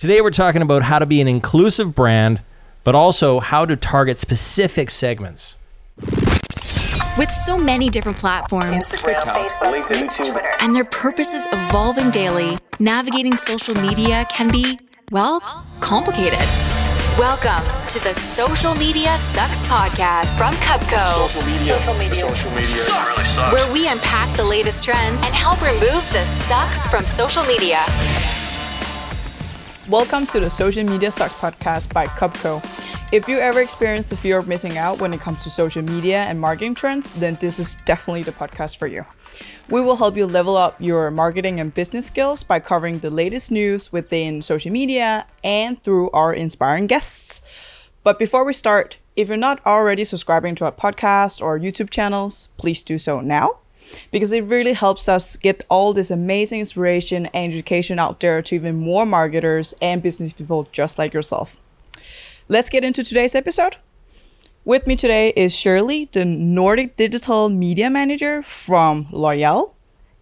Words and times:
Today 0.00 0.22
we're 0.22 0.30
talking 0.30 0.62
about 0.62 0.82
how 0.82 0.98
to 0.98 1.04
be 1.04 1.20
an 1.20 1.28
inclusive 1.28 1.94
brand, 1.94 2.40
but 2.84 2.94
also 2.94 3.38
how 3.38 3.66
to 3.66 3.76
target 3.76 4.16
specific 4.16 4.88
segments. 4.88 5.58
With 7.18 7.30
so 7.44 7.58
many 7.58 7.90
different 7.90 8.16
platforms 8.16 8.88
TikTok, 8.88 9.50
LinkedIn, 9.60 10.08
YouTube. 10.08 10.42
and 10.60 10.74
their 10.74 10.86
purposes 10.86 11.44
evolving 11.52 12.10
daily, 12.10 12.56
navigating 12.78 13.36
social 13.36 13.74
media 13.74 14.26
can 14.30 14.50
be, 14.50 14.78
well, 15.12 15.40
complicated. 15.80 16.38
Welcome 17.18 17.62
to 17.88 17.98
the 18.02 18.14
Social 18.14 18.74
Media 18.76 19.18
Sucks 19.34 19.60
podcast 19.68 20.34
from 20.38 20.54
Cupco, 20.64 21.28
Social 21.28 21.46
media. 21.46 21.78
Social 21.78 21.94
media. 21.98 22.26
Social 22.26 22.50
media. 22.52 23.50
where 23.52 23.70
we 23.70 23.86
unpack 23.86 24.34
the 24.38 24.44
latest 24.44 24.82
trends 24.82 25.20
and 25.26 25.34
help 25.34 25.60
remove 25.60 26.10
the 26.10 26.24
suck 26.48 26.70
from 26.90 27.04
social 27.04 27.44
media. 27.44 27.84
Welcome 29.90 30.24
to 30.26 30.38
the 30.38 30.48
Social 30.48 30.84
Media 30.84 31.10
Sucks 31.10 31.34
podcast 31.34 31.92
by 31.92 32.06
Cupco. 32.06 32.62
If 33.12 33.28
you 33.28 33.38
ever 33.38 33.60
experience 33.60 34.08
the 34.08 34.16
fear 34.16 34.38
of 34.38 34.46
missing 34.46 34.78
out 34.78 35.00
when 35.00 35.12
it 35.12 35.18
comes 35.18 35.42
to 35.42 35.50
social 35.50 35.82
media 35.82 36.18
and 36.18 36.40
marketing 36.40 36.76
trends, 36.76 37.10
then 37.18 37.34
this 37.40 37.58
is 37.58 37.74
definitely 37.86 38.22
the 38.22 38.30
podcast 38.30 38.76
for 38.76 38.86
you. 38.86 39.04
We 39.68 39.80
will 39.80 39.96
help 39.96 40.16
you 40.16 40.26
level 40.26 40.56
up 40.56 40.76
your 40.80 41.10
marketing 41.10 41.58
and 41.58 41.74
business 41.74 42.06
skills 42.06 42.44
by 42.44 42.60
covering 42.60 43.00
the 43.00 43.10
latest 43.10 43.50
news 43.50 43.90
within 43.90 44.42
social 44.42 44.70
media 44.70 45.26
and 45.42 45.82
through 45.82 46.12
our 46.12 46.32
inspiring 46.32 46.86
guests. 46.86 47.42
But 48.04 48.16
before 48.16 48.44
we 48.44 48.52
start, 48.52 49.00
if 49.16 49.26
you're 49.26 49.36
not 49.36 49.60
already 49.66 50.04
subscribing 50.04 50.54
to 50.54 50.66
our 50.66 50.72
podcast 50.72 51.42
or 51.42 51.58
YouTube 51.58 51.90
channels, 51.90 52.48
please 52.58 52.84
do 52.84 52.96
so 52.96 53.18
now 53.20 53.58
because 54.10 54.32
it 54.32 54.44
really 54.44 54.72
helps 54.72 55.08
us 55.08 55.36
get 55.36 55.64
all 55.68 55.92
this 55.92 56.10
amazing 56.10 56.60
inspiration 56.60 57.26
and 57.26 57.52
education 57.52 57.98
out 57.98 58.20
there 58.20 58.42
to 58.42 58.54
even 58.54 58.76
more 58.76 59.06
marketers 59.06 59.74
and 59.82 60.02
business 60.02 60.32
people 60.32 60.68
just 60.72 60.98
like 60.98 61.12
yourself. 61.12 61.60
Let's 62.48 62.68
get 62.68 62.84
into 62.84 63.04
today's 63.04 63.34
episode. 63.34 63.76
With 64.64 64.86
me 64.86 64.94
today 64.96 65.32
is 65.36 65.56
Shirley, 65.56 66.08
the 66.12 66.24
Nordic 66.24 66.96
Digital 66.96 67.48
Media 67.48 67.88
Manager 67.88 68.42
from 68.42 69.06
L'Oreal, 69.10 69.72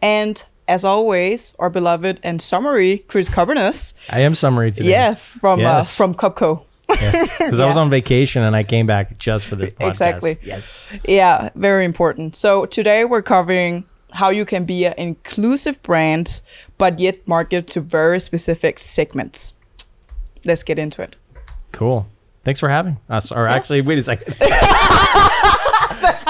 and 0.00 0.44
as 0.68 0.84
always, 0.84 1.54
our 1.58 1.70
beloved 1.70 2.20
and 2.22 2.40
summary 2.42 2.98
Chris 3.08 3.28
Coverness, 3.28 3.94
I 4.10 4.20
am 4.20 4.34
summary 4.34 4.70
today. 4.70 4.90
yeah, 4.90 5.14
from 5.14 5.60
Yes. 5.60 5.88
uh, 5.88 5.90
from 5.96 6.14
Cupco. 6.14 6.64
Because 6.88 7.60
I 7.60 7.66
was 7.66 7.76
on 7.76 7.90
vacation 7.90 8.42
and 8.42 8.56
I 8.56 8.62
came 8.62 8.86
back 8.86 9.18
just 9.18 9.46
for 9.46 9.56
this 9.56 9.70
podcast. 9.70 9.88
Exactly. 9.90 10.38
Yes. 10.42 10.92
Yeah, 11.06 11.50
very 11.54 11.84
important. 11.84 12.34
So 12.34 12.66
today 12.66 13.04
we're 13.04 13.22
covering 13.22 13.84
how 14.12 14.30
you 14.30 14.44
can 14.44 14.64
be 14.64 14.86
an 14.86 14.94
inclusive 14.96 15.82
brand, 15.82 16.40
but 16.78 16.98
yet 16.98 17.26
market 17.28 17.68
to 17.68 17.80
very 17.80 18.20
specific 18.20 18.78
segments. 18.78 19.52
Let's 20.44 20.62
get 20.62 20.78
into 20.78 21.02
it. 21.02 21.16
Cool. 21.72 22.08
Thanks 22.44 22.60
for 22.60 22.68
having 22.68 22.98
us. 23.10 23.30
Or 23.30 23.46
actually, 23.46 23.82
wait 23.82 23.98
a 23.98 24.02
second. 24.02 24.34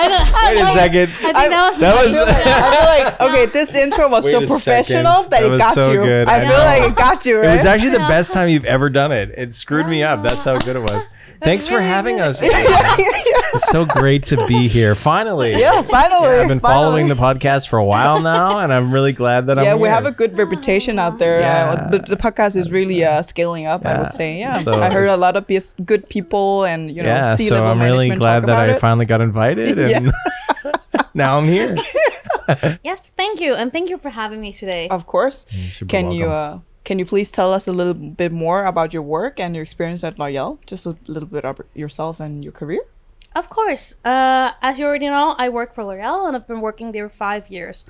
I 0.06 0.54
Wait 0.54 0.62
a 0.62 0.66
second. 0.72 1.02
I 1.02 1.32
think 1.32 1.34
that 1.34 1.68
was 1.68 1.78
That 1.78 2.04
was. 2.04 2.14
I 2.16 2.70
feel 2.76 2.86
like 2.86 3.20
okay, 3.20 3.52
this 3.52 3.74
intro 3.74 4.08
was 4.08 4.24
Wait 4.24 4.30
so 4.32 4.42
a 4.44 4.46
professional 4.46 5.22
second. 5.24 5.30
that, 5.30 5.40
That 5.40 5.42
it 5.44 5.50
was 5.50 5.60
got 5.60 5.74
so 5.74 5.92
you. 5.92 6.02
good. 6.02 6.28
I 6.28 6.36
I 6.36 6.40
feel 6.40 6.48
know. 6.50 6.64
like 6.64 6.90
it 6.92 6.96
got 6.96 7.26
you, 7.26 7.38
It 7.38 7.46
right? 7.46 7.52
was 7.52 7.64
actually 7.64 7.90
the 7.90 7.98
best 7.98 8.32
time 8.32 8.48
you've 8.48 8.64
ever 8.64 8.90
done 8.90 9.12
it. 9.12 9.34
It 9.36 9.54
screwed 9.54 9.86
me 9.86 10.02
up. 10.02 10.22
That's 10.22 10.44
how 10.44 10.58
good 10.58 10.76
it 10.76 10.82
was. 10.82 11.06
Thanks 11.42 11.68
for 11.68 11.80
having 11.80 12.16
good. 12.16 12.28
us. 12.28 12.40
it's 12.42 13.68
so 13.70 13.84
great 13.84 14.24
to 14.24 14.46
be 14.46 14.66
here. 14.68 14.94
Finally. 14.94 15.52
yeah, 15.52 15.82
finally. 15.82 16.28
I've 16.28 16.48
been 16.48 16.58
following 16.60 17.08
the 17.08 17.14
podcast 17.14 17.68
for 17.68 17.78
a 17.78 17.84
while 17.84 18.20
now, 18.20 18.58
and 18.58 18.72
I'm 18.72 18.92
really 18.92 19.12
glad 19.12 19.46
that 19.46 19.58
I'm 19.58 19.64
Yeah, 19.64 19.74
we 19.76 19.82
here. 19.88 19.94
have 19.94 20.06
a 20.06 20.10
good 20.12 20.36
reputation 20.36 20.98
out 20.98 21.18
there. 21.18 21.40
Yeah. 21.40 21.70
Uh, 21.70 21.90
the, 21.90 21.98
the 22.00 22.16
podcast 22.16 22.56
is 22.56 22.72
really 22.72 23.04
uh, 23.04 23.22
scaling 23.22 23.66
up. 23.66 23.86
I 23.86 24.00
would 24.00 24.12
say, 24.12 24.38
yeah. 24.38 24.58
So 24.58 24.74
I 24.74 24.90
heard 24.90 25.08
a 25.08 25.16
lot 25.16 25.36
of 25.36 25.46
bis- 25.46 25.74
good 25.84 26.08
people 26.08 26.64
and 26.64 26.90
you 26.90 27.02
know 27.02 27.08
yeah, 27.08 27.34
so 27.34 27.64
I'm 27.64 27.80
really 27.80 28.08
glad 28.10 28.40
that 28.40 28.44
about 28.44 28.68
I 28.68 28.72
it. 28.72 28.80
finally 28.80 29.06
got 29.06 29.20
invited, 29.20 29.78
and 29.78 30.12
now 31.14 31.38
I'm 31.38 31.44
here. 31.46 31.76
Yes, 32.82 33.12
thank 33.16 33.40
you, 33.40 33.54
and 33.54 33.70
thank 33.70 33.90
you 33.90 33.98
for 33.98 34.08
having 34.10 34.40
me 34.40 34.52
today. 34.52 34.88
Of 34.88 35.06
course. 35.06 35.46
super 35.70 35.88
Can 35.90 36.10
you 36.10 36.26
uh, 36.30 36.60
can 36.88 36.98
you 36.98 37.04
please 37.04 37.30
tell 37.30 37.52
us 37.52 37.68
a 37.68 37.72
little 37.80 37.92
bit 37.92 38.32
more 38.32 38.64
about 38.64 38.94
your 38.94 39.02
work 39.02 39.38
and 39.38 39.54
your 39.54 39.62
experience 39.62 40.02
at 40.02 40.18
L'Oreal? 40.18 40.56
Just 40.64 40.86
a 40.86 40.96
little 41.06 41.28
bit 41.28 41.44
about 41.44 41.66
yourself 41.74 42.18
and 42.18 42.42
your 42.42 42.54
career. 42.60 42.80
Of 43.36 43.50
course, 43.50 43.94
uh, 44.06 44.52
as 44.62 44.78
you 44.78 44.86
already 44.86 45.08
know, 45.08 45.34
I 45.44 45.50
work 45.50 45.74
for 45.74 45.84
L'Oreal, 45.84 46.26
and 46.26 46.34
I've 46.34 46.48
been 46.48 46.62
working 46.62 46.92
there 46.92 47.10
five 47.10 47.50
years. 47.50 47.84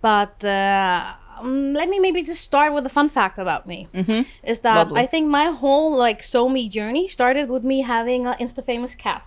But 0.00 0.44
uh, 0.44 1.14
um, 1.40 1.72
let 1.72 1.88
me 1.88 1.98
maybe 1.98 2.22
just 2.22 2.42
start 2.42 2.72
with 2.76 2.86
a 2.86 2.94
fun 2.98 3.08
fact 3.08 3.38
about 3.38 3.66
me. 3.66 3.88
Mm-hmm. 3.92 4.22
Is 4.52 4.60
that 4.60 4.76
Lovely. 4.76 5.00
I 5.02 5.06
think 5.06 5.24
my 5.28 5.46
whole 5.46 5.90
like 6.06 6.22
so 6.22 6.48
me 6.48 6.68
journey 6.68 7.08
started 7.08 7.46
with 7.54 7.64
me 7.64 7.82
having 7.82 8.20
an 8.30 8.36
Insta 8.38 8.62
famous 8.62 8.94
cat. 8.94 9.26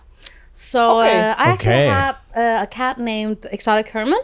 So 0.54 1.00
Okay. 1.00 1.20
uh, 1.20 1.34
I 1.42 1.44
actually 1.54 1.86
had 1.98 2.16
uh, 2.34 2.64
a 2.66 2.66
cat 2.66 2.98
named 2.98 3.46
Exotic 3.52 3.88
Herman. 3.90 4.22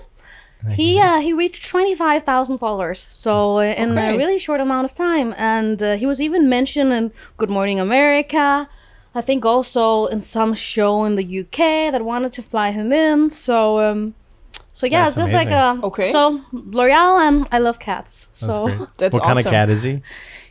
He 0.73 0.99
uh, 1.01 1.19
he 1.21 1.33
reached 1.33 1.69
twenty 1.69 1.95
five 1.95 2.23
thousand 2.23 2.59
followers, 2.59 2.99
so 3.01 3.59
uh, 3.59 3.63
in 3.63 3.93
Okay. 3.99 4.15
a 4.15 4.17
really 4.19 4.39
short 4.39 4.61
amount 4.61 4.85
of 4.87 4.95
time, 4.95 5.35
and 5.37 5.83
uh, 5.83 5.97
he 5.97 6.07
was 6.07 6.21
even 6.21 6.49
mentioned 6.49 6.93
in 6.93 7.13
Good 7.37 7.51
Morning 7.51 7.79
America. 7.81 8.69
I 9.15 9.21
think 9.21 9.45
also 9.45 10.07
in 10.07 10.21
some 10.23 10.55
show 10.55 11.05
in 11.05 11.15
the 11.17 11.41
UK 11.41 11.93
that 11.93 12.03
wanted 12.05 12.33
to 12.33 12.43
fly 12.43 12.71
him 12.73 12.93
in. 12.93 13.31
So 13.31 13.79
um, 13.81 14.15
so 14.73 14.87
yeah, 14.87 15.05
That's 15.05 15.17
it's 15.19 15.31
just 15.31 15.33
like 15.33 15.51
a. 15.51 15.81
Okay. 15.85 16.11
So 16.13 16.41
L'Oreal 16.53 17.21
and 17.29 17.47
I 17.53 17.59
love 17.59 17.79
cats. 17.79 18.27
That's 18.27 18.41
So 18.57 18.65
great. 18.67 18.89
That's 18.99 19.13
what 19.15 19.23
kind 19.23 19.39
of 19.39 19.45
cat 19.45 19.71
is 19.71 19.83
he? 19.85 20.03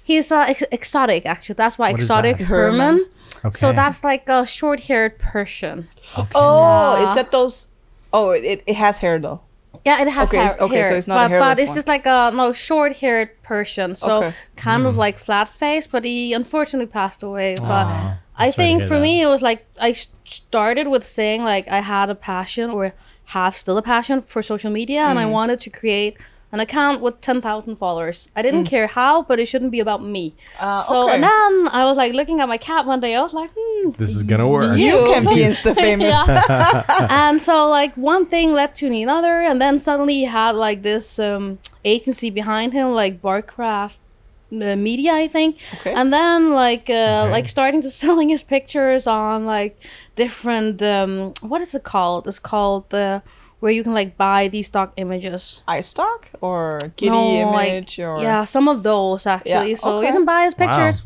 he's 0.04 0.32
uh, 0.32 0.46
ex- 0.48 0.64
exotic 0.72 1.26
actually. 1.26 1.56
That's 1.56 1.78
why 1.78 1.92
What 1.92 2.00
is 2.00 2.06
exotic 2.06 2.38
that? 2.38 2.44
Herman. 2.46 3.06
Okay. 3.46 3.52
So 3.58 3.74
that's 3.74 4.06
like 4.06 4.30
a 4.30 4.46
short-haired 4.46 5.20
Persian. 5.20 5.88
Oh, 6.16 6.96
Yeah. 6.98 7.04
is 7.04 7.16
that 7.16 7.32
those? 7.32 7.68
Oh, 8.14 8.32
it, 8.32 8.64
it 8.66 8.76
has 8.76 9.00
hair 9.00 9.20
though. 9.20 9.42
Yeah, 9.86 10.02
it 10.02 10.08
has 10.08 10.30
Okay, 10.30 10.38
hair. 10.38 10.46
it's- 10.48 10.62
okay, 10.62 10.84
so 10.84 10.96
it's 10.96 11.08
not 11.08 11.18
a 11.18 11.24
but, 11.26 11.32
hairless 11.32 11.50
but 11.56 11.60
it's 11.60 11.70
one. 11.72 11.76
just 11.76 11.88
like 11.90 12.06
a 12.06 12.32
no 12.34 12.54
short-haired 12.54 13.30
Persian. 13.44 13.96
So 13.96 14.18
Okay. 14.18 14.34
kind 14.56 14.84
Hmm. 14.84 14.88
of 14.88 14.96
like 14.98 15.18
flat 15.20 15.50
face, 15.50 15.88
but 15.88 16.06
he 16.06 16.34
unfortunately 16.34 16.88
passed 16.88 17.22
away. 17.22 17.56
But 17.60 17.68
Aw, 17.88 18.18
I 18.38 18.46
I'm 18.46 18.52
sorry 18.52 18.52
to 18.52 18.54
think 18.54 18.84
for 18.84 18.96
that. 18.98 19.02
me 19.02 19.22
it 19.22 19.28
was 19.28 19.42
like 19.42 19.66
I 19.82 19.94
started 20.24 20.88
with 20.88 21.06
saying 21.06 21.44
like 21.44 21.68
I 21.68 21.80
had 21.82 22.10
a 22.10 22.16
passion 22.16 22.70
or 22.70 22.94
have 23.28 23.56
still 23.56 23.78
a 23.78 23.82
passion 23.82 24.22
for 24.22 24.42
social 24.42 24.72
media, 24.72 25.02
and 25.04 25.18
Mm. 25.20 25.24
I 25.24 25.26
wanted 25.26 25.60
to 25.62 25.70
create 25.70 26.18
an 26.54 26.60
account 26.60 27.02
with 27.02 27.16
10,000 27.20 27.76
followers. 27.78 28.28
I 28.36 28.40
Mm. 28.40 28.44
didn't 28.44 28.66
care 28.74 28.88
how, 28.88 29.24
but 29.24 29.40
it 29.40 29.48
shouldn't 29.48 29.72
be 29.72 29.80
about 29.88 30.02
me. 30.04 30.26
Uh, 30.60 30.82
so 30.84 30.94
okay. 31.04 31.16
and 31.16 31.24
then 31.24 31.52
I 31.80 31.82
was 31.90 31.98
like 31.98 32.14
looking 32.14 32.40
at 32.42 32.48
my 32.48 32.58
cat 32.70 32.86
one 32.86 33.00
day. 33.06 33.16
I 33.16 33.22
was 33.28 33.34
like, 33.34 33.50
hmm, 33.58 33.90
This 34.02 34.16
is 34.16 34.24
gonna 34.24 34.48
work. 34.58 34.78
You 34.78 34.86
You. 35.00 35.06
can 35.12 35.24
be 35.26 35.38
Insta 35.50 35.74
famous. 35.76 36.14
and 37.10 37.42
so 37.42 37.68
like 37.80 37.94
one 37.98 38.26
thing 38.34 38.54
led 38.54 38.72
to 38.76 38.86
another 38.88 39.36
and 39.50 39.58
then 39.64 39.80
suddenly 39.80 40.14
he 40.24 40.26
had 40.26 40.54
like 40.68 40.80
this 40.84 41.18
um, 41.20 41.58
agency 41.84 42.30
behind 42.30 42.72
him 42.74 42.88
like 43.02 43.14
barcraft 43.22 43.98
uh, 44.54 44.76
media 44.76 45.12
i 45.24 45.28
think 45.28 45.52
Okay. 45.80 45.94
and 46.00 46.14
then 46.14 46.40
like 46.66 46.88
uh, 46.90 46.94
Okay. 47.24 47.32
like 47.36 47.48
starting 47.50 47.82
to 47.82 47.90
selling 48.04 48.30
his 48.30 48.44
pictures 48.44 49.08
on 49.08 49.46
like 49.56 49.74
different 50.16 50.82
um, 50.96 51.34
what 51.42 51.60
is 51.66 51.74
it 51.74 51.84
called 51.84 52.28
it's 52.28 52.38
called 52.52 52.84
the 52.90 53.08
where 53.64 53.72
you 53.72 53.82
can 53.88 53.94
like 53.96 54.12
buy 54.18 54.42
these 54.52 54.68
stock 54.68 54.92
images 54.98 55.64
iStock 55.76 56.20
or 56.42 56.80
Kitty 56.98 57.10
No, 57.16 57.52
like- 57.56 57.72
image 57.72 57.94
or 58.08 58.20
yeah 58.28 58.44
some 58.44 58.68
of 58.68 58.84
those 58.84 59.26
actually 59.26 59.72
Yeah, 59.72 59.84
so 59.84 59.98
okay. 59.98 60.08
you 60.08 60.14
can 60.18 60.26
buy 60.26 60.42
his 60.44 60.54
Wow. 60.58 60.68
pictures 60.68 60.98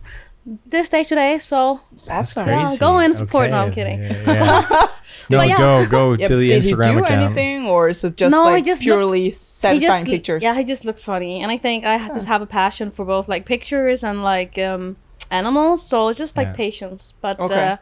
this 0.66 0.90
day 0.90 1.04
today 1.04 1.38
so 1.38 1.82
that's 2.10 2.34
Crazy. 2.34 2.50
nice. 2.50 2.72
Yeah, 2.74 2.80
go 2.88 2.98
and 3.06 3.14
support. 3.16 3.52
No, 3.52 3.58
I'm 3.64 3.72
kidding. 3.78 4.00
Yeah, 4.02 4.24
yeah. 4.28 4.88
no, 5.30 5.38
But 5.40 5.48
yeah. 5.52 5.58
go 5.66 5.72
go 5.98 6.04
Yep. 6.22 6.28
to 6.32 6.36
the 6.44 6.48
Did 6.50 6.64
Instagram 6.64 6.88
he 6.88 6.92
do 6.94 7.00
account. 7.04 7.22
anything, 7.22 7.58
or 7.74 7.82
is 7.94 8.00
it 8.08 8.16
just 8.22 8.32
No, 8.32 8.44
like 8.54 8.64
just 8.72 8.82
purely 8.82 9.24
He 9.28 9.32
satisfying 9.32 10.06
just, 10.06 10.14
pictures? 10.16 10.42
Yeah, 10.48 10.56
he 10.60 10.64
just 10.74 10.84
looked 10.88 11.04
funny, 11.12 11.44
and 11.44 11.52
I 11.56 11.58
think 11.66 11.84
I 11.84 11.98
ha- 12.02 12.14
just 12.18 12.28
have 12.34 12.42
a 12.42 12.48
passion 12.62 12.92
for 12.96 13.04
both 13.14 13.28
like 13.34 13.44
pictures 13.46 14.00
and 14.08 14.24
like 14.24 14.58
um, 14.70 14.96
animals. 15.30 15.80
So 15.92 15.98
just 16.14 16.34
like 16.40 16.48
Yeah. 16.56 16.64
patience, 16.66 17.14
but 17.20 17.36
Okay. 17.40 17.68
uh, 17.76 17.78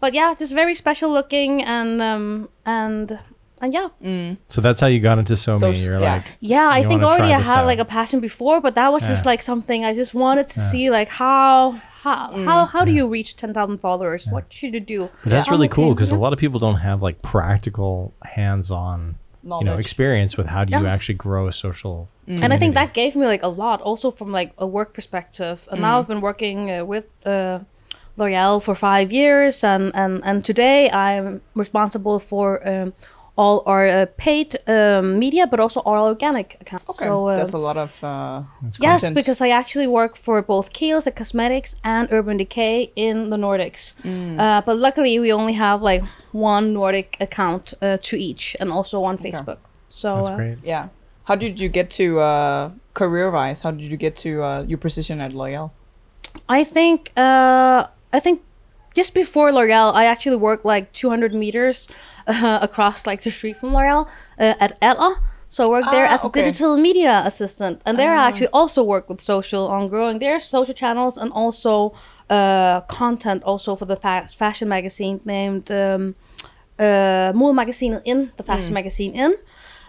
but 0.00 0.10
yeah, 0.18 0.32
just 0.42 0.54
very 0.54 0.74
special 0.74 1.10
looking 1.18 1.62
and 1.62 2.00
um, 2.00 2.48
and 2.64 3.18
and 3.60 3.72
yeah, 3.72 3.88
So 4.48 4.60
that's 4.60 4.80
how 4.80 4.86
you 4.86 5.00
got 5.00 5.18
into 5.18 5.36
so 5.36 5.58
So, 5.58 5.72
me. 5.72 5.82
You're 5.82 6.00
yeah. 6.00 6.14
like, 6.14 6.24
yeah. 6.40 6.68
I 6.72 6.82
think 6.84 7.02
already 7.02 7.32
I 7.32 7.40
had 7.40 7.58
out. 7.58 7.66
like 7.66 7.78
a 7.78 7.84
passion 7.84 8.20
before, 8.20 8.60
but 8.60 8.74
that 8.74 8.92
was 8.92 9.02
just 9.06 9.26
like 9.26 9.42
something 9.42 9.84
I 9.84 9.94
just 9.94 10.14
wanted 10.14 10.48
to 10.48 10.60
see 10.60 10.90
like 10.90 11.08
how. 11.08 11.80
How, 11.98 12.30
how, 12.44 12.64
how 12.64 12.84
do 12.84 12.92
you 12.92 13.08
reach 13.08 13.36
10,000 13.36 13.78
followers? 13.78 14.28
What 14.28 14.52
should 14.52 14.72
you 14.72 14.80
do? 14.80 15.10
but 15.24 15.30
that's 15.30 15.48
How 15.48 15.52
really 15.52 15.68
cool 15.68 15.94
because 15.94 16.12
yeah. 16.12 16.16
a 16.16 16.20
lot 16.20 16.32
of 16.32 16.38
people 16.38 16.60
don't 16.60 16.76
have 16.76 17.02
like 17.02 17.20
practical, 17.22 18.14
hands-on, 18.22 19.16
you 19.42 19.64
know, 19.64 19.76
experience 19.78 20.36
with 20.36 20.46
how 20.46 20.64
do 20.64 20.78
you 20.78 20.86
actually 20.86 21.16
grow 21.16 21.48
a 21.48 21.52
social. 21.52 22.08
and 22.26 22.52
I 22.52 22.56
think 22.56 22.74
that 22.74 22.94
gave 22.94 23.16
me 23.16 23.26
like 23.26 23.42
a 23.42 23.48
lot, 23.48 23.80
also 23.82 24.10
from 24.12 24.30
like 24.30 24.52
a 24.58 24.66
work 24.66 24.94
perspective. 24.94 25.68
And 25.72 25.80
now 25.80 25.98
I've 25.98 26.06
been 26.06 26.20
working 26.20 26.70
uh, 26.70 26.84
with 26.84 27.06
uh, 27.26 27.60
L'Oreal 28.16 28.62
for 28.62 28.74
five 28.74 29.12
years, 29.12 29.62
and 29.64 29.92
and 29.94 30.22
and 30.24 30.44
today 30.44 30.90
I'm 30.90 31.40
responsible 31.54 32.18
for 32.18 32.66
um, 32.68 32.92
all 33.38 33.62
our 33.66 33.86
uh, 33.86 34.06
paid 34.16 34.58
um, 34.66 35.18
media, 35.18 35.46
but 35.46 35.60
also 35.60 35.80
all 35.86 36.06
organic 36.08 36.56
accounts. 36.60 36.84
Okay, 36.90 37.04
So 37.04 37.28
uh, 37.28 37.36
that's 37.36 37.54
a 37.54 37.58
lot 37.68 37.76
of 37.76 38.02
uh, 38.02 38.42
yes, 38.80 39.02
content. 39.02 39.14
because 39.14 39.40
I 39.40 39.50
actually 39.50 39.86
work 39.86 40.16
for 40.16 40.42
both 40.42 40.72
Kiehl's 40.72 41.06
It 41.06 41.14
Cosmetics 41.14 41.76
and 41.84 42.08
Urban 42.10 42.36
Decay 42.36 42.90
in 42.96 43.30
the 43.30 43.36
Nordics. 43.36 43.94
Mm. 44.02 44.40
Uh, 44.40 44.60
but 44.66 44.76
luckily, 44.76 45.18
we 45.20 45.32
only 45.32 45.54
have 45.54 45.80
like 45.82 46.02
one 46.32 46.72
Nordic 46.74 47.16
account 47.20 47.74
uh, 47.80 47.96
to 48.02 48.16
each, 48.16 48.56
and 48.60 48.70
also 48.72 49.04
on 49.04 49.16
Facebook. 49.16 49.58
So 49.88 50.16
That's 50.16 50.28
uh, 50.30 50.36
great. 50.36 50.58
yeah. 50.64 50.88
How 51.24 51.36
did 51.36 51.60
you 51.60 51.68
get 51.68 51.90
to 51.90 52.18
uh, 52.20 52.70
career-wise? 52.94 53.60
How 53.60 53.70
did 53.70 53.88
you 53.90 53.96
get 53.96 54.16
to 54.24 54.42
uh, 54.42 54.62
your 54.66 54.78
position 54.78 55.20
at 55.20 55.32
L'Oreal? 55.32 55.70
I 56.48 56.64
think 56.64 57.12
uh, 57.16 57.86
I 58.12 58.20
think 58.20 58.42
just 58.98 59.14
before 59.14 59.48
L'Oreal, 59.52 59.90
I 60.02 60.04
actually 60.12 60.36
worked 60.48 60.64
like 60.74 60.84
200 60.92 61.32
meters 61.42 61.76
uh, 62.26 62.58
across 62.68 63.06
like 63.10 63.20
the 63.22 63.30
street 63.30 63.56
from 63.60 63.68
L'Oreal 63.74 64.02
uh, 64.38 64.64
at 64.64 64.72
Elle. 64.82 65.16
So 65.50 65.58
I 65.64 65.68
worked 65.76 65.90
there 65.96 66.06
Ah, 66.10 66.14
as 66.16 66.24
okay. 66.24 66.40
a 66.42 66.44
digital 66.44 66.76
media 66.88 67.22
assistant, 67.30 67.76
and 67.86 67.96
there 67.98 68.12
I 68.12 68.28
actually 68.28 68.52
also 68.60 68.80
work 68.94 69.04
with 69.10 69.20
social 69.20 69.64
on 69.76 69.88
growing 69.88 70.18
their 70.24 70.38
social 70.40 70.74
channels 70.82 71.14
and 71.22 71.30
also 71.32 71.72
uh, 72.28 72.80
content 73.00 73.40
also 73.44 73.70
for 73.78 73.86
the 73.86 73.96
fa- 74.04 74.28
fashion 74.42 74.68
magazine 74.68 75.16
named 75.24 75.66
um, 75.70 76.14
uh, 76.78 77.32
Mode 77.40 77.56
Magazine 77.62 77.94
in 78.04 78.18
the 78.36 78.42
fashion 78.42 78.74
magazine 78.74 79.12
in. 79.24 79.32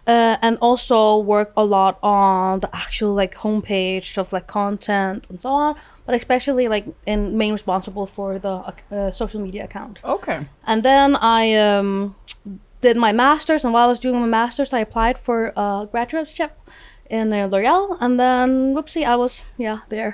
Uh, 0.10 0.38
and 0.42 0.58
also 0.68 0.98
work 1.34 1.50
a 1.56 1.64
lot 1.76 1.94
on 2.02 2.60
the 2.64 2.70
actual 2.84 3.14
like 3.22 3.34
homepage 3.44 4.18
of 4.18 4.34
like 4.36 4.48
content 4.48 5.20
and 5.30 5.38
so 5.42 5.50
on 5.50 5.76
but 6.06 6.16
especially 6.16 6.66
like 6.76 6.86
in 7.06 7.20
main 7.38 7.54
responsible 7.60 8.06
for 8.18 8.40
the 8.46 8.56
uh, 8.92 9.12
social 9.12 9.40
media 9.48 9.64
account 9.70 9.96
Okay. 10.04 10.40
and 10.72 10.82
then 10.90 11.16
i 11.42 11.44
um, 11.66 12.16
did 12.82 12.96
my 12.98 13.12
masters 13.12 13.64
and 13.64 13.72
while 13.74 13.86
i 13.88 13.92
was 13.94 14.00
doing 14.00 14.20
my 14.20 14.32
masters 14.42 14.74
i 14.74 14.82
applied 14.88 15.18
for 15.26 15.38
a 15.56 15.88
graduate 15.92 16.28
graduateship 16.28 16.52
in 17.18 17.26
uh, 17.34 17.48
l'oreal 17.52 17.98
and 18.04 18.14
then 18.20 18.50
whoopsie 18.76 19.06
i 19.14 19.16
was 19.24 19.44
yeah 19.58 19.80
there 19.90 20.14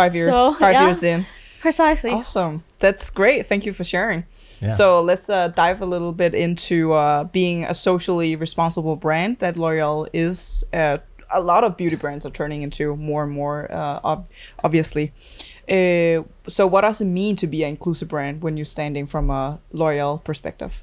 Five 0.00 0.14
years. 0.14 0.32
So, 0.34 0.54
five 0.54 0.72
yeah. 0.72 0.84
years 0.84 1.02
in. 1.02 1.26
precisely 1.60 2.12
Awesome. 2.12 2.62
That's 2.78 3.10
great. 3.10 3.46
Thank 3.46 3.66
you 3.66 3.72
for 3.74 3.84
sharing. 3.84 4.24
So 4.70 5.00
let's 5.02 5.28
uh, 5.28 5.48
dive 5.48 5.82
a 5.82 5.86
little 5.86 6.12
bit 6.12 6.34
into 6.34 6.92
uh, 6.92 7.24
being 7.24 7.64
a 7.64 7.74
socially 7.74 8.36
responsible 8.36 8.96
brand 8.96 9.38
that 9.38 9.56
L'Oreal 9.56 10.08
is. 10.12 10.64
Uh, 10.72 10.98
a 11.34 11.40
lot 11.40 11.64
of 11.64 11.76
beauty 11.76 11.96
brands 11.96 12.24
are 12.24 12.30
turning 12.30 12.62
into 12.62 12.96
more 12.96 13.24
and 13.24 13.32
more, 13.32 13.70
uh, 13.70 14.00
ob- 14.04 14.28
obviously. 14.62 15.12
Uh, 15.68 16.22
so, 16.48 16.66
what 16.66 16.82
does 16.82 17.00
it 17.00 17.06
mean 17.06 17.34
to 17.36 17.46
be 17.46 17.64
an 17.64 17.70
inclusive 17.70 18.08
brand 18.08 18.42
when 18.42 18.56
you're 18.56 18.64
standing 18.64 19.06
from 19.06 19.30
a 19.30 19.58
L'Oreal 19.72 20.22
perspective? 20.22 20.82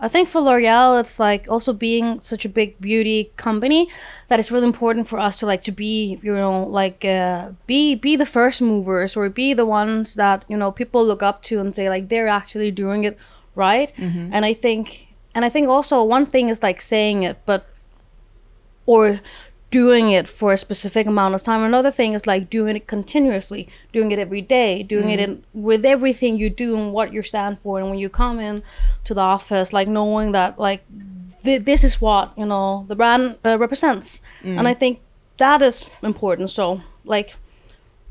I 0.00 0.08
think 0.08 0.28
for 0.28 0.40
L'Oreal, 0.40 1.00
it's 1.00 1.18
like 1.18 1.50
also 1.50 1.72
being 1.72 2.20
such 2.20 2.44
a 2.44 2.48
big 2.48 2.80
beauty 2.80 3.32
company 3.36 3.88
that 4.28 4.38
it's 4.38 4.50
really 4.52 4.66
important 4.66 5.08
for 5.08 5.18
us 5.18 5.36
to 5.36 5.46
like 5.46 5.64
to 5.64 5.72
be, 5.72 6.20
you 6.22 6.32
know, 6.32 6.62
like 6.62 7.04
uh, 7.04 7.50
be 7.66 7.96
be 7.96 8.14
the 8.14 8.26
first 8.26 8.62
movers 8.62 9.16
or 9.16 9.28
be 9.28 9.54
the 9.54 9.66
ones 9.66 10.14
that 10.14 10.44
you 10.48 10.56
know 10.56 10.70
people 10.70 11.04
look 11.04 11.22
up 11.22 11.42
to 11.44 11.58
and 11.60 11.74
say 11.74 11.88
like 11.88 12.08
they're 12.08 12.28
actually 12.28 12.70
doing 12.70 13.04
it 13.04 13.18
right. 13.56 13.92
And 14.32 14.44
I 14.44 14.54
think, 14.54 15.08
and 15.34 15.44
I 15.44 15.48
think 15.48 15.68
also 15.68 16.02
one 16.04 16.26
thing 16.26 16.48
is 16.48 16.62
like 16.62 16.80
saying 16.80 17.24
it, 17.24 17.38
but 17.44 17.66
or 18.86 19.20
doing 19.70 20.10
it 20.10 20.26
for 20.26 20.52
a 20.52 20.56
specific 20.56 21.06
amount 21.06 21.34
of 21.34 21.42
time. 21.42 21.62
Another 21.62 21.90
thing 21.90 22.14
is 22.14 22.26
like 22.26 22.48
doing 22.48 22.76
it 22.76 22.86
continuously, 22.86 23.68
doing 23.92 24.12
it 24.12 24.18
every 24.18 24.40
day, 24.40 24.82
doing 24.82 25.10
it 25.10 25.20
in, 25.20 25.44
with 25.52 25.84
everything 25.84 26.38
you 26.38 26.48
do 26.48 26.76
and 26.76 26.92
what 26.92 27.12
you 27.12 27.22
stand 27.22 27.58
for. 27.58 27.78
And 27.78 27.90
when 27.90 27.98
you 27.98 28.08
come 28.08 28.40
in 28.40 28.62
to 29.04 29.14
the 29.14 29.20
office, 29.20 29.72
like 29.72 29.86
knowing 29.88 30.32
that 30.32 30.58
like 30.58 30.84
th- 31.44 31.64
this 31.64 31.84
is 31.84 32.00
what 32.00 32.32
you 32.36 32.46
know 32.46 32.86
the 32.88 32.96
brand 32.96 33.36
uh, 33.44 33.58
represents, 33.58 34.20
and 34.58 34.66
I 34.66 34.74
think 34.74 35.00
that 35.38 35.60
is 35.62 35.88
important. 36.02 36.50
So 36.50 36.80
like 37.04 37.36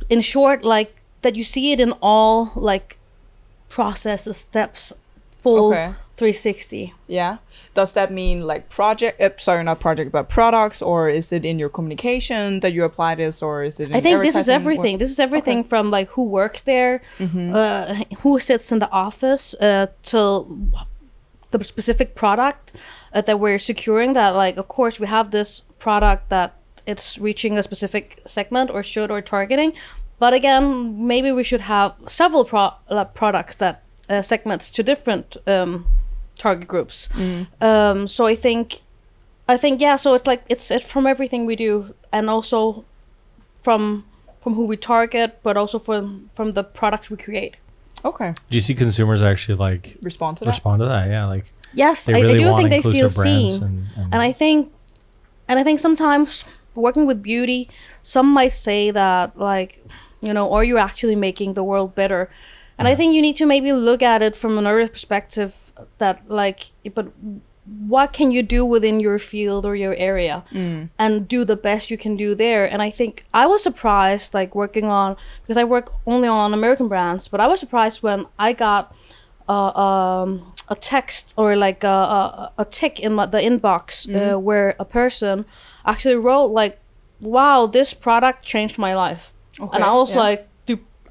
in 0.10 0.22
short, 0.22 0.64
like 0.64 1.02
that 1.24 1.36
you 1.36 1.44
see 1.44 1.72
it 1.72 1.80
in 1.80 1.94
all 2.02 2.52
like 2.56 2.98
processes, 3.70 4.38
steps, 4.38 4.94
full 5.42 5.74
Okay. 5.74 5.94
360. 6.18 6.96
Yeah. 7.08 7.38
Does 7.76 7.94
that 7.94 8.12
mean 8.12 8.48
like 8.48 8.70
project? 8.70 9.22
Uh, 9.22 9.30
sorry, 9.38 9.64
not 9.64 9.80
project, 9.80 10.12
but 10.12 10.30
products, 10.30 10.82
or 10.82 11.10
is 11.10 11.32
it 11.32 11.46
in 11.46 11.60
your 11.60 11.70
communication 11.70 12.60
that 12.62 12.74
you 12.74 12.84
apply 12.84 13.14
this, 13.16 13.44
or 13.44 13.64
is 13.64 13.80
it? 13.80 13.92
In 13.92 13.96
I 13.96 14.02
think 14.02 14.24
this 14.24 14.36
is 14.36 14.50
everything. 14.50 14.98
This 14.98 15.12
is 15.12 15.20
everything 15.20 15.64
from 15.64 15.92
like 15.92 16.10
who 16.10 16.24
works 16.24 16.64
there, 16.64 17.02
uh, 17.20 18.04
who 18.22 18.40
sits 18.40 18.72
in 18.72 18.80
the 18.80 18.90
office, 18.90 19.54
uh, 19.62 19.88
to 20.04 20.72
the 21.52 21.64
specific 21.64 22.16
product 22.16 22.72
uh, 23.14 23.22
that 23.22 23.40
we're 23.40 23.60
securing. 23.60 24.14
That 24.14 24.32
like, 24.32 24.58
of 24.58 24.68
course, 24.68 25.00
we 25.00 25.06
have 25.06 25.30
this 25.30 25.62
product 25.78 26.30
that 26.30 26.56
it's 26.88 27.20
reaching 27.20 27.60
a 27.60 27.64
specific 27.64 28.22
segment 28.26 28.72
or 28.72 28.82
should 28.82 29.12
or 29.12 29.22
targeting, 29.22 29.74
but 30.18 30.34
again, 30.34 31.06
maybe 31.06 31.32
we 31.32 31.44
should 31.44 31.62
have 31.62 31.94
several 32.08 32.44
pro- 32.44 32.74
uh, 32.90 33.06
products 33.06 33.56
that 33.58 33.84
uh, 34.10 34.24
segments 34.24 34.70
to 34.72 34.82
different 34.82 35.38
um, 35.46 35.86
target 36.38 36.68
groups. 36.68 37.10
Um, 37.62 38.08
so 38.08 38.26
I 38.26 38.36
think, 38.36 38.82
I 39.48 39.58
think 39.58 39.82
yeah. 39.82 39.96
So 39.96 40.14
it's 40.14 40.28
like 40.28 40.44
it's 40.50 40.72
it's 40.72 40.90
from 40.90 41.08
everything 41.08 41.46
we 41.46 41.56
do, 41.56 41.94
and 42.12 42.30
also 42.30 42.86
from 43.62 44.06
from 44.42 44.54
who 44.56 44.66
we 44.66 44.78
target, 44.78 45.40
but 45.44 45.58
also 45.58 45.80
from 45.80 46.30
from 46.36 46.52
the 46.52 46.64
products 46.64 47.10
we 47.10 47.18
create. 47.18 47.58
Okay. 48.06 48.34
Do 48.50 48.58
you 48.58 48.62
see 48.62 48.76
consumers 48.76 49.22
actually 49.22 49.58
like 49.58 49.98
Respond 50.02 50.38
to 50.38 50.46
that. 50.46 50.50
respond 50.50 50.82
to 50.82 50.86
that? 50.86 51.10
Yeah, 51.10 51.26
like 51.26 51.52
Yes, 51.74 52.06
they 52.06 52.14
I, 52.14 52.20
really 52.22 52.36
I 52.36 52.38
do 52.38 52.46
want 52.50 52.70
think 52.70 52.84
they 52.84 52.92
feel 52.92 53.10
seen, 53.10 53.64
and, 53.64 53.88
and, 53.96 54.14
and 54.14 54.22
I 54.22 54.32
think, 54.32 54.72
and 55.48 55.60
I 55.60 55.64
think 55.64 55.80
sometimes 55.80 56.46
working 56.76 57.06
with 57.06 57.22
beauty, 57.22 57.70
some 58.02 58.28
might 58.32 58.54
say 58.54 58.92
that 58.92 59.38
like, 59.38 59.86
you 60.22 60.34
know, 60.34 60.54
are 60.54 60.64
you 60.64 60.78
actually 60.78 61.16
making 61.16 61.54
the 61.56 61.64
world 61.64 61.94
better? 61.94 62.30
And 62.78 62.88
I 62.88 62.96
think 62.96 63.16
you 63.16 63.22
need 63.22 63.38
to 63.38 63.46
maybe 63.46 63.74
look 63.74 64.04
at 64.04 64.22
it 64.22 64.36
from 64.36 64.58
another 64.58 64.88
perspective 64.88 65.74
that 65.98 66.30
like, 66.30 66.66
but 66.94 67.12
what 67.88 68.14
can 68.14 68.32
you 68.32 68.42
do 68.44 68.64
within 68.64 69.00
your 69.00 69.20
field 69.20 69.66
or 69.66 69.76
your 69.76 69.94
area 69.96 70.44
and 70.98 71.28
do 71.28 71.44
the 71.44 71.56
best 71.56 71.92
you 71.92 71.98
can 71.98 72.16
do 72.16 72.34
there? 72.34 72.66
And 72.66 72.82
i 72.82 72.90
think 72.90 73.26
i 73.34 73.46
was 73.46 73.62
surprised 73.62 74.34
like 74.34 74.56
working 74.56 74.86
on 74.86 75.18
because 75.42 75.58
i 75.58 75.66
work 75.66 75.92
only 76.06 76.30
on 76.30 76.54
american 76.54 76.88
brands 76.88 77.28
but 77.28 77.42
i 77.42 77.48
was 77.48 77.60
surprised 77.60 78.02
when 78.02 78.26
i 78.40 78.54
got 78.54 78.96
uh, 79.50 79.72
um, 79.72 80.54
a 80.70 80.76
text 80.76 81.34
or 81.38 81.56
like 81.56 81.84
a, 81.84 81.88
a, 81.88 82.52
a 82.60 82.66
tick 82.66 83.00
in 83.00 83.14
my, 83.14 83.26
the 83.26 83.38
inbox 83.38 84.08
uh, 84.14 84.38
where 84.40 84.76
a 84.80 84.86
person 84.86 85.46
actually 85.86 86.16
wrote 86.16 86.48
like 86.48 86.80
wow 87.20 87.66
this 87.66 87.94
product 87.94 88.44
changed 88.44 88.78
my 88.78 88.96
life. 88.96 89.34
And 89.74 89.84
i 89.84 89.94
was 89.94 90.12
yeah. 90.12 90.18
like 90.18 90.50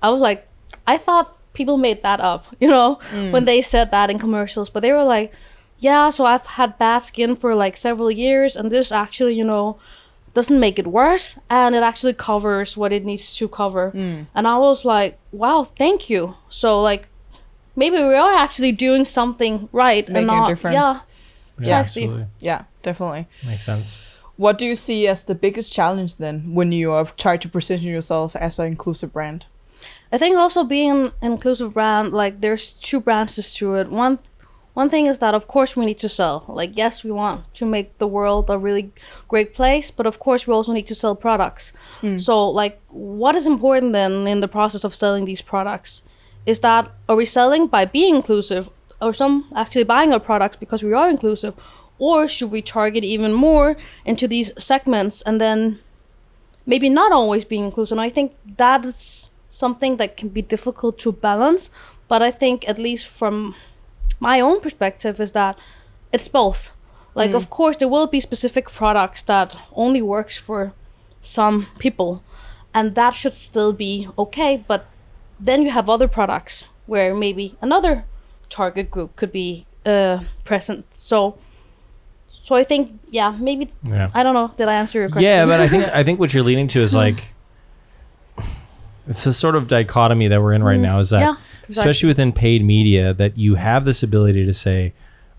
i 0.02 0.10
was 0.10 0.20
like 0.20 0.46
i 0.86 0.96
thought 0.96 1.35
people 1.56 1.76
made 1.76 2.02
that 2.02 2.20
up 2.20 2.46
you 2.60 2.68
know 2.68 2.98
when 3.32 3.44
they 3.44 3.60
said 3.60 3.90
that 3.90 4.10
in 4.10 4.18
commercials 4.18 4.70
but 4.70 4.80
they 4.82 4.92
were 4.92 5.04
like 5.04 5.32
yeah 5.78 6.10
so 6.10 6.25
i've 6.25 6.46
had 6.46 6.78
bad 6.78 6.98
skin 6.98 7.34
for 7.36 7.54
like 7.54 7.76
several 7.76 8.10
years 8.10 8.56
and 8.56 8.70
this 8.70 8.92
actually 8.92 9.34
you 9.34 9.44
know 9.44 9.76
doesn't 10.34 10.60
make 10.60 10.78
it 10.78 10.86
worse 10.86 11.38
and 11.48 11.75
it 11.75 11.82
actually 11.82 12.12
covers 12.12 12.76
what 12.76 12.92
it 12.92 13.04
needs 13.04 13.34
to 13.36 13.48
cover 13.48 13.90
and 14.34 14.46
i 14.46 14.56
was 14.58 14.84
like 14.84 15.18
wow 15.32 15.64
thank 15.64 16.10
you 16.10 16.34
so 16.48 16.80
like 16.82 17.08
maybe 17.75 17.96
we 17.96 18.14
are 18.14 18.34
actually 18.34 18.72
doing 18.72 19.04
something 19.04 19.68
right 19.72 20.08
Making 20.08 20.16
and 20.16 20.26
not 20.26 20.48
a 20.48 20.52
difference. 20.52 20.75
yeah 20.75 20.94
yeah, 21.58 21.82
precisely. 21.82 22.02
absolutely 22.04 22.26
Yeah, 22.40 22.64
definitely. 22.82 23.26
makes 23.46 23.64
sense. 23.64 23.96
What 24.36 24.58
do 24.58 24.66
you 24.66 24.76
see 24.76 25.08
as 25.08 25.25
the 25.25 25.34
biggest 25.34 25.72
challenge 25.72 26.18
then 26.18 26.52
when 26.52 26.70
you 26.70 26.92
uh, 26.92 27.04
try 27.16 27.38
to 27.38 27.48
position 27.48 27.88
yourself 27.88 28.36
as 28.36 28.58
an 28.58 28.66
inclusive 28.66 29.10
brand? 29.14 29.46
I 30.12 30.18
think 30.18 30.36
also 30.36 30.64
being 30.64 31.12
an 31.20 31.32
inclusive 31.32 31.75
brand, 31.75 32.12
like 32.12 32.40
there's 32.40 32.70
two 32.70 33.00
branches 33.00 33.52
to 33.54 33.75
it. 33.75 33.90
One 33.90 34.18
one 34.75 34.90
thing 34.90 35.06
is 35.06 35.18
that 35.20 35.34
of 35.34 35.46
course 35.48 35.75
we 35.75 35.86
need 35.86 35.98
to 36.00 36.08
sell. 36.08 36.44
Like 36.48 36.76
yes, 36.76 37.02
we 37.02 37.10
want 37.10 37.52
to 37.54 37.64
make 37.64 37.98
the 37.98 38.06
world 38.06 38.50
a 38.50 38.58
really 38.58 38.92
great 39.26 39.54
place, 39.54 39.90
but 39.90 40.06
of 40.06 40.18
course 40.18 40.46
we 40.46 40.52
also 40.52 40.72
need 40.72 40.86
to 40.88 40.94
sell 40.94 41.14
products. 41.14 41.72
Mm. 42.02 42.20
So 42.20 42.48
like 42.48 42.80
what 42.88 43.34
is 43.34 43.46
important 43.46 43.92
then 43.92 44.26
in 44.26 44.40
the 44.40 44.48
process 44.48 44.84
of 44.84 44.94
selling 44.94 45.25
these 45.25 45.42
products 45.42 46.02
is 46.44 46.60
that 46.60 46.90
are 47.08 47.16
we 47.16 47.25
selling 47.25 47.66
by 47.66 47.84
being 47.84 48.16
inclusive 48.16 48.68
or 49.00 49.12
some 49.12 49.46
actually 49.54 49.84
buying 49.84 50.12
our 50.12 50.20
products 50.20 50.56
because 50.56 50.82
we 50.82 50.92
are 50.92 51.10
inclusive 51.10 51.54
or 51.98 52.28
should 52.28 52.50
we 52.50 52.62
target 52.62 53.04
even 53.04 53.32
more 53.32 53.76
into 54.04 54.28
these 54.28 54.52
segments 54.62 55.22
and 55.22 55.40
then 55.40 55.78
maybe 56.66 56.88
not 56.88 57.12
always 57.12 57.44
being 57.44 57.64
inclusive. 57.64 57.96
And 57.96 58.04
I 58.04 58.10
think 58.10 58.34
that's 58.56 59.30
something 59.56 59.96
that 59.96 60.16
can 60.16 60.28
be 60.28 60.42
difficult 60.42 60.98
to 60.98 61.12
balance. 61.12 61.70
But 62.08 62.22
I 62.22 62.30
think, 62.30 62.68
at 62.68 62.78
least 62.78 63.06
from 63.08 63.54
my 64.20 64.40
own 64.40 64.60
perspective, 64.60 65.20
is 65.20 65.32
that 65.32 65.58
it's 66.12 66.28
both. 66.28 66.72
Like, 67.14 67.32
of 67.32 67.48
course, 67.48 67.78
there 67.78 67.88
will 67.88 68.06
be 68.06 68.20
specific 68.20 68.70
products 68.70 69.22
that 69.22 69.56
only 69.75 70.02
works 70.02 70.36
for 70.36 70.72
some 71.22 71.66
people, 71.78 72.22
and 72.75 72.94
that 72.94 73.14
should 73.14 73.32
still 73.32 73.72
be 73.72 74.06
okay. 74.18 74.62
But 74.68 74.84
then 75.40 75.62
you 75.62 75.70
have 75.70 75.88
other 75.88 76.08
products 76.08 76.66
where 76.84 77.14
maybe 77.14 77.56
another 77.62 78.04
target 78.50 78.90
group 78.90 79.16
could 79.16 79.32
be 79.32 79.66
uh, 79.86 80.20
present. 80.44 80.84
So 80.92 81.38
So 82.46 82.54
I 82.54 82.64
think, 82.64 82.90
yeah, 83.10 83.34
maybe 83.40 83.72
Yeah. 83.82 84.10
I 84.14 84.22
don't 84.22 84.34
know. 84.34 84.52
Did 84.56 84.68
I 84.68 84.75
answer 84.75 85.00
your 85.00 85.08
question? 85.08 85.25
Yeah, 85.25 85.46
but 85.46 85.58
I 85.58 85.68
think 85.68 85.84
I 86.00 86.04
think 86.04 86.20
what 86.20 86.32
you're 86.32 86.44
leading 86.44 86.68
to 86.68 86.80
is 86.80 86.94
like 87.04 87.34
it's 89.06 89.26
a 89.26 89.32
sort 89.32 89.56
of 89.56 89.68
dichotomy 89.68 90.28
that 90.28 90.40
we're 90.40 90.52
in 90.52 90.62
right 90.62 90.78
mm, 90.78 90.82
now 90.82 90.98
is 90.98 91.10
that. 91.10 91.20
Yeah, 91.20 91.36
exactly. 91.68 91.75
especially 91.75 92.06
within 92.08 92.32
paid 92.32 92.64
media 92.64 93.14
that 93.14 93.36
you 93.36 93.54
have 93.56 93.84
this 93.84 94.02
ability 94.02 94.44
to 94.46 94.54
say 94.54 94.92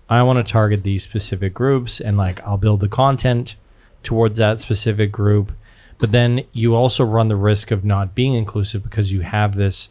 I 0.08 0.22
want 0.22 0.44
to 0.44 0.52
target 0.52 0.84
these 0.84 1.02
specific 1.02 1.54
groups 1.54 2.00
and 2.00 2.16
like 2.16 2.42
I'll 2.42 2.56
build 2.56 2.80
the 2.80 2.88
content 2.88 3.56
towards 4.02 4.38
that 4.38 4.60
specific 4.60 5.12
group 5.12 5.52
but 5.98 6.12
then 6.12 6.44
you 6.52 6.74
also 6.74 7.04
run 7.04 7.28
the 7.28 7.36
risk 7.36 7.70
of 7.70 7.84
not 7.84 8.14
being 8.14 8.34
inclusive 8.34 8.82
because 8.82 9.12
you 9.12 9.22
have 9.22 9.56
this 9.56 9.88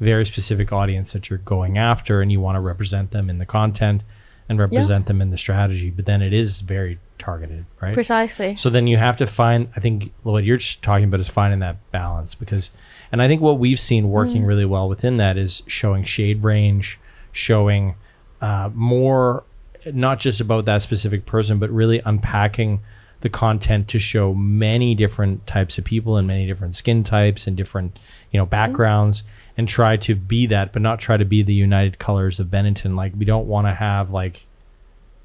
very 0.00 0.24
specific 0.26 0.72
audience 0.72 1.12
that 1.12 1.30
you're 1.30 1.38
going 1.38 1.78
after 1.78 2.20
and 2.20 2.32
you 2.32 2.40
want 2.40 2.56
to 2.56 2.60
represent 2.60 3.10
them 3.10 3.30
in 3.30 3.38
the 3.38 3.46
content 3.46 4.02
and 4.52 4.60
represent 4.60 5.06
them 5.06 5.20
in 5.20 5.30
the 5.30 5.38
strategy 5.38 5.90
but 5.90 6.06
then 6.06 6.22
it 6.22 6.32
is 6.32 6.60
very 6.60 6.98
targeted 7.18 7.64
right? 7.80 7.94
Precisely. 7.94 8.56
so 8.56 8.68
then 8.68 8.86
you 8.86 8.96
have 8.96 9.16
to 9.16 9.26
find, 9.26 9.68
I 9.76 9.80
think 9.80 10.12
what 10.22 10.44
you're 10.44 10.58
talking 10.58 11.04
about 11.04 11.20
is 11.20 11.28
finding 11.28 11.60
that 11.60 11.76
balance 11.90 12.34
because, 12.34 12.70
and 13.10 13.22
I 13.22 13.28
think 13.28 13.40
what 13.40 13.58
we've 13.58 13.80
seen 13.80 14.10
working 14.10 14.44
really 14.44 14.64
well 14.64 14.88
within 14.88 15.16
that 15.18 15.36
is 15.36 15.62
showing 15.66 16.04
shade 16.04 16.42
range, 16.42 16.98
showing 17.30 17.94
uh, 18.40 18.70
more, 18.74 19.44
not 19.92 20.18
just 20.18 20.40
about 20.40 20.64
that 20.64 20.82
specific 20.82 21.26
person, 21.26 21.58
but 21.58 21.70
really 21.70 22.00
unpacking 22.04 22.80
the 23.22 23.30
content 23.30 23.88
to 23.88 23.98
show 23.98 24.34
many 24.34 24.94
different 24.94 25.46
types 25.46 25.78
of 25.78 25.84
people 25.84 26.16
and 26.16 26.28
many 26.28 26.46
different 26.46 26.74
skin 26.76 27.02
types 27.02 27.46
and 27.46 27.56
different, 27.56 27.98
you 28.30 28.38
know, 28.38 28.44
mm-hmm. 28.44 28.50
backgrounds 28.50 29.24
and 29.56 29.68
try 29.68 29.96
to 29.96 30.14
be 30.14 30.46
that, 30.46 30.72
but 30.72 30.82
not 30.82 31.00
try 31.00 31.16
to 31.16 31.24
be 31.24 31.42
the 31.42 31.54
united 31.54 31.98
colors 31.98 32.38
of 32.38 32.48
Benetton. 32.48 32.94
Like 32.94 33.12
we 33.16 33.24
don't 33.24 33.46
want 33.48 33.66
to 33.66 33.74
have 33.74 34.12
like, 34.12 34.46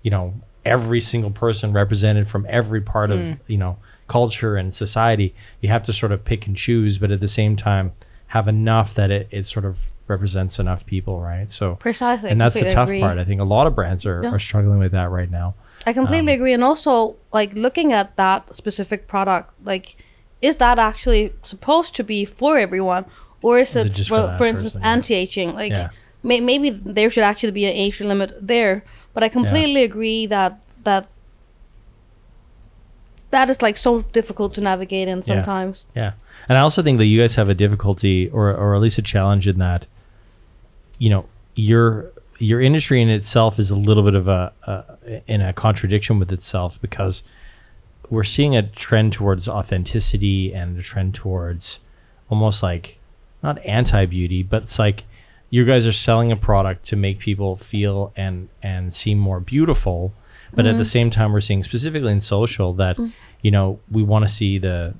you 0.07 0.11
know 0.11 0.33
every 0.63 1.01
single 1.01 1.31
person 1.31 1.73
represented 1.73 2.29
from 2.29 2.45
every 2.47 2.79
part 2.79 3.11
of 3.11 3.19
mm. 3.19 3.39
you 3.47 3.57
know 3.57 3.77
culture 4.07 4.55
and 4.55 4.73
society 4.73 5.35
you 5.59 5.67
have 5.67 5.83
to 5.83 5.91
sort 5.91 6.13
of 6.13 6.23
pick 6.23 6.47
and 6.47 6.55
choose 6.55 6.97
but 6.97 7.11
at 7.11 7.19
the 7.19 7.27
same 7.27 7.57
time 7.57 7.91
have 8.27 8.47
enough 8.47 8.93
that 8.93 9.11
it, 9.11 9.27
it 9.31 9.45
sort 9.45 9.65
of 9.65 9.79
represents 10.07 10.59
enough 10.59 10.85
people 10.85 11.19
right 11.19 11.49
so 11.51 11.75
Precisely. 11.75 12.29
and 12.29 12.39
that's 12.39 12.57
the 12.57 12.69
tough 12.69 12.87
agree. 12.87 13.01
part 13.01 13.17
i 13.17 13.25
think 13.25 13.41
a 13.41 13.45
lot 13.45 13.67
of 13.67 13.75
brands 13.75 14.05
are, 14.05 14.21
Yeah. 14.23 14.31
are 14.31 14.39
struggling 14.39 14.79
with 14.79 14.93
that 14.93 15.09
right 15.09 15.29
now 15.29 15.55
I 15.87 15.93
completely 15.93 16.33
Um, 16.33 16.37
agree. 16.39 16.53
And 16.57 16.63
also, 16.71 17.15
like 17.39 17.51
looking 17.65 17.89
at 17.99 18.07
that 18.17 18.39
specific 18.61 19.07
product, 19.13 19.47
like, 19.71 19.95
is 20.41 20.55
that 20.63 20.77
actually 20.89 21.23
supposed 21.51 21.95
to 21.95 22.03
be 22.03 22.25
for 22.39 22.53
everyone, 22.67 23.03
or 23.41 23.53
is, 23.63 23.75
it 23.75 23.87
it, 23.87 23.93
just 23.97 24.09
for, 24.09 24.21
for 24.37 24.45
instance, 24.51 24.73
person, 24.73 24.93
anti-aging? 24.93 25.49
Like, 25.61 25.71
Yeah. 25.71 25.89
may, 26.29 26.39
maybe 26.51 26.69
there 26.69 27.09
should 27.13 27.23
actually 27.31 27.55
be 27.61 27.65
an 27.71 27.75
age 27.85 27.97
limit 28.01 28.29
there. 28.53 28.83
But 29.13 29.23
I 29.23 29.29
completely 29.29 29.83
agree 29.83 30.27
that 30.27 30.51
that 30.83 31.03
that 33.31 33.49
is 33.49 33.61
like 33.61 33.77
so 33.77 33.91
difficult 34.13 34.53
to 34.55 34.61
navigate 34.61 35.07
in 35.07 35.21
sometimes. 35.21 35.85
Yeah. 35.95 36.13
And 36.47 36.57
I 36.57 36.61
also 36.61 36.81
think 36.81 36.97
that 36.99 37.05
you 37.05 37.19
guys 37.19 37.35
have 37.35 37.49
a 37.49 37.53
difficulty 37.65 38.29
or 38.29 38.53
or 38.53 38.75
at 38.75 38.81
least 38.81 38.97
a 38.97 39.01
challenge 39.13 39.47
in 39.47 39.57
that 39.59 39.87
you 40.99 41.09
know, 41.09 41.25
your 41.55 42.11
your 42.37 42.61
industry 42.61 43.01
in 43.01 43.09
itself 43.09 43.59
is 43.59 43.71
a 43.71 43.75
little 43.75 44.03
bit 44.03 44.15
of 44.15 44.27
a, 44.27 44.53
a 44.63 45.21
in 45.31 45.41
a 45.41 45.53
contradiction 45.53 46.19
with 46.19 46.31
itself 46.31 46.79
because 46.81 47.23
we're 48.09 48.23
seeing 48.23 48.55
a 48.55 48.63
trend 48.63 49.13
towards 49.13 49.47
authenticity 49.47 50.53
and 50.53 50.77
a 50.77 50.81
trend 50.81 51.13
towards 51.13 51.79
almost 52.29 52.63
like 52.63 52.99
not 53.43 53.63
anti-beauty, 53.65 54.43
but 54.43 54.63
it's 54.63 54.79
like 54.79 55.05
you 55.49 55.65
guys 55.65 55.85
are 55.85 55.91
selling 55.91 56.31
a 56.31 56.35
product 56.35 56.85
to 56.85 56.95
make 56.95 57.19
people 57.19 57.55
feel 57.55 58.13
and 58.15 58.49
and 58.61 58.93
seem 58.93 59.17
more 59.17 59.39
beautiful 59.39 60.13
but 60.53 60.65
at 60.65 60.77
the 60.77 60.83
mm-hmm. 60.83 60.83
same 60.83 61.09
time 61.09 61.33
we're 61.33 61.41
seeing 61.41 61.61
specifically 61.61 62.11
in 62.11 62.21
social 62.21 62.71
that 62.73 62.95
mm. 62.95 63.11
you 63.41 63.51
know 63.51 63.79
we 63.91 64.01
want 64.01 64.23
to 64.23 64.29
see 64.29 64.57
the 64.57 64.93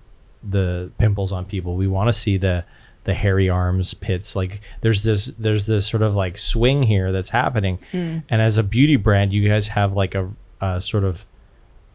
the 0.44 0.92
pimples 0.98 1.32
on 1.32 1.46
people. 1.46 1.76
We 1.76 1.88
want 1.88 2.08
to 2.08 2.14
see 2.14 2.38
the 2.38 2.66
the 3.08 3.14
hairy 3.14 3.50
arms 3.50 3.94
pits 3.94 4.36
like 4.36 4.60
there's 4.82 5.02
this 5.04 5.28
there's 5.40 5.66
this 5.66 5.88
sort 5.88 6.04
of 6.04 6.14
like 6.14 6.38
swing 6.38 6.84
here 6.84 7.12
that's 7.14 7.30
happening. 7.30 7.80
And 7.94 8.24
as 8.30 8.58
a 8.58 8.64
beauty 8.64 8.98
brand 8.98 9.32
you 9.34 9.48
guys 9.48 9.70
have 9.70 9.94
like 9.94 10.14
a, 10.14 10.30
a 10.60 10.82
sort 10.82 11.06
of 11.06 11.26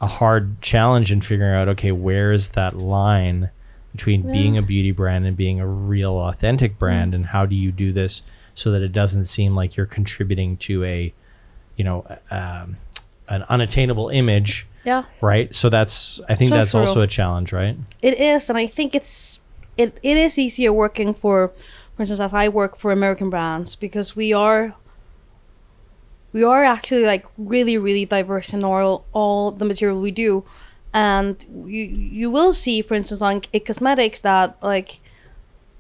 a 0.01 0.07
hard 0.07 0.61
challenge 0.63 1.13
in 1.13 1.21
figuring 1.21 1.55
out 1.55 1.69
okay 1.69 1.93
where 1.93 2.33
is 2.33 2.49
that 2.51 2.77
line 2.77 3.51
between 3.93 4.23
being 4.33 4.57
a 4.57 4.63
beauty 4.63 4.91
brand 4.91 5.27
and 5.27 5.37
being 5.37 5.61
a 5.61 5.67
real 5.67 6.15
authentic 6.15 6.79
brand? 6.79 7.15
And 7.15 7.27
how 7.27 7.45
do 7.45 7.55
you 7.55 7.71
do 7.71 7.93
this 7.93 8.23
so 8.55 8.73
that 8.73 8.81
it 8.81 8.93
doesn't 8.93 9.27
seem 9.27 9.55
like 9.55 9.77
you're 9.77 9.85
contributing 9.87 10.57
to 10.59 10.83
a 10.85 11.13
you 11.77 11.85
know 11.85 12.07
um, 12.31 12.77
an 13.29 13.43
unattainable 13.51 14.09
image 14.09 14.67
Yeah. 14.85 15.05
right? 15.21 15.55
So 15.55 15.69
that's 15.69 16.23
i 16.27 16.35
think 16.35 16.49
So 16.49 16.57
that's 16.57 16.75
also 16.75 17.03
a 17.03 17.07
challenge 17.07 17.53
right? 17.53 17.77
It 18.01 18.19
is, 18.19 18.49
and 18.49 18.57
I 18.59 18.67
think 18.67 18.95
it's 18.95 19.41
it, 19.77 19.99
it 20.03 20.17
is 20.17 20.39
easier 20.39 20.73
working 20.73 21.15
for, 21.15 21.49
for 21.97 22.03
instance, 22.03 22.21
as 22.21 22.33
I 22.33 22.49
work 22.49 22.77
for 22.77 22.93
American 22.93 23.31
brands 23.31 23.77
because 23.77 24.15
we 24.17 24.33
are 24.33 24.75
we 26.33 26.43
are 26.43 26.65
actually 26.65 27.05
like 27.05 27.27
really 27.37 27.77
really 27.77 28.07
diverse 28.07 28.55
in 28.55 28.65
all 28.65 29.05
all 29.13 29.51
the 29.51 29.65
material 29.65 30.01
we 30.01 30.11
do, 30.11 30.45
and 30.93 31.45
you 31.67 31.85
you 31.85 32.31
will 32.31 32.53
see, 32.53 32.83
for 32.83 32.95
instance, 32.95 33.23
on 33.23 33.43
It 33.53 33.65
Cosmetics 33.65 34.21
that 34.21 34.57
like 34.63 35.01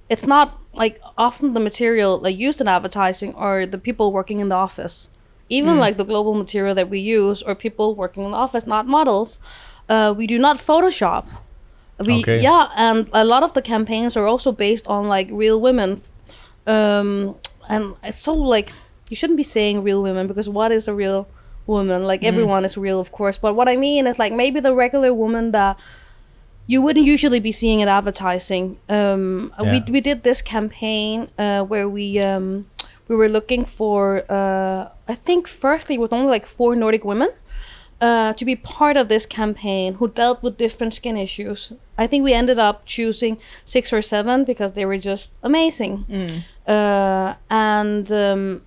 it's 0.08 0.26
not 0.26 0.58
like 0.74 1.00
often 1.16 1.54
the 1.54 1.60
material 1.60 2.18
like 2.18 2.38
used 2.38 2.60
in 2.60 2.68
advertising 2.68 3.34
are 3.34 3.66
the 3.66 3.78
people 3.78 4.12
working 4.12 4.40
in 4.40 4.48
the 4.48 4.54
office. 4.54 5.08
Even 5.48 5.78
like 5.78 5.98
the 5.98 6.04
global 6.04 6.32
material 6.32 6.74
that 6.74 6.88
we 6.88 6.98
use 6.98 7.42
or 7.42 7.54
people 7.54 7.94
working 7.94 8.24
in 8.24 8.30
the 8.30 8.36
office 8.38 8.66
not 8.66 8.86
models 8.86 9.38
uh, 9.88 10.14
we 10.16 10.26
do 10.26 10.38
not 10.38 10.56
photoshop 10.56 11.28
we 11.98 12.20
Okay. 12.20 12.40
yeah 12.40 12.68
and 12.76 13.08
a 13.12 13.24
lot 13.24 13.42
of 13.42 13.52
the 13.52 13.62
campaigns 13.62 14.16
are 14.16 14.26
also 14.26 14.52
based 14.52 14.86
on 14.88 15.08
like 15.08 15.28
real 15.30 15.60
women 15.60 16.00
um 16.66 17.34
and 17.68 17.94
it's 18.02 18.20
so 18.20 18.32
like 18.32 18.72
you 19.08 19.16
shouldn't 19.16 19.36
be 19.36 19.42
saying 19.42 19.82
real 19.82 20.02
women 20.02 20.26
because 20.26 20.48
what 20.48 20.72
is 20.72 20.88
a 20.88 20.94
real 20.94 21.26
woman 21.66 22.04
like 22.04 22.24
everyone 22.24 22.64
is 22.64 22.76
real 22.76 22.98
of 22.98 23.12
course 23.12 23.38
but 23.38 23.54
what 23.54 23.68
i 23.68 23.76
mean 23.76 24.06
is 24.06 24.18
like 24.18 24.32
maybe 24.32 24.58
the 24.60 24.74
regular 24.74 25.12
woman 25.14 25.52
that 25.52 25.76
you 26.66 26.80
wouldn't 26.80 27.04
usually 27.06 27.40
be 27.40 27.50
seeing 27.50 27.80
in 27.80 27.88
advertising. 27.88 28.78
Um, 28.88 29.52
Yeah. 29.60 29.72
We 29.72 29.92
we 29.94 30.00
did 30.00 30.22
this 30.22 30.40
campaign 30.42 31.28
uh, 31.36 31.64
where 31.64 31.88
we 31.88 32.20
um, 32.20 32.66
we 33.08 33.16
were 33.16 33.28
looking 33.28 33.64
for 33.64 34.22
uh, 34.30 34.88
I 35.08 35.14
think 35.26 35.48
firstly 35.48 35.96
it 35.96 36.00
was 36.00 36.12
only 36.12 36.28
like 36.28 36.46
four 36.46 36.76
Nordic 36.76 37.04
women 37.04 37.30
uh, 38.02 38.32
to 38.32 38.44
be 38.44 38.56
part 38.56 38.96
of 38.96 39.06
this 39.08 39.24
campaign 39.26 39.94
who 39.94 40.08
dealt 40.08 40.42
with 40.42 40.58
different 40.58 40.92
skin 40.92 41.16
issues. 41.16 41.72
I 41.96 42.08
think 42.08 42.24
we 42.24 42.34
ended 42.34 42.58
up 42.58 42.84
choosing 42.84 43.38
six 43.64 43.92
or 43.92 44.02
seven 44.02 44.44
because 44.44 44.72
they 44.72 44.84
were 44.84 44.98
just 44.98 45.38
amazing. 45.42 46.04
Uh, 46.66 47.34
and 47.48 48.10
um, 48.10 48.62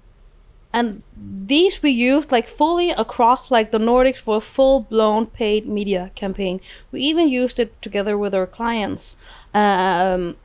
and 0.71 1.03
these 1.17 1.83
we 1.83 1.91
used 1.91 2.31
like 2.31 2.47
fully 2.47 2.91
across 2.91 3.51
like 3.51 3.71
the 3.71 3.77
Nordics 3.77 4.19
for 4.19 4.37
a 4.37 4.41
full 4.41 4.79
blown 4.81 5.25
paid 5.27 5.67
media 5.67 6.11
campaign. 6.15 6.61
We 6.91 7.01
even 7.01 7.27
used 7.27 7.59
it 7.59 7.81
together 7.81 8.17
with 8.17 8.33
our 8.33 8.47
clients, 8.47 9.17
um, 9.53 10.37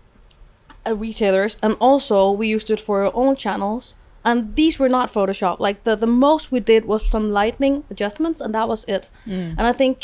uh, 0.84 0.96
retailers, 0.96 1.58
and 1.62 1.76
also 1.80 2.30
we 2.32 2.48
used 2.48 2.70
it 2.70 2.80
for 2.80 3.04
our 3.04 3.12
own 3.14 3.36
channels. 3.36 3.94
And 4.24 4.54
these 4.54 4.78
were 4.78 4.88
not 4.88 5.08
Photoshop. 5.08 5.60
Like 5.60 5.84
the 5.84 5.96
the 5.96 6.06
most 6.06 6.52
we 6.52 6.60
did 6.60 6.84
was 6.84 7.08
some 7.08 7.30
lighting 7.32 7.84
adjustments, 7.90 8.40
and 8.40 8.54
that 8.54 8.68
was 8.68 8.84
it. 8.84 9.08
And 9.26 9.60
I 9.60 9.72
think 9.72 9.96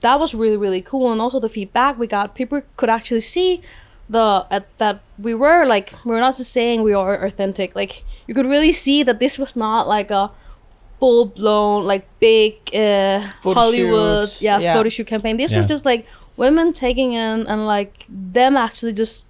that 0.00 0.18
was 0.18 0.34
really 0.34 0.56
really 0.56 0.80
cool. 0.82 1.12
And 1.12 1.20
also 1.20 1.38
the 1.40 1.48
feedback 1.48 1.98
we 1.98 2.06
got, 2.06 2.34
people 2.34 2.62
could 2.76 2.88
actually 2.88 3.20
see 3.20 3.60
the 4.08 4.46
at 4.50 4.64
that 4.78 5.00
we 5.18 5.34
were 5.34 5.64
like 5.66 5.92
we 6.04 6.14
are 6.16 6.20
not 6.20 6.36
just 6.36 6.52
saying 6.52 6.82
we 6.82 6.94
are 6.94 7.22
authentic. 7.24 7.76
Like 7.76 8.02
you 8.26 8.34
could 8.34 8.46
really 8.46 8.72
see 8.72 9.02
that 9.02 9.18
this 9.20 9.38
was 9.38 9.54
not 9.56 9.86
like 9.86 10.10
a 10.10 10.30
full 10.98 11.26
blown 11.26 11.84
like 11.84 12.06
big 12.18 12.54
uh, 12.74 13.20
Hollywood 13.42 14.28
shoot. 14.28 14.42
yeah, 14.42 14.58
Yeah. 14.58 14.74
photo 14.74 14.88
shoot 14.88 15.06
campaign. 15.06 15.36
This 15.36 15.52
was 15.54 15.66
just 15.66 15.84
like 15.84 16.06
women 16.36 16.72
taking 16.72 17.12
in 17.12 17.46
and 17.46 17.66
like 17.66 18.06
them 18.08 18.56
actually 18.56 18.92
just 18.94 19.26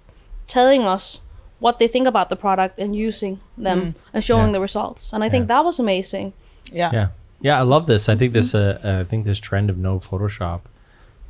telling 0.47 0.83
us 0.83 1.19
what 1.61 1.79
they 1.79 1.87
think 1.87 2.07
about 2.07 2.27
the 2.29 2.35
product 2.35 2.77
and 2.79 2.95
using 2.95 3.39
them 3.57 3.95
and 4.13 4.21
showing 4.23 4.47
Yeah. 4.47 4.53
the 4.53 4.59
results. 4.59 5.13
And 5.13 5.23
I 5.23 5.29
think 5.29 5.43
Yeah. 5.43 5.53
that 5.55 5.65
was 5.65 5.79
amazing. 5.79 6.33
Yeah. 6.73 6.89
Yeah, 6.91 7.07
yeah, 7.39 7.57
I 7.59 7.61
love 7.61 7.85
this. 7.85 8.09
I 8.09 8.15
think 8.17 8.33
this, 8.33 8.53
uh, 8.53 8.79
uh, 8.83 8.99
I 9.01 9.03
think 9.05 9.25
this 9.25 9.39
trend 9.39 9.69
of 9.69 9.77
no 9.77 9.99
Photoshop 9.99 10.61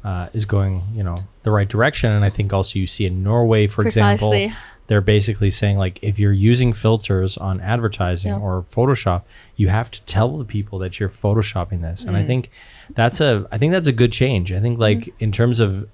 uh, 0.03 0.27
is 0.33 0.45
going, 0.45 0.81
you 0.95 1.03
know, 1.03 1.17
the 1.43 1.51
right 1.51 1.69
direction. 1.69 2.11
And 2.11 2.25
I 2.25 2.31
think 2.31 2.51
also 2.53 2.79
you 2.79 2.87
see 2.87 3.05
in 3.05 3.21
Norway, 3.21 3.67
for 3.67 3.83
Precisely. 3.83 4.45
example, 4.45 4.57
they're 4.87 4.99
basically 5.17 5.51
saying 5.51 5.77
like 5.77 5.99
if 6.01 6.17
you're 6.17 6.33
using 6.51 6.73
filters 6.73 7.37
on 7.37 7.61
advertising 7.61 8.31
Yeah. 8.31 8.39
or 8.39 8.65
Photoshop, 8.71 9.21
you 9.57 9.67
have 9.69 9.91
to 9.91 10.01
tell 10.15 10.37
the 10.39 10.43
people 10.45 10.79
that 10.79 10.99
you're 10.99 11.07
photoshopping 11.09 11.81
this. 11.81 12.03
And 12.03 12.17
I 12.17 12.23
think 12.23 12.49
that's 12.95 13.21
a, 13.21 13.45
I 13.51 13.57
think 13.59 13.73
that's 13.73 13.87
a 13.87 13.91
good 14.01 14.11
change. 14.11 14.51
I 14.51 14.59
think 14.59 14.79
like 14.79 15.13
in 15.19 15.31
terms 15.31 15.59
of 15.59 15.87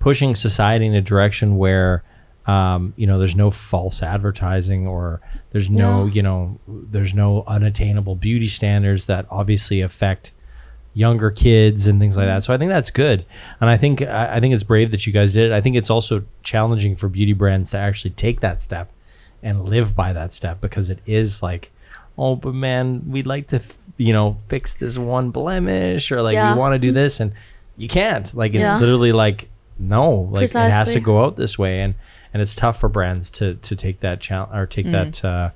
pushing 0.00 0.34
society 0.34 0.86
in 0.86 0.94
a 0.94 1.00
direction 1.00 1.56
where 1.56 2.02
um, 2.46 2.92
you 2.96 3.06
know 3.06 3.18
there's 3.18 3.36
no 3.36 3.50
false 3.50 4.02
advertising 4.02 4.86
or 4.86 5.20
there's 5.50 5.70
no 5.70 6.06
you 6.06 6.22
know 6.22 6.58
there's 6.66 7.14
no 7.14 7.44
unattainable 7.46 8.16
beauty 8.16 8.48
standards 8.48 9.06
that 9.06 9.26
obviously 9.30 9.80
affect 9.80 10.32
younger 10.94 11.30
kids 11.30 11.86
and 11.86 11.98
things 12.00 12.16
like 12.16 12.26
that. 12.26 12.44
So 12.44 12.52
I 12.52 12.58
think 12.58 12.68
that's 12.68 12.90
good, 12.90 13.24
and 13.60 13.70
I 13.70 13.76
think 13.76 14.02
I 14.02 14.40
think 14.40 14.54
it's 14.54 14.64
brave 14.64 14.90
that 14.90 15.06
you 15.06 15.12
guys 15.12 15.32
did 15.34 15.50
it. 15.50 15.54
I 15.54 15.60
think 15.60 15.76
it's 15.76 15.88
also 15.90 16.24
challenging 16.42 16.96
for 16.96 17.08
beauty 17.08 17.32
brands 17.32 17.70
to 17.70 17.78
actually 17.78 18.10
take 18.10 18.40
that 18.40 18.60
step 18.60 18.90
and 19.42 19.64
live 19.64 19.94
by 19.96 20.12
that 20.12 20.32
step 20.32 20.60
because 20.60 20.90
it 20.90 20.98
is 21.06 21.42
like, 21.42 21.70
oh, 22.18 22.36
but 22.36 22.54
man, 22.54 23.02
we'd 23.08 23.26
like 23.26 23.48
to, 23.48 23.56
f- 23.56 23.76
you 23.96 24.12
know, 24.12 24.36
fix 24.48 24.74
this 24.74 24.96
one 24.98 25.30
blemish 25.30 26.12
or 26.12 26.22
like 26.22 26.34
Yeah. 26.34 26.52
we 26.54 26.58
want 26.60 26.74
to 26.74 26.78
do 26.78 26.92
this, 26.92 27.20
and 27.20 27.32
you 27.76 27.88
can't. 27.88 28.32
Like 28.34 28.52
it's 28.54 28.60
Yeah. 28.62 28.78
literally 28.78 29.12
like 29.12 29.48
no, 29.78 30.10
like 30.30 30.44
it 30.50 30.52
has 30.52 30.92
to 30.92 31.00
go 31.00 31.24
out 31.24 31.36
this 31.36 31.58
way, 31.58 31.80
and 31.80 31.94
and 32.32 32.40
it's 32.42 32.54
tough 32.54 32.80
for 32.80 32.88
brands 32.88 33.30
to 33.30 33.54
to 33.54 33.76
take 33.76 34.00
that 34.00 34.20
challenge 34.20 34.52
or 34.54 34.66
take 34.66 34.86
that 34.86 35.24
uh, 35.24 35.50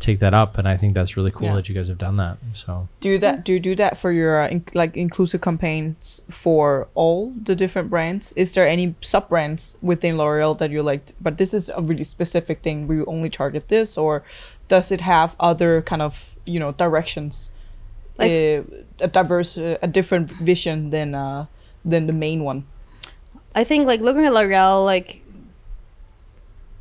take 0.00 0.18
that 0.18 0.34
up, 0.34 0.58
and 0.58 0.66
I 0.68 0.76
think 0.76 0.94
that's 0.94 1.16
really 1.16 1.30
cool 1.30 1.48
Yeah. 1.48 1.54
that 1.54 1.68
you 1.68 1.74
guys 1.74 1.88
have 1.88 1.98
done 1.98 2.16
that. 2.18 2.36
So 2.52 2.88
Do 3.00 3.18
that 3.18 3.44
do 3.44 3.52
you 3.54 3.60
do 3.60 3.74
that 3.76 3.96
for 3.96 4.10
your 4.12 4.42
uh, 4.42 4.48
in, 4.48 4.64
like 4.74 4.96
inclusive 4.96 5.40
campaigns 5.40 6.20
for 6.28 6.88
all 6.94 7.32
the 7.42 7.54
different 7.54 7.88
brands? 7.90 8.32
Is 8.36 8.54
there 8.54 8.66
any 8.66 8.94
sub 9.00 9.28
brands 9.28 9.78
within 9.82 10.16
L'Oreal 10.18 10.58
that 10.58 10.70
you 10.70 10.82
like? 10.82 11.12
But 11.20 11.38
this 11.38 11.54
is 11.54 11.68
a 11.70 11.80
really 11.80 12.04
specific 12.04 12.62
thing. 12.62 12.86
We 12.88 13.02
only 13.04 13.30
target 13.30 13.68
this, 13.68 13.96
or 13.96 14.22
does 14.68 14.90
it 14.92 15.00
have 15.00 15.36
other 15.40 15.80
kind 15.82 16.02
of 16.02 16.36
you 16.44 16.58
know 16.60 16.72
directions? 16.72 17.50
Like- 18.18 18.30
uh, 18.30 18.62
a 19.00 19.08
diverse, 19.08 19.58
uh, 19.58 19.76
a 19.82 19.88
different 19.88 20.30
vision 20.30 20.90
than 20.90 21.14
uh 21.14 21.46
than 21.84 22.06
the 22.06 22.12
main 22.12 22.44
one. 22.44 22.64
I 23.56 23.64
think 23.64 23.86
like 23.86 24.00
looking 24.00 24.24
at 24.26 24.32
L'Oreal, 24.32 24.84
like 24.84 25.22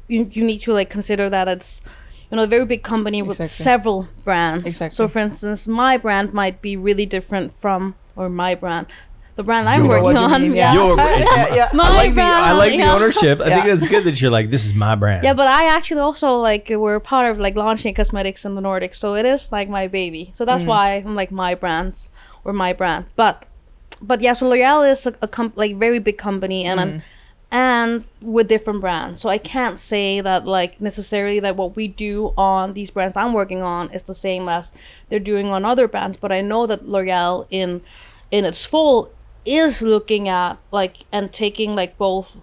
you 0.08 0.28
you 0.32 0.44
need 0.44 0.60
to 0.60 0.74
like 0.74 0.90
consider 0.90 1.30
that 1.30 1.48
it's 1.48 1.82
you 2.30 2.38
know 2.38 2.44
a 2.44 2.48
very 2.48 2.66
big 2.66 2.84
company 2.84 3.22
with 3.22 3.40
Exactly. 3.40 3.64
several 3.64 4.08
brands. 4.24 4.68
Exactly. 4.68 4.96
So 4.96 5.08
for 5.08 5.20
instance, 5.20 5.68
my 5.68 5.98
brand 5.98 6.34
might 6.34 6.62
be 6.62 6.76
really 6.78 7.06
different 7.06 7.52
from 7.52 7.96
or 8.16 8.30
my 8.30 8.54
brand, 8.56 8.88
the 9.36 9.44
brand 9.44 9.68
I'm 9.68 9.82
Your- 9.86 9.90
working 9.90 10.04
What 10.04 10.14
do 10.14 10.20
you 10.20 10.26
on. 10.28 10.42
mean? 10.42 10.56
yeah. 10.56 10.74
Your- 10.74 10.96
it's 11.00 11.32
yeah, 11.36 11.56
yeah. 11.56 11.70
My 11.74 11.86
I 11.86 11.90
like 11.90 12.16
the 12.16 12.22
I 12.22 12.26
brand, 12.26 12.58
like 12.58 12.72
the 12.72 12.78
yeah. 12.78 12.94
ownership. 12.94 13.40
I 13.40 13.50
think 13.50 13.66
Yeah. 13.66 13.74
it's 13.74 13.88
good 13.88 14.04
that 14.04 14.22
you're 14.22 14.32
like 14.32 14.50
this 14.52 14.66
is 14.66 14.74
my 14.74 14.96
brand. 14.96 15.24
Yeah, 15.24 15.34
but 15.34 15.48
I 15.48 15.66
actually 15.76 16.02
also 16.02 16.38
like 16.38 16.70
we're 16.70 17.00
part 17.00 17.32
of 17.32 17.40
like 17.40 17.56
launching 17.56 17.94
cosmetics 17.94 18.46
in 18.46 18.56
the 18.56 18.62
Nordics, 18.62 18.96
so 18.96 19.16
it 19.16 19.26
is 19.26 19.52
like 19.52 19.70
my 19.70 19.88
baby. 19.88 20.32
So 20.34 20.46
that's 20.46 20.64
mm. 20.64 20.68
why 20.68 20.96
I'm 20.96 21.16
like 21.16 21.32
my 21.32 21.56
brands 21.56 22.10
or 22.44 22.54
my 22.54 22.74
brand. 22.74 23.06
But 23.16 23.46
but 24.02 24.22
yeah, 24.22 24.34
so 24.34 24.48
L'Oreal 24.48 24.92
is 24.92 25.08
a, 25.08 25.16
a 25.22 25.28
comp- 25.28 25.58
like 25.58 25.78
very 25.78 26.00
big 26.00 26.18
company 26.18 26.66
and 26.66 26.80
an, 26.80 27.04
and 27.54 28.08
with 28.20 28.48
different 28.48 28.82
brands. 28.82 29.22
So 29.22 29.30
I 29.30 29.38
can't 29.38 29.78
say 29.78 30.20
that 30.22 30.46
like 30.48 30.82
necessarily 30.82 31.40
that 31.40 31.56
what 31.56 31.76
we 31.76 31.88
do 31.88 32.34
on 32.36 32.74
these 32.74 32.90
brands 32.90 33.16
I'm 33.16 33.32
working 33.32 33.62
on 33.62 33.92
is 33.92 34.04
the 34.04 34.14
same 34.16 34.50
as 34.50 34.74
they're 35.08 35.20
doing 35.20 35.48
on 35.50 35.64
other 35.64 35.88
brands. 35.88 36.18
But 36.18 36.32
I 36.32 36.42
know 36.42 36.66
that 36.66 36.90
L'Oreal 36.90 37.46
in 37.52 37.82
in 38.32 38.44
its 38.44 38.66
full 38.66 39.12
is 39.46 39.84
looking 39.84 40.28
at 40.28 40.58
like 40.72 40.98
and 41.12 41.32
taking 41.32 41.76
like 41.76 41.96
both 41.98 42.38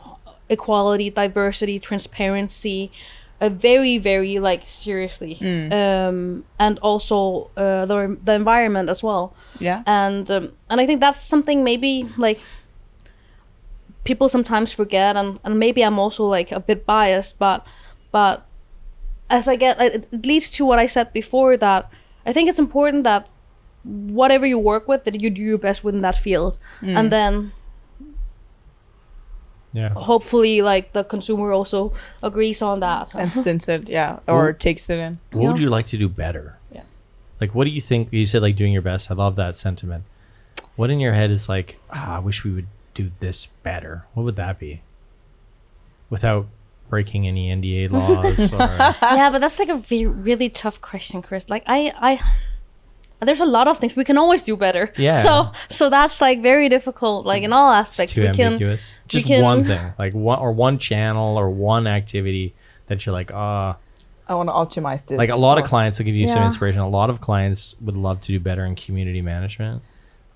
equality, 0.48 1.10
diversity, 1.10 1.80
transparency, 1.80 2.92
uh, 3.40 3.48
very 3.48 3.98
very 3.98 4.38
like 4.38 4.68
seriously, 4.68 5.34
um, 5.72 6.44
and 6.60 6.78
also 6.78 7.50
uh, 7.56 7.84
the 7.84 8.16
the 8.22 8.34
environment 8.34 8.88
as 8.88 9.02
well. 9.02 9.34
Yeah. 9.58 9.82
And 9.86 10.30
um, 10.30 10.52
and 10.68 10.80
I 10.80 10.86
think 10.86 11.00
that's 11.00 11.20
something 11.20 11.64
maybe 11.64 12.08
like 12.16 12.40
people 14.04 14.28
sometimes 14.28 14.72
forget, 14.72 15.16
and 15.16 15.38
and 15.44 15.58
maybe 15.58 15.82
I'm 15.82 15.98
also 15.98 16.24
like 16.24 16.52
a 16.52 16.60
bit 16.60 16.86
biased, 16.86 17.38
but 17.38 17.66
but 18.10 18.46
as 19.28 19.48
I 19.48 19.56
get, 19.56 19.80
it 19.80 20.08
it 20.12 20.26
leads 20.26 20.48
to 20.50 20.64
what 20.64 20.78
I 20.78 20.86
said 20.86 21.12
before 21.12 21.56
that 21.56 21.90
I 22.26 22.32
think 22.32 22.48
it's 22.48 22.58
important 22.58 23.04
that 23.04 23.28
whatever 23.84 24.46
you 24.46 24.58
work 24.58 24.86
with 24.86 25.04
that 25.04 25.20
you 25.20 25.30
do 25.30 25.40
your 25.40 25.58
best 25.58 25.82
within 25.82 26.02
that 26.02 26.14
field 26.14 26.58
and 26.82 27.10
then 27.10 27.50
yeah. 29.72 29.90
hopefully 29.90 30.62
like 30.62 30.92
the 30.92 31.04
consumer 31.04 31.52
also 31.52 31.92
agrees 32.22 32.62
on 32.62 32.80
that 32.80 33.14
and 33.14 33.32
since 33.46 33.68
it, 33.68 33.88
yeah, 33.88 34.20
or 34.26 34.52
takes 34.52 34.90
it 34.90 34.98
in. 34.98 35.18
What 35.32 35.52
would 35.52 35.60
you 35.60 35.70
like 35.70 35.86
to 35.86 35.96
do 35.96 36.08
better? 36.08 36.58
Yeah. 36.72 36.82
Like, 37.40 37.54
what 37.54 37.64
do 37.64 37.70
you 37.70 37.80
think? 37.80 38.12
You 38.12 38.26
said 38.26 38.42
like 38.42 38.56
doing 38.56 38.72
your 38.72 38.82
best. 38.82 39.10
I 39.10 39.14
love 39.14 39.36
that 39.36 39.56
sentiment. 39.56 40.04
What 40.76 40.90
in 40.90 41.00
your 41.00 41.12
head 41.12 41.30
is 41.30 41.48
like, 41.48 41.78
ah, 41.90 42.16
I 42.16 42.18
wish 42.18 42.44
we 42.44 42.50
would 42.50 42.66
do 42.94 43.10
this 43.20 43.46
better. 43.62 44.06
What 44.14 44.24
would 44.24 44.36
that 44.36 44.58
be? 44.58 44.82
Without 46.08 46.46
breaking 46.88 47.26
any 47.28 47.48
NDA 47.54 47.90
laws 47.92 48.52
or 48.52 48.56
yeah 49.16 49.30
but 49.30 49.38
that's 49.40 49.58
like 49.60 49.68
a 49.68 49.76
really 50.08 50.48
tough 50.48 50.80
question 50.80 51.22
chris 51.22 51.48
like 51.48 51.62
i 51.68 51.92
i 52.00 53.24
there's 53.24 53.38
a 53.38 53.44
lot 53.44 53.68
of 53.68 53.78
things 53.78 53.94
we 53.94 54.02
can 54.02 54.18
always 54.18 54.42
do 54.42 54.56
better 54.56 54.92
Yeah. 54.96 55.14
so 55.22 55.52
so 55.68 55.88
that's 55.88 56.20
like 56.20 56.42
very 56.42 56.68
difficult 56.68 57.24
like 57.24 57.44
in 57.44 57.52
all 57.52 57.70
it's 57.80 57.90
aspects 57.90 58.14
too 58.14 58.22
we 58.22 58.32
can 58.32 58.54
ambiguous. 58.54 58.96
Just 59.06 59.24
can- 59.26 59.40
one 59.40 59.64
thing, 59.64 59.92
like 60.00 60.14
one 60.14 60.40
or 60.40 60.50
one 60.50 60.78
channel 60.78 61.36
or 61.38 61.48
one 61.48 61.86
activity 61.86 62.54
that 62.88 63.06
you're 63.06 63.12
like, 63.12 63.30
ah, 63.32 63.76
I 64.26 64.34
want 64.34 64.48
to 64.48 64.52
optimize 64.52 65.06
this. 65.06 65.16
like 65.16 65.28
a 65.30 65.36
lot 65.36 65.58
of 65.58 65.64
clients 65.64 65.98
will 65.98 66.06
give 66.06 66.16
you 66.16 66.26
some 66.26 66.42
inspiration. 66.42 66.80
A 66.80 66.88
lot 66.88 67.08
of 67.08 67.20
clients 67.20 67.76
would 67.80 67.96
love 67.96 68.20
to 68.22 68.28
do 68.32 68.40
better 68.40 68.64
in 68.64 68.74
community 68.74 69.22
management. 69.22 69.82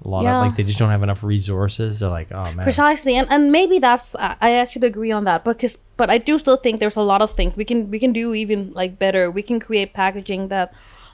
A 0.04 0.08
lot 0.08 0.24
Yeah. 0.24 0.36
of 0.40 0.46
like 0.46 0.56
they 0.56 0.62
just 0.64 0.78
don't 0.78 0.90
have 0.90 1.02
enough 1.02 1.22
resources. 1.24 1.98
They're 1.98 2.08
like, 2.10 2.30
oh 2.32 2.52
man, 2.52 2.64
precisely 2.64 3.16
and, 3.16 3.26
and 3.30 3.50
maybe 3.50 3.78
that's 3.78 4.14
I 4.16 4.36
I 4.40 4.50
actually 4.62 4.86
agree 4.88 5.12
on 5.12 5.24
that 5.24 5.44
because 5.44 5.78
but 5.96 6.10
i 6.10 6.18
do 6.18 6.38
still 6.38 6.56
think 6.56 6.80
there's 6.80 6.96
a 6.96 7.02
lot 7.12 7.22
of 7.22 7.30
things 7.30 7.56
we 7.56 7.64
can 7.64 7.90
we 7.90 7.98
can 7.98 8.12
do 8.12 8.34
even 8.34 8.72
like 8.74 8.98
better. 8.98 9.30
We 9.30 9.42
can 9.42 9.58
create 9.60 9.92
packaging 9.94 10.48
that 10.48 10.72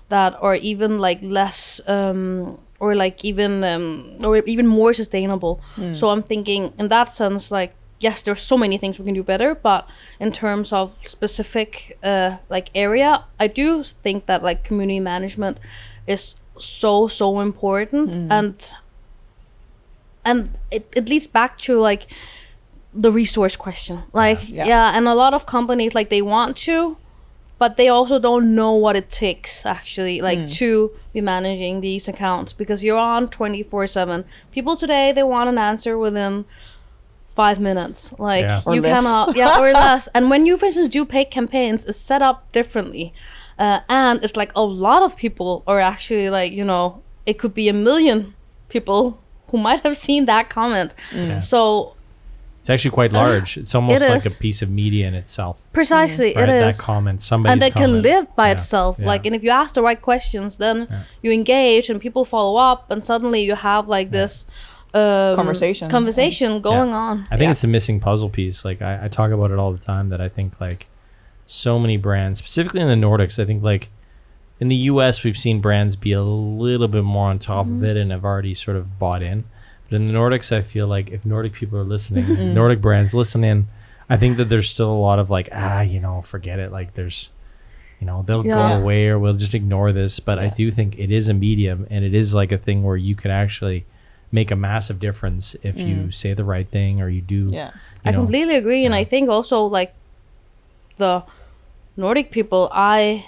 that 0.09 0.35
are 0.43 0.57
even 0.57 0.99
like 0.99 1.21
less 1.23 1.81
um 1.87 2.59
or 2.81 2.95
like 2.97 3.25
even 3.25 3.63
um 3.63 4.17
or 4.25 4.39
even 4.39 4.67
more 4.67 4.93
sustainable. 4.95 5.61
So 5.93 6.09
i'm 6.09 6.23
thinking 6.23 6.73
in 6.79 6.89
that 6.89 7.13
sense 7.13 7.51
like 7.51 7.73
yes 8.01 8.23
there's 8.23 8.41
so 8.41 8.57
many 8.57 8.79
things 8.79 8.99
we 8.99 9.05
can 9.05 9.15
do 9.15 9.23
better 9.23 9.55
but 9.55 9.87
in 10.19 10.33
terms 10.33 10.73
of 10.73 10.97
specific 11.07 11.99
uh 12.03 12.31
like 12.49 12.69
area 12.75 13.25
i 13.39 13.47
do 13.47 13.85
think 14.05 14.25
that 14.27 14.43
like 14.43 14.65
community 14.69 15.01
management 15.01 15.59
is 16.07 16.35
so 16.59 17.09
so 17.09 17.41
important 17.41 18.09
and 18.33 18.55
and 20.25 20.51
it, 20.71 20.89
it 20.97 21.09
leads 21.09 21.27
back 21.27 21.59
to 21.59 21.79
like 21.79 22.07
the 22.93 23.13
resource 23.13 23.57
question 23.57 24.01
like 24.13 24.39
Yeah. 24.49 24.65
yeah. 24.67 24.97
and 24.97 25.07
a 25.07 25.15
lot 25.15 25.33
of 25.35 25.47
companies 25.47 25.95
like 25.95 26.11
they 26.11 26.23
want 26.23 26.57
to 26.69 26.97
but 27.59 27.77
they 27.77 27.89
also 27.89 28.19
don't 28.19 28.55
know 28.55 28.73
what 28.75 28.97
it 28.97 29.09
takes 29.11 29.65
actually 29.67 30.21
like 30.21 30.51
to 30.53 30.91
be 31.13 31.21
managing 31.21 31.81
these 31.83 32.09
accounts 32.09 32.53
because 32.53 32.83
you're 32.83 32.99
on 32.99 33.29
24 33.29 33.87
7 33.87 34.25
people 34.51 34.77
today 34.77 35.13
they 35.13 35.23
want 35.23 35.49
an 35.49 35.59
answer 35.59 35.97
within 35.97 36.45
five 37.35 37.61
minutes 37.61 38.13
like 38.19 38.43
Yeah. 38.43 38.61
You 38.67 38.81
less. 38.83 39.03
cannot 39.05 39.37
yeah 39.43 39.61
or 39.61 39.73
less 39.73 40.09
and 40.09 40.29
when 40.31 40.47
you 40.47 40.57
for 40.57 40.67
instance 40.67 40.89
do 40.89 41.05
paid 41.05 41.27
campaigns 41.31 41.85
it's 41.87 41.99
set 41.99 42.23
up 42.23 42.51
differently 42.53 43.15
uh, 43.59 43.81
and 43.89 44.25
it's 44.25 44.37
like 44.37 44.51
a 44.57 44.63
lot 44.65 45.03
of 45.03 45.17
people 45.17 45.63
are 45.67 45.79
actually 45.81 46.29
like 46.29 46.51
you 46.53 46.65
know 46.65 47.03
it 47.25 47.39
could 47.39 47.55
be 47.55 47.69
a 47.69 47.73
million 47.73 48.35
people 48.69 49.20
who 49.51 49.59
might 49.59 49.81
have 49.81 49.97
seen 49.97 50.27
that 50.27 50.49
comment 50.51 50.95
Yeah. 51.15 51.39
so 51.41 51.95
It's 52.61 52.69
actually 52.69 52.91
quite 53.01 53.13
large. 53.15 53.57
It's 53.57 53.75
almost 53.75 54.03
Uh, 54.03 54.07
It 54.07 54.11
like 54.11 54.27
a 54.27 54.37
piece 54.47 54.61
of 54.65 54.69
media 54.83 55.05
in 55.09 55.15
itself. 55.15 55.63
precisely 55.73 56.31
Right? 56.37 56.45
it 56.49 56.61
that 56.65 56.69
is 56.75 56.81
comment, 56.81 57.23
Somebody 57.23 57.53
and 57.53 57.63
that 57.63 57.73
can 57.75 58.03
live 58.03 58.27
by 58.37 58.49
Yeah, 58.49 58.57
itself 58.57 58.93
yeah. 58.99 59.07
like 59.13 59.23
and 59.27 59.35
if 59.35 59.43
you 59.43 59.51
ask 59.63 59.71
the 59.75 59.83
right 59.89 60.01
questions 60.11 60.59
then 60.59 60.77
you 61.23 61.31
engage 61.41 61.89
and 61.91 61.99
people 62.07 62.25
follow 62.25 62.55
up 62.71 62.81
and 62.91 63.03
suddenly 63.05 63.41
you 63.49 63.55
have 63.55 63.89
like 63.97 64.11
this 64.11 64.45
um, 64.93 65.37
Conversation. 65.37 65.89
conversation 65.89 66.61
going 66.61 66.91
Yeah. 66.91 66.97
on 67.09 67.17
I 67.31 67.37
think 67.39 67.43
Yeah. 67.49 67.53
it's 67.53 67.65
a 67.65 67.69
missing 67.69 67.99
puzzle 68.01 68.29
piece. 68.29 68.59
Like 68.69 68.83
I, 68.83 68.93
I 69.05 69.09
talk 69.09 69.31
about 69.31 69.51
it 69.53 69.59
all 69.63 69.73
the 69.79 69.85
time 69.93 70.09
that 70.13 70.21
I 70.21 70.29
think 70.29 70.61
like 70.61 70.87
so 71.47 71.79
many 71.79 71.97
brands, 71.97 72.39
specifically 72.41 72.81
in 72.81 72.89
the 72.89 73.01
Nordics, 73.07 73.39
I 73.43 73.47
think 73.47 73.63
like 73.63 73.89
in 74.61 74.69
the 74.69 74.77
US 74.77 75.25
we've 75.25 75.39
seen 75.39 75.61
brands 75.61 75.97
be 75.97 76.13
a 76.13 76.23
little 76.23 76.87
bit 76.89 77.03
more 77.03 77.29
on 77.31 77.39
top 77.39 77.67
Mm-hmm. 77.67 77.77
of 77.85 77.85
it 77.91 77.97
and 77.97 78.11
have 78.13 78.25
already 78.25 78.55
sort 78.55 78.77
of 78.77 78.99
bought 78.99 79.23
in. 79.23 79.45
But 79.89 79.97
in 79.97 80.07
the 80.07 80.13
Nordics 80.13 80.55
I 80.55 80.63
feel 80.63 80.87
like 80.87 81.11
if 81.11 81.25
Nordic 81.27 81.55
people 81.55 81.79
are 81.79 81.85
listening, 81.85 82.55
Nordic 82.55 82.81
brands 82.81 83.15
listen 83.15 83.43
in, 83.43 83.67
I 84.09 84.17
think 84.17 84.37
that 84.37 84.45
there's 84.47 84.69
still 84.69 84.91
a 84.91 84.95
lot 85.01 85.19
of 85.19 85.31
like, 85.31 85.49
ah, 85.53 85.81
you 85.83 85.99
know, 86.01 86.21
forget 86.23 86.59
it. 86.59 86.71
Like 86.71 86.95
there's 86.95 87.31
you 88.01 88.07
know, 88.07 88.23
they'll 88.23 88.47
Yeah. 88.47 88.55
go 88.77 88.81
away 88.83 89.09
or 89.09 89.19
we'll 89.19 89.35
just 89.35 89.55
ignore 89.55 89.93
this. 89.93 90.21
But 90.21 90.39
I 90.39 90.49
do 90.49 90.71
think 90.71 90.99
it 90.99 91.11
is 91.11 91.29
a 91.29 91.35
medium 91.35 91.87
and 91.91 92.03
it 92.05 92.15
is 92.15 92.33
like 92.35 92.51
a 92.53 92.57
thing 92.59 92.83
where 92.83 92.97
you 92.97 93.15
can 93.15 93.31
actually 93.31 93.85
make 94.33 94.51
a 94.51 94.57
massive 94.57 95.01
difference 95.01 95.55
if 95.63 95.79
you 95.81 96.11
say 96.11 96.33
the 96.35 96.45
right 96.45 96.69
thing 96.69 97.03
or 97.03 97.09
you 97.09 97.21
do 97.21 97.47
Mm. 97.47 97.53
Yeah. 97.53 97.71
I 98.05 98.13
know, 98.13 98.21
completely 98.21 98.57
agree, 98.57 98.85
and 98.87 98.95
I 98.95 99.05
think 99.05 99.29
also 99.29 99.65
like 99.65 99.93
the 100.97 101.23
Nordic 101.97 102.31
people, 102.31 102.71
I 102.73 103.27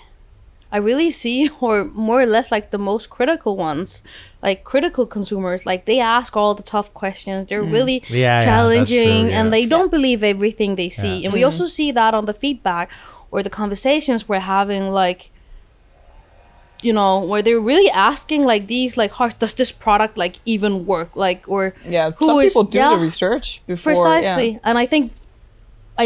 I 0.73 0.79
really 0.79 1.11
see, 1.11 1.51
or 1.61 1.85
more 1.85 2.21
or 2.23 2.27
less 2.27 2.51
like 2.51 2.71
the 2.71 2.79
most 2.79 3.11
critical 3.11 3.57
ones, 3.57 4.03
like 4.43 4.65
critical 4.65 5.05
consumers, 5.07 5.67
like 5.67 5.85
they 5.85 6.01
ask 6.01 6.37
all 6.37 6.55
the 6.55 6.63
tough 6.75 6.89
questions. 6.95 7.49
They're 7.49 7.63
really 7.77 8.01
Mm. 8.01 8.11
Yeah, 8.11 8.17
yeah, 8.17 8.33
that's 8.41 8.47
challenging, 8.47 9.23
true, 9.25 9.31
yeah. 9.31 9.39
and 9.41 9.53
they 9.53 9.67
don't 9.67 9.91
believe 9.91 10.25
everything 10.25 10.77
they 10.77 10.91
see. 10.91 11.19
Yeah. 11.19 11.25
And 11.27 11.33
we 11.35 11.45
also 11.45 11.67
see 11.67 11.93
that 11.93 12.15
on 12.15 12.25
the 12.25 12.35
feedback 12.35 12.91
or 13.31 13.43
the 13.43 13.51
conversations 13.51 14.29
we're 14.29 14.41
having, 14.59 14.91
like 14.91 15.31
you 16.83 16.93
know 16.93 17.21
where 17.25 17.43
they're 17.43 17.61
really 17.61 17.89
asking 17.93 18.45
like 18.45 18.67
these 18.67 18.97
like 18.97 19.13
harsh 19.13 19.35
does 19.35 19.55
this 19.55 19.71
product 19.71 20.19
like 20.19 20.37
even 20.45 20.85
work 20.85 21.15
like 21.15 21.45
or 21.47 21.75
Yeah, 21.87 22.11
who 22.11 22.27
some 22.27 22.39
is- 22.41 22.51
people 22.53 22.65
do 22.65 22.79
yeah, 22.79 22.91
the 22.91 22.97
research 22.97 23.63
before. 23.69 23.93
yeah. 23.93 24.03
precisely 24.03 24.61
and 24.65 24.77
i 24.79 24.85
think 24.87 25.13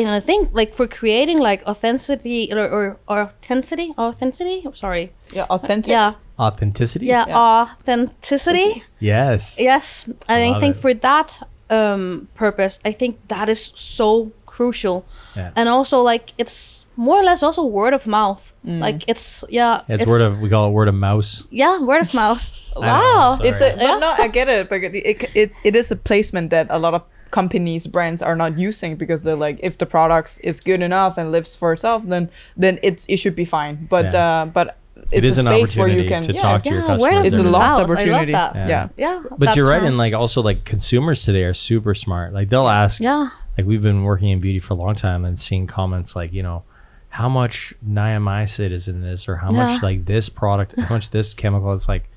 and 0.04 0.10
i 0.10 0.20
think 0.20 0.48
like 0.52 0.74
for 0.74 0.86
creating 0.86 1.38
like 1.38 1.62
authenticity 1.66 2.52
or, 2.52 2.58
or, 2.68 2.96
or 3.08 3.18
authenticity 3.20 3.92
authenticity 3.98 4.62
I'm 4.66 4.72
sorry 4.74 5.12
Yeah, 5.32 5.46
authentic. 5.50 5.90
yeah 5.90 6.14
Authenticity. 6.38 7.06
yeah, 7.06 7.24
Yeah. 7.28 7.36
authenticity 7.38 8.82
Yes. 9.00 9.56
yes 9.58 10.04
and 10.28 10.42
i 10.44 10.50
love 10.50 10.60
think 10.60 10.76
it. 10.76 10.80
for 10.80 10.92
that 10.94 11.38
um 11.70 12.28
purpose 12.34 12.78
i 12.84 12.92
think 12.92 13.16
that 13.28 13.48
is 13.48 13.72
so 13.74 14.32
crucial 14.46 15.04
Yeah. 15.36 15.50
and 15.56 15.68
also 15.68 16.02
like 16.02 16.32
it's 16.38 16.84
more 16.96 17.20
or 17.20 17.24
less 17.24 17.42
also 17.42 17.64
word 17.64 17.92
of 17.94 18.06
mouth 18.06 18.52
like 18.64 19.04
it's 19.06 19.44
yeah 19.48 19.82
It's, 19.88 20.06
word 20.06 20.22
of 20.22 20.40
we 20.40 20.48
call 20.48 20.68
it 20.68 20.72
word 20.72 20.88
of 20.88 20.94
mouse. 20.94 21.42
yeah 21.50 21.78
word 21.80 22.02
of 22.06 22.14
mouth 22.14 22.42
wow 22.76 23.36
sorry. 23.36 23.48
It's 23.50 23.60
a, 23.60 23.70
but 23.76 23.82
Yeah. 23.82 23.98
no, 23.98 24.12
I 24.24 24.28
get 24.28 24.48
it, 24.48 24.68
but 24.70 24.82
it, 24.82 24.94
it, 24.94 25.30
it, 25.34 25.52
it 25.64 25.76
is 25.76 25.90
a 25.90 25.96
placement 25.96 26.50
that 26.50 26.66
a 26.70 26.78
lot 26.78 26.94
of 26.94 27.02
companies, 27.30 27.86
brands 27.86 28.22
are 28.22 28.36
not 28.36 28.58
using 28.58 28.96
because 28.96 29.22
they're 29.24 29.36
like, 29.36 29.58
if 29.62 29.78
the 29.78 29.86
products 29.86 30.38
is 30.40 30.60
good 30.60 30.82
enough 30.82 31.18
and 31.18 31.32
lives 31.32 31.56
for 31.56 31.72
itself, 31.72 32.04
then 32.06 32.30
then 32.56 32.78
it's 32.82 33.06
it 33.08 33.16
should 33.18 33.36
be 33.36 33.44
fine. 33.44 33.86
But 33.90 34.12
Yeah. 34.12 34.24
uh, 34.42 34.46
but 34.46 34.76
it's 34.96 35.12
It 35.12 35.24
is 35.24 35.38
a 35.38 35.40
an 35.42 35.46
space 35.46 35.76
where 35.76 35.88
you 35.88 36.00
opportunity 36.00 36.08
can 36.08 36.22
to 36.24 36.32
yeah, 36.32 36.40
talk 36.40 36.62
to 36.64 36.70
your 36.70 36.80
yeah, 36.80 36.86
customers. 36.86 37.26
It's 37.26 37.36
a 37.36 37.40
and- 37.40 37.52
lost 37.52 37.62
mouth. 37.68 37.78
I 37.78 37.82
love 37.82 37.90
opportunity. 37.90 38.32
that. 38.32 38.56
Yeah. 38.56 38.68
Yeah. 38.68 38.88
yeah 38.96 39.22
But 39.38 39.54
you're 39.56 39.68
right, 39.68 39.78
wrong. 39.78 39.86
and 39.88 39.98
like 39.98 40.14
also 40.14 40.42
like 40.42 40.64
consumers 40.64 41.24
today 41.24 41.42
are 41.44 41.54
super 41.54 41.94
smart. 41.94 42.32
Like 42.32 42.48
they'll 42.48 42.68
ask, 42.68 43.00
yeah 43.00 43.28
like 43.58 43.66
we've 43.66 43.82
been 43.82 44.02
working 44.04 44.28
in 44.30 44.40
beauty 44.40 44.58
for 44.58 44.74
a 44.74 44.76
long 44.76 44.94
time 44.94 45.24
and 45.24 45.38
seeing 45.38 45.66
comments 45.66 46.14
like, 46.16 46.32
you 46.32 46.42
know, 46.42 46.62
how 47.08 47.28
much 47.28 47.72
niacinamide 47.86 48.70
is 48.70 48.88
in 48.88 49.00
this, 49.00 49.28
or 49.28 49.36
how 49.36 49.50
much 49.50 49.82
like 49.82 50.04
this 50.04 50.28
product, 50.28 50.74
how 50.78 50.94
much 50.94 51.08
this 51.10 51.32
chemical. 51.34 51.72
It's 51.72 51.88
like, 51.88 52.08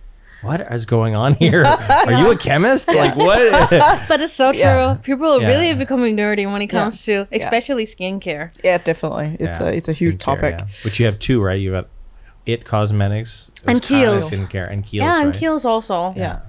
what 0.41 0.62
is 0.71 0.86
going 0.86 1.15
on 1.15 1.34
here? 1.36 1.65
Are 1.65 2.13
you 2.13 2.32
a 2.32 2.38
chemist? 2.47 2.88
Like 2.88 3.15
what? 3.15 3.39
but 4.08 4.21
it's 4.21 4.34
so 4.34 4.52
true 4.52 4.62
Yeah. 4.62 4.97
people 5.02 5.25
are 5.28 5.39
really 5.39 5.67
Yeah. 5.69 5.73
becoming 5.75 6.15
nerdy 6.15 6.45
when 6.52 6.62
it 6.62 6.67
comes 6.67 7.04
to 7.06 7.28
especially 7.32 7.86
skincare 7.86 8.49
Yeah, 8.63 8.78
definitely. 8.78 9.38
It's 9.39 9.60
Yeah, 9.60 9.67
a 9.67 9.73
it's 9.73 9.88
a 9.89 9.93
huge 9.93 10.15
skincare, 10.15 10.19
topic. 10.19 10.56
yeah. 10.60 10.67
But 10.84 10.99
you 10.99 11.06
have 11.06 11.19
two, 11.19 11.41
right? 11.41 11.60
You 11.60 11.71
got 11.71 11.88
It 12.45 12.63
Cosmetics 12.65 13.52
And 13.67 13.82
Kiehl's. 13.82 14.32
skincare 14.32 14.67
and 14.71 14.84
Kiehl's, 14.84 14.93
yeah 14.93 15.21
and 15.21 15.32
right? 15.32 15.36
Kiehl's 15.41 15.65
also 15.65 16.13
Yeah. 16.15 16.39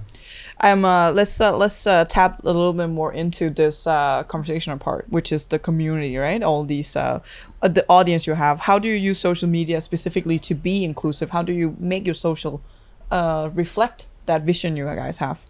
Um, 0.63 0.85
uh, 0.85 1.11
let's 1.11 1.41
uh, 1.41 1.57
let's 1.57 1.87
uh, 1.87 2.05
tap 2.05 2.39
a 2.43 2.45
little 2.45 2.73
bit 2.73 2.87
more 2.89 3.11
into 3.11 3.49
this 3.49 3.87
uh, 3.87 4.21
conversational 4.27 4.77
part, 4.77 5.05
which 5.09 5.31
is 5.31 5.47
the 5.47 5.57
community, 5.57 6.15
right? 6.17 6.43
All 6.43 6.63
these 6.65 6.95
uh, 6.95 7.19
uh, 7.63 7.67
the 7.67 7.83
audience 7.89 8.27
you 8.27 8.35
have. 8.35 8.59
How 8.69 8.77
do 8.77 8.87
you 8.87 8.93
use 9.09 9.17
social 9.19 9.49
media 9.49 9.81
specifically 9.81 10.37
to 10.39 10.53
be 10.53 10.83
inclusive? 10.85 11.31
How 11.31 11.41
do 11.41 11.51
you 11.51 11.75
make 11.79 12.05
your 12.05 12.13
social 12.13 12.61
uh, 13.11 13.49
reflect 13.53 14.07
that 14.25 14.41
vision 14.43 14.75
you 14.77 14.85
guys 14.85 15.17
have? 15.17 15.45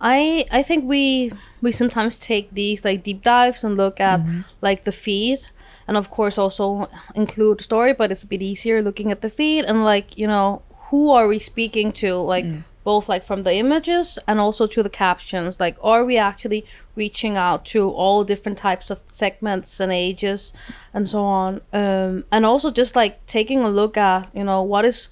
I 0.00 0.46
I 0.52 0.62
think 0.62 0.84
we 0.84 1.32
we 1.60 1.72
sometimes 1.72 2.18
take 2.18 2.54
these 2.54 2.84
like 2.84 3.02
deep 3.02 3.22
dives 3.22 3.64
and 3.64 3.76
look 3.76 4.00
at 4.00 4.20
like 4.60 4.84
the 4.84 4.92
feed 4.92 5.46
and 5.88 5.96
of 5.96 6.10
course 6.10 6.38
also 6.38 6.88
include 7.16 7.60
story 7.60 7.92
but 7.92 8.12
it's 8.12 8.22
a 8.22 8.26
bit 8.26 8.42
easier 8.42 8.80
looking 8.80 9.10
at 9.10 9.22
the 9.22 9.28
feed 9.28 9.64
and 9.64 9.84
like 9.84 10.16
you 10.16 10.28
know 10.28 10.62
who 10.90 11.10
are 11.10 11.28
we 11.28 11.38
speaking 11.38 11.92
to? 11.92 12.14
Like 12.14 12.46
both 12.84 13.08
like 13.08 13.22
from 13.22 13.42
the 13.42 13.54
images 13.54 14.18
and 14.26 14.40
also 14.40 14.66
to 14.66 14.82
the 14.82 14.88
captions. 14.88 15.60
Like 15.60 15.76
are 15.82 16.04
we 16.04 16.16
actually 16.16 16.64
reaching 16.96 17.36
out 17.36 17.66
to 17.66 17.90
all 17.90 18.24
different 18.24 18.56
types 18.56 18.90
of 18.90 19.02
segments 19.12 19.80
and 19.80 19.92
ages 19.92 20.52
and 20.94 21.08
so 21.08 21.22
on? 21.24 21.60
Um, 21.72 22.24
and 22.32 22.46
also 22.46 22.70
just 22.70 22.96
like 22.96 23.26
taking 23.26 23.60
a 23.60 23.68
look 23.68 23.96
at 23.96 24.30
you 24.34 24.44
know 24.44 24.62
what 24.62 24.84
is 24.84 25.08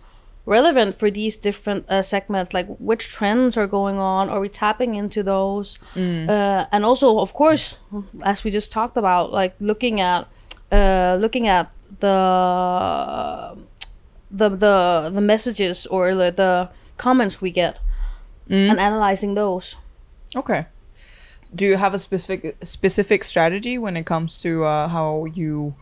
relevant 0.47 0.95
for 0.95 1.11
these 1.11 1.37
different 1.37 1.85
uh, 1.91 2.01
segments 2.03 2.55
like 2.55 2.67
which 2.79 3.11
trends 3.13 3.57
are 3.57 3.67
going 3.67 3.99
on 3.99 4.29
are 4.31 4.41
we 4.41 4.49
tapping 4.49 4.95
into 4.95 5.23
those? 5.23 5.79
Uh, 5.97 6.67
and 6.73 6.85
also 6.85 7.19
of 7.19 7.33
course 7.33 7.77
as 8.23 8.45
we 8.45 8.51
just 8.53 8.71
talked 8.73 8.97
about 8.97 9.33
like 9.33 9.55
looking 9.61 10.01
at 10.01 10.29
uh, 10.73 11.17
looking 11.21 11.47
at 11.49 11.73
the 12.01 13.57
the 14.31 14.49
the 14.49 15.11
the 15.15 15.21
messages 15.21 15.87
or 15.87 16.15
the, 16.15 16.31
the 16.31 16.69
comments 16.97 17.41
we 17.41 17.51
get 17.51 17.79
and 18.49 18.79
analyzing 18.79 19.35
those. 19.35 19.77
Okay. 20.37 20.67
Do 21.55 21.65
you 21.67 21.77
have 21.77 21.95
a 21.95 21.99
specific 21.99 22.57
specific 22.63 23.25
strategy 23.25 23.79
when 23.79 23.97
it 23.97 24.07
comes 24.07 24.41
to 24.43 24.65
uh, 24.65 24.89
how 24.89 25.25
you 25.25 25.75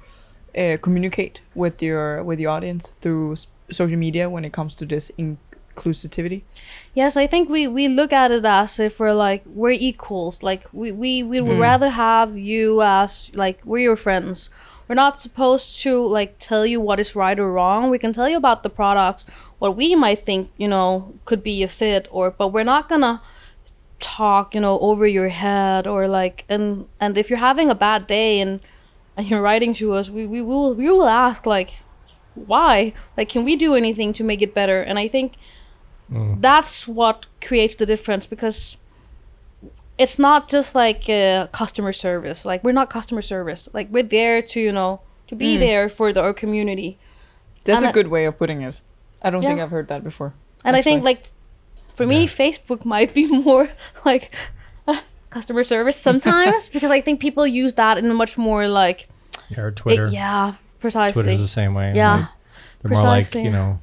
uh, 0.57 0.77
communicate 0.81 1.43
with 1.55 1.83
your 1.83 2.23
with 2.25 2.39
the 2.39 2.47
audience 2.47 2.89
through 3.01 3.33
s- 3.33 3.47
social 3.71 3.99
media 3.99 4.29
when 4.29 4.45
it 4.45 4.53
comes 4.53 4.75
to 4.77 4.87
this 4.87 5.11
inclusivity? 5.19 6.43
Yes, 6.95 7.17
I 7.17 7.27
think 7.27 7.49
we, 7.49 7.67
we 7.67 7.89
look 7.89 8.13
at 8.13 8.31
it 8.31 8.45
as 8.45 8.79
if 8.79 9.01
we're 9.01 9.13
like 9.15 9.43
we're 9.47 9.71
equals. 9.71 10.43
Like 10.43 10.67
we, 10.73 10.93
we, 10.93 11.23
we 11.23 11.41
would 11.41 11.57
mm. 11.57 11.61
rather 11.61 11.91
have 11.91 12.37
you 12.37 12.83
as 12.83 13.31
like 13.35 13.61
we're 13.65 13.79
your 13.83 13.97
friends. 13.97 14.51
We're 14.89 14.95
not 14.95 15.21
supposed 15.21 15.81
to 15.83 16.05
like 16.07 16.37
tell 16.39 16.67
you 16.67 16.81
what 16.81 17.01
is 17.01 17.17
right 17.17 17.39
or 17.39 17.51
wrong. 17.51 17.91
We 17.91 17.99
can 17.99 18.13
tell 18.13 18.29
you 18.29 18.37
about 18.37 18.63
the 18.63 18.71
products, 18.71 19.25
what 19.59 19.77
we 19.77 19.95
might 19.95 20.27
think, 20.27 20.51
you 20.57 20.69
know, 20.69 21.15
could 21.25 21.43
be 21.43 21.63
a 21.63 21.69
fit 21.69 22.07
or 22.11 22.31
but 22.31 22.49
we're 22.49 22.65
not 22.65 22.89
gonna 22.89 23.23
talk, 23.99 24.55
you 24.55 24.61
know, 24.61 24.79
over 24.81 25.07
your 25.07 25.31
head 25.31 25.87
or 25.87 26.07
like 26.07 26.45
and 26.49 26.87
and 27.01 27.17
if 27.17 27.31
you're 27.31 27.39
having 27.39 27.71
a 27.71 27.75
bad 27.75 28.07
day 28.07 28.41
and 28.41 28.61
and 29.17 29.31
you're 29.31 29.41
writing 29.41 29.75
to 29.75 29.93
us, 29.95 30.11
we, 30.11 30.27
we 30.27 30.43
will 30.43 30.75
we 30.75 30.91
will 30.91 31.09
ask 31.09 31.47
like 31.47 31.79
why? 32.35 32.93
Like 33.17 33.29
can 33.29 33.45
we 33.45 33.57
do 33.57 33.75
anything 33.75 34.13
to 34.15 34.25
make 34.25 34.43
it 34.43 34.55
better? 34.55 34.81
And 34.83 34.99
I 34.99 35.09
think 35.09 35.35
that's 36.11 36.87
what 36.87 37.27
creates 37.41 37.75
the 37.77 37.87
difference 37.87 38.27
because 38.27 38.77
it's 39.99 40.19
not 40.19 40.49
just 40.49 40.75
like 40.75 41.09
uh, 41.09 41.47
customer 41.49 41.93
service 41.93 42.45
like 42.45 42.63
we're 42.63 42.73
not 42.73 42.91
customer 42.91 43.23
service 43.23 43.69
like 43.73 43.89
we're 43.91 44.03
there 44.03 44.43
to 44.43 44.61
you 44.61 44.71
know 44.73 45.01
to 45.29 45.35
be 45.35 45.57
there 45.57 45.89
for 45.89 46.13
the, 46.13 46.21
our 46.21 46.35
community 46.35 46.99
That's 47.65 47.79
And 47.79 47.87
a 47.87 47.89
I- 47.89 47.93
good 47.93 48.09
way 48.09 48.27
of 48.27 48.37
putting 48.39 48.61
it. 48.63 48.81
I 49.23 49.31
don't 49.31 49.41
think 49.41 49.59
I've 49.61 49.71
heard 49.71 49.89
that 49.89 50.05
before. 50.05 50.35
and 50.65 50.77
i 50.77 50.83
think 50.83 51.03
like 51.05 51.23
for 51.95 52.07
me 52.07 52.27
facebook 52.27 52.85
might 52.85 53.15
be 53.15 53.27
more 53.43 53.71
like 54.05 54.35
uh, 54.87 55.01
customer 55.31 55.65
service 55.65 55.97
sometimes 55.97 56.69
because 56.69 56.91
i 56.91 57.01
think 57.01 57.19
people 57.21 57.47
use 57.47 57.73
that 57.75 57.97
in 57.99 58.05
a 58.11 58.15
much 58.15 58.37
more 58.37 58.69
like 58.69 59.09
or 59.57 59.69
it- 59.69 59.77
Twitter. 59.77 60.09
yeah 60.09 60.53
precisely 60.85 61.23
Twitter's 61.23 61.41
the 61.41 61.49
same 61.49 61.73
way. 61.73 61.95
Yeah. 61.97 62.15
Like, 62.17 62.29
they're 62.83 62.91
more 62.93 63.03
like, 63.05 63.35
you 63.35 63.49
know, 63.51 63.81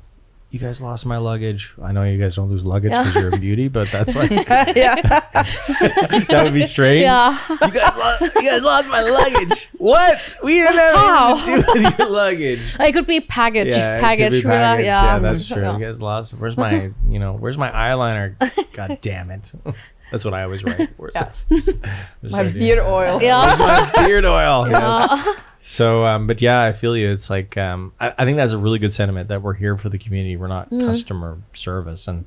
you 0.51 0.59
guys 0.59 0.81
lost 0.81 1.05
my 1.07 1.17
luggage. 1.17 1.73
I 1.81 1.91
know 1.93 2.03
you 2.03 2.19
guys 2.19 2.35
don't 2.35 2.49
lose 2.49 2.63
luggage 2.63 2.91
Yeah. 2.91 3.03
because 3.05 3.15
you're 3.23 3.33
a 3.33 3.39
beauty, 3.39 3.69
but 3.69 3.87
that's 3.89 4.15
like 4.15 4.29
yeah. 4.75 4.95
that 5.31 6.41
would 6.43 6.53
be 6.53 6.61
strange. 6.61 7.01
yeah 7.03 7.39
You 7.49 7.57
guys 7.57 7.97
lost 7.97 8.35
you 8.35 8.49
guys 8.51 8.63
lost 8.63 8.89
my 8.89 9.01
luggage. 9.01 9.69
What? 9.79 10.19
We 10.43 10.53
didn't 10.59 10.73
have 10.75 10.95
How? 10.95 11.33
anything 11.37 11.55
to 11.63 11.73
do 11.73 11.81
with 11.83 11.97
your 11.99 12.09
luggage. 12.09 12.59
it 12.79 12.91
could 12.93 13.07
be 13.07 13.21
package 13.21 13.69
Yeah, 13.69 13.99
package, 14.01 14.31
be 14.33 14.41
package. 14.43 14.85
yeah 14.85 15.03
Yeah, 15.13 15.19
that's 15.19 15.47
true. 15.47 15.61
Yeah. 15.63 15.77
You 15.77 15.85
guys 15.85 16.01
lost. 16.01 16.33
Where's 16.37 16.57
my, 16.57 16.91
you 17.09 17.17
know, 17.17 17.33
where's 17.33 17.57
my 17.57 17.71
eyeliner? 17.71 18.35
God 18.73 18.99
damn 19.01 19.31
it. 19.31 19.51
That's 20.11 20.25
what 20.25 20.33
I 20.33 20.43
always 20.43 20.63
write. 20.63 20.89
Where's 20.97 21.13
Yeah. 21.15 21.31
My 22.21 22.43
beard 22.43 22.79
oil. 22.79 23.21
yeah 23.21 23.55
my 23.95 24.05
beard 24.05 24.25
oil. 24.25 24.67
Yes. 24.69 24.81
Yeah. 25.25 25.33
So, 25.65 26.05
um, 26.05 26.27
but 26.27 26.41
yeah, 26.41 26.63
I 26.63 26.73
feel 26.73 26.97
you. 26.97 27.11
It's 27.11 27.29
like 27.29 27.55
um, 27.57 27.93
I, 27.99 28.13
I 28.17 28.25
think 28.25 28.37
that's 28.37 28.51
a 28.51 28.57
really 28.57 28.79
good 28.79 28.91
sentiment 28.93 29.29
that 29.29 29.41
we're 29.41 29.53
here 29.53 29.77
for 29.77 29.89
the 29.89 29.97
community. 29.97 30.35
We're 30.35 30.47
not 30.47 30.69
Mm-hmm. 30.69 30.85
customer 30.87 31.37
service 31.53 32.07
and 32.07 32.25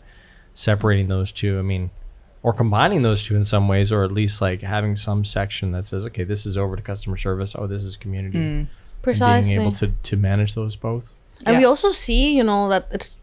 separating 0.55 1.09
those 1.09 1.33
two. 1.33 1.59
I 1.59 1.62
mean, 1.62 1.90
or 2.42 2.53
combining 2.53 3.03
those 3.03 3.23
two 3.23 3.37
in 3.37 3.44
some 3.44 3.68
ways, 3.68 3.90
or 3.92 4.05
at 4.05 4.12
least 4.12 4.40
like 4.40 4.62
having 4.62 4.97
some 4.97 5.25
section 5.25 5.73
that 5.73 5.85
says, 5.87 6.05
okay, 6.07 6.25
this 6.25 6.47
is 6.47 6.57
over 6.57 6.77
to 6.77 6.83
customer 6.83 7.16
service. 7.16 7.55
Oh, 7.59 7.66
this 7.66 7.83
is 7.85 7.97
community. 7.97 8.38
And 8.38 8.68
precisely 9.03 9.51
being 9.51 9.61
able 9.62 9.73
to 9.73 9.88
to 9.88 10.16
manage 10.16 10.55
those 10.55 10.77
both. 10.77 11.12
and 11.44 11.59
we 11.59 11.64
also 11.64 11.90
see 11.90 12.35
you 12.37 12.44
know 12.44 12.68
that 12.70 12.87
it's 12.92 13.16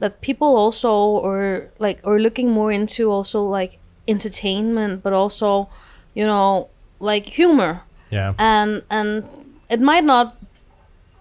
that 0.00 0.20
people 0.20 0.56
also 0.56 0.92
or 0.92 1.70
like 1.78 2.00
are 2.04 2.18
looking 2.18 2.50
more 2.50 2.70
into 2.72 3.10
also 3.10 3.42
like 3.42 3.78
entertainment 4.06 5.02
but 5.02 5.12
also 5.12 5.68
you 6.14 6.24
know 6.26 6.68
like 7.00 7.26
humor 7.26 7.82
Yeah. 8.10 8.34
and 8.38 8.82
and 8.90 9.24
it 9.68 9.80
might 9.80 10.04
not 10.04 10.36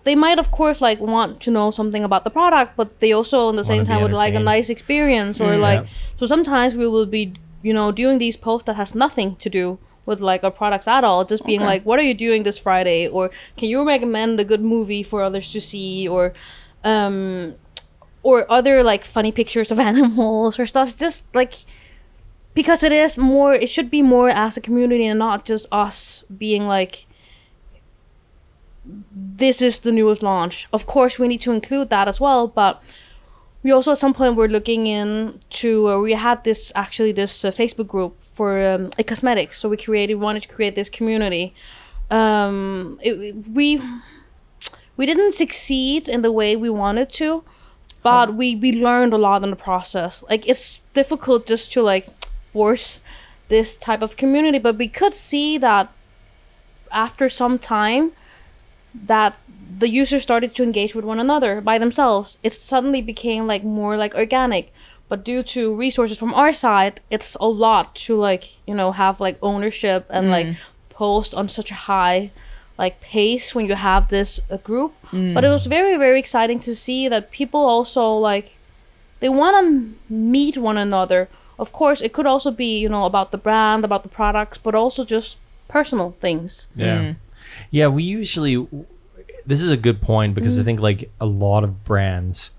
they 0.04 0.16
might 0.16 0.40
of 0.40 0.50
course 0.52 0.80
like 0.80 1.00
want 1.02 1.42
to 1.42 1.52
know 1.52 1.70
something 1.72 2.04
about 2.04 2.24
the 2.24 2.30
product 2.30 2.78
but 2.78 3.00
they 3.00 3.12
also 3.12 3.50
at 3.50 3.56
the 3.56 3.64
same 3.64 3.84
time 3.86 4.02
would 4.02 4.14
like 4.14 4.34
a 4.34 4.40
nice 4.54 4.70
experience 4.70 5.42
or 5.42 5.58
like 5.58 5.82
Yeah. 5.82 5.90
so 6.20 6.26
sometimes 6.26 6.76
we 6.76 6.88
will 6.88 7.06
be 7.06 7.34
you 7.62 7.74
know 7.74 7.92
doing 7.92 8.18
these 8.20 8.38
posts 8.38 8.66
that 8.68 8.76
has 8.78 8.96
nothing 8.96 9.36
to 9.38 9.50
do 9.50 9.78
with 10.06 10.22
like 10.22 10.42
our 10.46 10.52
products 10.62 10.88
at 10.88 11.04
all 11.04 11.26
just 11.26 11.44
being 11.46 11.60
Okay. 11.62 11.72
like 11.74 11.84
what 11.84 12.00
are 12.00 12.08
you 12.12 12.14
doing 12.28 12.44
this 12.44 12.58
friday 12.58 13.08
or 13.08 13.30
can 13.58 13.68
you 13.70 13.86
recommend 13.86 14.40
a 14.40 14.46
good 14.46 14.62
movie 14.64 15.04
for 15.04 15.22
others 15.22 15.52
to 15.52 15.60
see 15.60 16.08
or 16.08 16.34
um 16.84 17.56
or 18.24 18.46
other 18.50 18.84
like 18.84 19.06
funny 19.06 19.32
pictures 19.32 19.72
of 19.72 19.80
animals 19.92 20.60
or 20.60 20.66
stuff 20.66 20.98
just 20.98 21.34
like 21.36 21.54
because 22.54 22.84
it 22.84 22.92
is 22.92 23.18
more 23.18 23.54
it 23.54 23.70
should 23.70 23.90
be 23.90 24.02
more 24.02 24.30
as 24.30 24.58
a 24.58 24.62
community 24.62 25.06
and 25.06 25.20
not 25.20 25.46
just 25.46 25.66
us 25.72 26.24
being 26.38 26.68
like 26.68 27.08
this 29.12 29.62
is 29.62 29.80
the 29.80 29.92
newest 29.92 30.24
launch. 30.24 30.68
Of 30.72 30.86
course, 30.86 31.20
we 31.20 31.28
need 31.28 31.42
to 31.42 31.52
include 31.52 31.90
that 31.90 32.08
as 32.08 32.20
well, 32.20 32.48
but 32.48 32.82
we 33.64 33.72
also 33.72 33.92
at 33.92 33.98
some 33.98 34.14
point 34.14 34.36
were 34.36 34.48
looking 34.48 34.88
into 34.88 35.90
uh, 35.90 36.00
we 36.00 36.14
had 36.14 36.44
this 36.44 36.72
actually 36.76 37.12
this 37.12 37.44
uh, 37.44 37.52
Facebook 37.52 37.88
group 37.88 38.16
for 38.32 38.64
um, 38.64 38.92
cosmetics. 39.06 39.58
So 39.58 39.70
we 39.70 39.78
created 39.78 40.16
wanted 40.16 40.44
to 40.44 40.50
create 40.50 40.76
this 40.76 40.90
community. 40.90 41.54
Um, 42.10 43.00
it, 43.04 43.50
we 43.50 43.82
we 44.96 45.06
didn't 45.06 45.34
succeed 45.34 46.08
in 46.08 46.22
the 46.22 46.32
way 46.32 46.56
we 46.56 46.70
wanted 46.70 47.10
to, 47.14 47.44
but 48.08 48.34
we 48.36 48.56
we 48.56 48.72
learned 48.72 49.12
a 49.14 49.18
lot 49.18 49.44
in 49.44 49.50
the 49.50 49.62
process. 49.70 50.24
Like 50.30 50.48
it's 50.48 50.80
difficult 50.94 51.46
just 51.46 51.74
to 51.74 51.82
like 51.82 52.08
force 52.54 53.00
this 53.50 53.76
type 53.76 54.02
of 54.02 54.16
community, 54.16 54.60
but 54.60 54.78
we 54.78 54.88
could 54.88 55.14
see 55.14 55.58
that 55.58 55.86
after 56.90 57.28
some 57.28 57.60
time 57.60 58.12
that 58.94 59.38
the 59.80 59.90
users 59.90 60.24
started 60.24 60.56
to 60.56 60.64
engage 60.64 60.96
with 60.96 61.06
one 61.06 61.20
another 61.20 61.60
by 61.62 61.78
themselves. 61.78 62.38
It 62.44 62.54
suddenly 62.56 63.02
became 63.02 63.46
like 63.46 63.64
more 63.64 63.98
like 63.98 64.16
organic. 64.16 64.74
But 65.10 65.24
due 65.24 65.44
to 65.56 65.76
resources 65.76 66.18
from 66.18 66.34
our 66.34 66.52
side, 66.52 67.00
it's 67.10 67.36
a 67.40 67.48
lot 67.48 67.96
to 68.08 68.16
like, 68.16 68.44
you 68.68 68.76
know, 68.76 68.92
have 68.92 69.20
like 69.20 69.38
ownership 69.42 70.06
and 70.10 70.32
like 70.32 70.48
post 70.90 71.34
on 71.34 71.48
such 71.50 71.72
a 71.72 71.82
high 71.92 72.32
like 72.78 73.00
pace 73.02 73.56
when 73.56 73.66
you 73.66 73.76
have 73.76 74.08
this 74.08 74.40
uh, 74.50 74.58
group. 74.58 74.94
But 75.12 75.44
it 75.44 75.50
was 75.50 75.66
very 75.66 75.98
very 75.98 76.20
exciting 76.20 76.60
to 76.60 76.76
see 76.76 77.08
that 77.08 77.32
people 77.32 77.62
also 77.62 78.14
like 78.14 78.56
they 79.20 79.30
want 79.30 79.56
to 79.58 80.14
meet 80.14 80.58
one 80.58 80.78
another. 80.78 81.30
Of 81.60 81.72
course, 81.72 82.02
it 82.02 82.14
could 82.14 82.28
also 82.28 82.52
be, 82.52 82.78
you 82.78 82.88
know, 82.88 83.06
about 83.06 83.32
the 83.32 83.38
brand, 83.38 83.84
about 83.84 84.04
the 84.04 84.10
products, 84.10 84.58
but 84.60 84.76
also 84.76 85.04
just 85.04 85.38
personal 85.68 86.16
things. 86.20 86.68
Yeah. 86.76 87.14
Yeah, 87.72 87.88
we 87.88 88.04
usually 88.04 88.68
this 89.46 89.64
is 89.64 89.72
a 89.72 89.78
good 89.78 90.02
point 90.02 90.36
because 90.36 90.60
I 90.60 90.64
think 90.64 90.82
like 90.82 91.10
a 91.20 91.26
lot 91.26 91.64
of 91.64 91.84
brands 91.84 92.52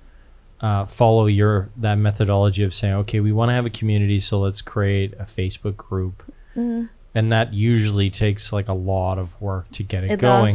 uh, 0.60 0.86
follow 0.86 1.26
your 1.26 1.68
that 1.76 1.96
methodology 1.96 2.64
of 2.64 2.72
saying, 2.74 2.94
okay, 2.94 3.20
we 3.20 3.30
want 3.30 3.50
to 3.50 3.52
have 3.52 3.66
a 3.66 3.70
community, 3.70 4.18
so 4.20 4.40
let's 4.40 4.62
create 4.62 5.12
a 5.18 5.24
Facebook 5.24 5.76
group, 5.76 6.22
and 7.14 7.32
that 7.32 7.54
usually 7.54 8.10
takes 8.10 8.52
like 8.52 8.68
a 8.68 8.74
lot 8.74 9.18
of 9.18 9.40
work 9.40 9.70
to 9.72 9.82
get 9.82 10.04
it, 10.04 10.10
It 10.12 10.20
going. 10.20 10.54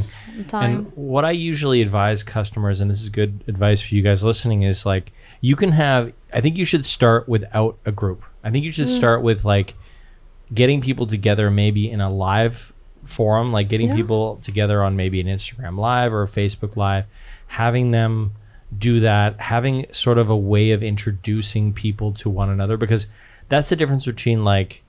And 0.53 0.91
what 0.95 1.25
I 1.25 1.31
usually 1.31 1.81
advise 1.81 2.23
customers, 2.23 2.79
and 2.79 2.89
this 2.89 3.01
is 3.01 3.09
good 3.09 3.43
advice 3.47 3.81
for 3.81 3.95
you 3.95 4.01
guys 4.01 4.23
listening, 4.23 4.63
is 4.63 4.85
like 4.85 5.11
you 5.41 5.55
can 5.55 5.71
have. 5.71 6.13
I 6.33 6.41
think 6.41 6.57
you 6.57 6.65
should 6.65 6.85
start 6.85 7.27
without 7.27 7.77
a 7.85 7.91
group. 7.91 8.23
I 8.43 8.51
think 8.51 8.65
you 8.65 8.71
should 8.71 8.87
mm. 8.87 8.95
start 8.95 9.23
with 9.23 9.43
like 9.43 9.75
getting 10.53 10.81
people 10.81 11.07
together, 11.07 11.49
maybe 11.49 11.89
in 11.89 12.01
a 12.01 12.09
live 12.09 12.71
forum, 13.03 13.51
like 13.51 13.67
getting 13.67 13.89
Yeah. 13.89 13.95
people 13.95 14.35
together 14.37 14.83
on 14.83 14.95
maybe 14.95 15.19
an 15.19 15.27
Instagram 15.27 15.77
live 15.77 16.13
or 16.13 16.23
a 16.23 16.27
Facebook 16.27 16.77
live, 16.77 17.05
having 17.47 17.91
them 17.91 18.33
do 18.75 18.99
that, 18.99 19.39
having 19.41 19.85
sort 19.91 20.17
of 20.17 20.29
a 20.29 20.37
way 20.37 20.71
of 20.71 20.81
introducing 20.83 21.73
people 21.73 22.11
to 22.11 22.29
one 22.29 22.49
another, 22.49 22.77
because 22.77 23.07
that's 23.49 23.69
the 23.69 23.75
difference 23.75 24.05
between 24.05 24.43
like 24.43 24.82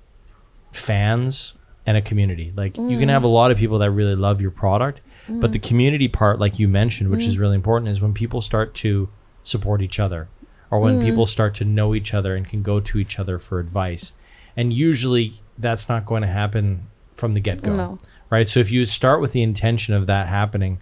fans 0.75 1.55
and 1.87 1.97
a 1.97 2.03
community. 2.03 2.53
Like 2.57 2.77
you 2.77 2.99
can 2.99 3.09
mm. 3.09 3.13
have 3.13 3.25
a 3.25 3.29
lot 3.29 3.51
of 3.51 3.59
people 3.59 3.79
that 3.79 3.91
really 3.91 4.15
love 4.15 4.41
your 4.41 4.51
product, 4.51 5.01
but 5.29 5.53
the 5.53 5.59
mm. 5.59 5.69
community 5.69 6.09
part, 6.09 6.39
like 6.39 6.59
you 6.59 6.69
mentioned, 6.69 7.11
which 7.11 7.27
is 7.27 7.37
mm. 7.37 7.41
really 7.41 7.57
important, 7.57 7.91
is 7.91 8.01
when 8.01 8.15
people 8.15 8.41
start 8.41 8.75
to 8.77 9.09
support 9.43 9.83
each 9.83 9.99
other 9.99 10.29
or 10.71 10.81
when 10.81 11.01
people 11.01 11.27
start 11.27 11.55
to 11.55 11.65
know 11.65 11.95
each 11.95 12.15
other 12.15 12.35
and 12.35 12.47
can 12.47 12.63
go 12.63 12.81
to 12.81 12.99
each 12.99 13.19
other 13.19 13.39
for 13.39 13.61
advice. 13.61 14.13
And 14.57 14.73
usually 14.73 15.35
that's 15.59 15.89
not 15.89 16.07
going 16.07 16.23
to 16.23 16.29
happen 16.29 16.89
from 17.15 17.35
the 17.35 17.41
get 17.41 17.63
go. 17.63 17.77
No. 17.77 17.99
Right? 18.31 18.49
So 18.49 18.61
if 18.61 18.73
you 18.73 18.87
start 18.87 19.21
with 19.21 19.33
the 19.33 19.43
intention 19.43 19.95
of 19.95 20.07
that 20.07 20.27
happening, 20.27 20.81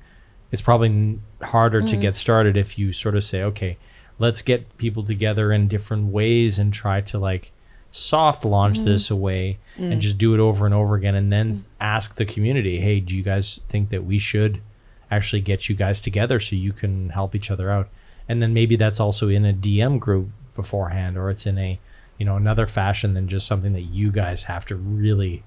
it's 0.51 0.63
probably 0.63 0.89
n- 0.89 1.23
harder 1.43 1.83
to 1.83 1.97
get 1.97 2.17
started 2.17 2.57
if 2.57 2.79
you 2.79 2.93
sort 2.93 3.17
of 3.17 3.25
say, 3.25 3.43
okay, 3.43 3.77
let's 4.19 4.41
get 4.41 4.77
people 4.77 5.03
together 5.03 5.53
in 5.53 5.69
different 5.69 6.07
ways 6.07 6.59
and 6.59 6.73
try 6.73 7.01
to 7.01 7.19
like 7.19 7.52
soft 7.93 8.45
launch 8.45 8.79
mm-hmm. 8.79 8.87
this 8.87 9.11
away 9.11 9.59
and 9.77 9.93
mm. 9.93 9.99
just 10.01 10.17
do 10.17 10.35
it 10.35 10.41
over 10.41 10.65
and 10.65 10.75
over 10.75 10.95
again 10.95 11.15
and 11.15 11.31
then 11.31 11.55
ask 11.79 12.17
the 12.17 12.25
community, 12.25 12.81
hey, 12.81 12.99
do 12.99 13.15
you 13.15 13.23
guys 13.23 13.61
think 13.69 13.91
that 13.91 14.05
we 14.05 14.19
should 14.19 14.61
actually 15.11 15.43
get 15.43 15.69
you 15.69 15.77
guys 15.77 16.01
together 16.01 16.41
so 16.41 16.57
you 16.57 16.73
can 16.73 17.11
help 17.11 17.35
each 17.35 17.51
other 17.51 17.71
out? 17.71 17.89
And 18.29 18.43
then 18.43 18.55
maybe 18.55 18.77
that's 18.77 18.99
also 18.99 19.29
in 19.29 19.45
a 19.45 19.53
DM 19.53 20.01
group 20.01 20.31
beforehand 20.55 21.19
or 21.19 21.31
it's 21.31 21.47
in 21.47 21.59
a 21.59 21.79
you 22.19 22.27
know 22.27 22.37
another 22.37 22.67
fashion 22.67 23.15
than 23.15 23.29
just 23.29 23.47
something 23.47 23.73
that 23.73 23.83
you 23.83 24.11
guys 24.11 24.45
have 24.45 24.65
to 24.67 24.77
really 24.77 25.43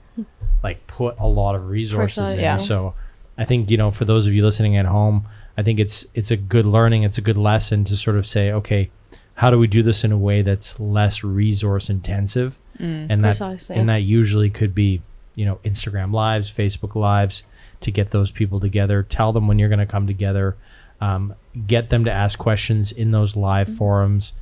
like 0.63 0.85
put 0.87 1.15
a 1.19 1.27
lot 1.27 1.55
of 1.55 1.67
resources 1.69 2.33
in. 2.33 2.39
Yeah. 2.39 2.57
So 2.57 2.93
I 3.37 3.45
think 3.45 3.71
you 3.71 3.77
know 3.77 3.91
for 3.91 4.05
those 4.05 4.27
of 4.27 4.33
you 4.33 4.43
listening 4.43 4.77
at 4.77 4.85
home, 4.85 5.27
I 5.57 5.63
think 5.63 5.79
it's 5.79 6.05
it's 6.13 6.31
a 6.31 6.37
good 6.37 6.65
learning, 6.65 7.03
it's 7.03 7.17
a 7.17 7.21
good 7.21 7.37
lesson 7.37 7.85
to 7.85 7.97
sort 7.97 8.17
of 8.17 8.27
say, 8.27 8.51
okay, 8.51 8.91
how 9.35 9.49
do 9.49 9.59
we 9.59 9.67
do 9.67 9.83
this 9.83 10.03
in 10.03 10.11
a 10.11 10.17
way 10.17 10.41
that's 10.41 10.79
less 10.79 11.23
resource 11.23 11.89
intensive? 11.89 12.57
and 12.77 13.09
that 13.09 13.21
Precisely. 13.21 13.77
and 13.77 13.87
that 13.87 14.01
usually 14.01 14.49
could 14.49 14.75
be 14.75 15.01
you 15.35 15.45
know 15.45 15.55
Instagram 15.63 16.11
lives, 16.13 16.51
Facebook 16.51 16.95
lives 16.95 17.43
to 17.81 17.91
get 17.91 18.11
those 18.11 18.31
people 18.31 18.59
together. 18.59 19.03
Tell 19.03 19.31
them 19.31 19.47
when 19.47 19.59
you're 19.59 19.69
going 19.69 19.79
to 19.79 19.85
come 19.85 20.07
together. 20.07 20.55
Um, 21.01 21.35
get 21.67 21.89
them 21.89 22.05
to 22.05 22.11
ask 22.11 22.39
questions 22.39 22.91
in 22.91 23.11
those 23.11 23.35
live 23.35 23.73
forums. 23.73 24.33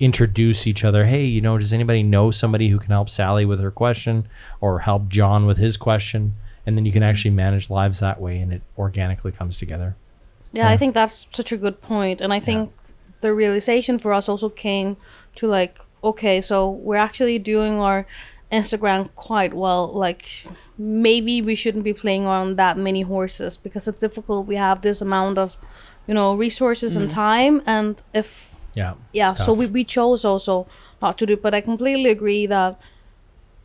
Introduce 0.00 0.66
each 0.66 0.84
other. 0.84 1.04
Hey, 1.04 1.24
you 1.24 1.40
know, 1.40 1.58
does 1.58 1.72
anybody 1.72 2.02
know 2.02 2.30
somebody 2.30 2.68
who 2.68 2.78
can 2.78 2.90
help 2.90 3.08
Sally 3.08 3.44
with 3.44 3.60
her 3.60 3.70
question 3.70 4.26
or 4.60 4.80
help 4.80 5.08
John 5.08 5.46
with 5.46 5.58
his 5.58 5.76
question? 5.76 6.34
And 6.66 6.76
then 6.76 6.86
you 6.86 6.92
can 6.92 7.02
actually 7.02 7.32
manage 7.32 7.70
lives 7.70 8.00
that 8.00 8.20
way, 8.20 8.38
and 8.38 8.52
it 8.52 8.62
organically 8.78 9.32
comes 9.32 9.56
together. 9.56 9.96
Yeah, 10.52 10.68
I 10.68 10.76
think 10.76 10.94
that's 10.94 11.26
such 11.32 11.52
a 11.52 11.56
good 11.56 11.80
point, 11.82 12.20
and 12.20 12.32
I 12.32 12.40
think 12.40 12.72
the 13.22 13.32
realization 13.34 13.98
for 13.98 14.12
us 14.12 14.28
also 14.28 14.48
came 14.48 14.96
to 15.36 15.46
like, 15.46 15.78
okay, 16.04 16.40
so 16.40 16.68
we're 16.70 16.96
actually 17.08 17.38
doing 17.38 17.78
our 17.80 18.06
Instagram 18.52 19.08
quite 19.14 19.54
well. 19.54 19.86
Like, 20.06 20.24
maybe 20.76 21.40
we 21.40 21.54
shouldn't 21.54 21.84
be 21.84 21.94
playing 21.94 22.26
on 22.26 22.56
that 22.56 22.76
many 22.76 23.02
horses 23.02 23.56
because 23.56 23.88
it's 23.88 24.00
difficult. 24.00 24.46
We 24.46 24.56
have 24.56 24.82
this 24.82 25.00
amount 25.00 25.38
of, 25.38 25.56
you 26.06 26.14
know, 26.14 26.34
resources 26.34 26.96
and 26.96 27.08
time, 27.08 27.62
and 27.66 27.96
if 28.12 28.28
Yeah. 28.74 28.94
yeah 29.12 29.34
so 29.34 29.52
we, 29.52 29.66
we 29.66 29.84
chose 29.84 30.24
also 30.24 30.66
not 31.02 31.18
to 31.18 31.26
do 31.26 31.36
but 31.36 31.52
i 31.54 31.60
completely 31.60 32.08
agree 32.10 32.46
that 32.46 32.72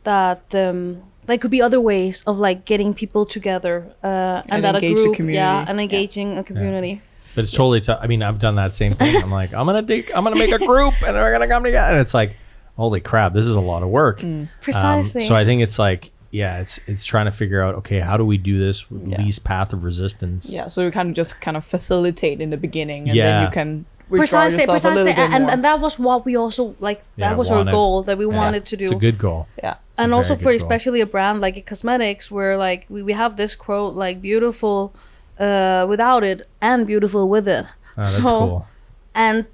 that 0.04 0.42
um 0.54 1.02
there 1.26 1.38
could 1.38 1.50
be 1.50 1.62
other 1.62 1.80
ways 1.80 2.22
of 2.26 2.38
like 2.38 2.64
getting 2.72 2.92
people 2.94 3.24
together 3.26 3.76
uh 4.04 4.42
and, 4.44 4.52
And 4.52 4.64
that 4.64 4.74
a 4.74 4.78
engage 4.78 4.96
the 4.96 5.02
group 5.04 5.16
community. 5.16 5.38
yeah 5.38 5.64
and 5.68 5.76
Yeah. 5.78 5.84
engaging 5.84 6.38
a 6.38 6.44
community 6.44 7.00
But 7.38 7.44
it's 7.44 7.52
totally 7.52 7.80
tough. 7.80 8.00
I 8.02 8.06
mean, 8.08 8.22
I've 8.22 8.38
done 8.38 8.56
that 8.56 8.74
same 8.74 8.92
thing. 8.94 9.22
I'm 9.22 9.30
like, 9.30 9.54
I'm 9.54 9.64
gonna 9.66 9.82
take, 9.82 10.14
I'm 10.16 10.24
gonna 10.24 10.36
make 10.36 10.52
a 10.52 10.58
group, 10.58 10.94
and 11.06 11.14
we're 11.16 11.32
gonna 11.32 11.46
come 11.48 11.62
together. 11.64 11.92
And 11.92 12.00
it's 12.00 12.14
like, 12.14 12.36
holy 12.76 13.00
crap, 13.00 13.32
this 13.32 13.46
is 13.46 13.54
a 13.54 13.60
lot 13.60 13.82
of 13.82 13.88
work. 13.90 14.22
Um, 14.24 14.48
precisely 14.60 15.20
so 15.22 15.34
I 15.34 15.44
think 15.44 15.62
it's 15.62 15.78
like, 15.78 16.10
yeah, 16.30 16.58
it's 16.60 16.78
it's 16.86 17.04
trying 17.04 17.26
to 17.26 17.32
figure 17.32 17.62
out, 17.62 17.74
okay, 17.76 18.00
how 18.00 18.16
do 18.16 18.24
we 18.24 18.36
do 18.38 18.58
this 18.58 18.90
with 18.90 19.06
Yeah. 19.06 19.22
least 19.22 19.44
path 19.44 19.72
of 19.72 19.84
resistance? 19.84 20.50
Yeah, 20.50 20.66
so 20.68 20.82
you 20.84 20.90
kind 20.90 21.08
of 21.10 21.14
just 21.14 21.40
kind 21.40 21.56
of 21.56 21.64
facilitate 21.64 22.40
in 22.40 22.50
the 22.50 22.56
beginning, 22.58 23.08
and 23.08 23.16
Yeah. 23.16 23.24
then 23.30 23.42
you 23.44 23.50
can 23.50 23.84
precisely 24.10 24.64
precisely 24.64 25.12
and, 25.12 25.50
and 25.50 25.62
that 25.64 25.80
was 25.80 25.98
what 25.98 26.24
we 26.24 26.34
also 26.34 26.74
like 26.80 27.02
Yeah, 27.16 27.28
that 27.28 27.36
was 27.38 27.50
wanted. 27.50 27.68
our 27.68 27.72
goal 27.72 28.02
that 28.04 28.16
we 28.16 28.26
Yeah. 28.26 28.36
wanted 28.36 28.64
to 28.66 28.76
do 28.76 28.84
It's 28.84 28.92
a 28.92 28.96
good 28.96 29.18
goal. 29.18 29.46
yeah, 29.62 29.74
a 29.98 30.00
and 30.02 30.14
also 30.14 30.34
for 30.34 30.44
good 30.52 30.60
goal. 30.60 30.66
especially 30.68 31.00
a 31.02 31.06
brand 31.06 31.42
like 31.42 31.64
cosmetics 31.66 32.30
where 32.30 32.56
like 32.56 32.86
we, 32.88 33.02
we 33.02 33.12
have 33.12 33.36
this 33.36 33.54
quote 33.54 33.94
like 33.94 34.22
beautiful 34.22 34.94
uh 35.38 35.86
without 35.88 36.22
it 36.24 36.46
and 36.60 36.86
beautiful 36.86 37.28
with 37.28 37.46
it. 37.48 37.64
Oh, 37.66 38.02
that's 38.02 38.16
So- 38.16 38.22
cool. 38.22 38.66
and 39.14 39.46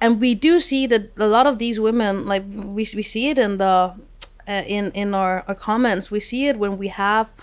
and 0.00 0.20
we 0.20 0.34
do 0.34 0.60
see 0.60 0.86
that 0.86 1.02
a 1.16 1.26
lot 1.26 1.46
of 1.46 1.58
these 1.58 1.80
women 1.80 2.26
like 2.26 2.44
we, 2.76 2.86
we 2.94 3.02
see 3.02 3.28
it 3.30 3.38
in 3.38 3.58
the 3.58 3.94
uh, 4.48 4.62
in 4.66 4.90
in 4.92 5.14
our, 5.14 5.44
our 5.48 5.54
comments. 5.54 6.10
We 6.10 6.20
see 6.20 6.48
it 6.48 6.56
when 6.58 6.78
we 6.78 6.88
have 6.88 7.34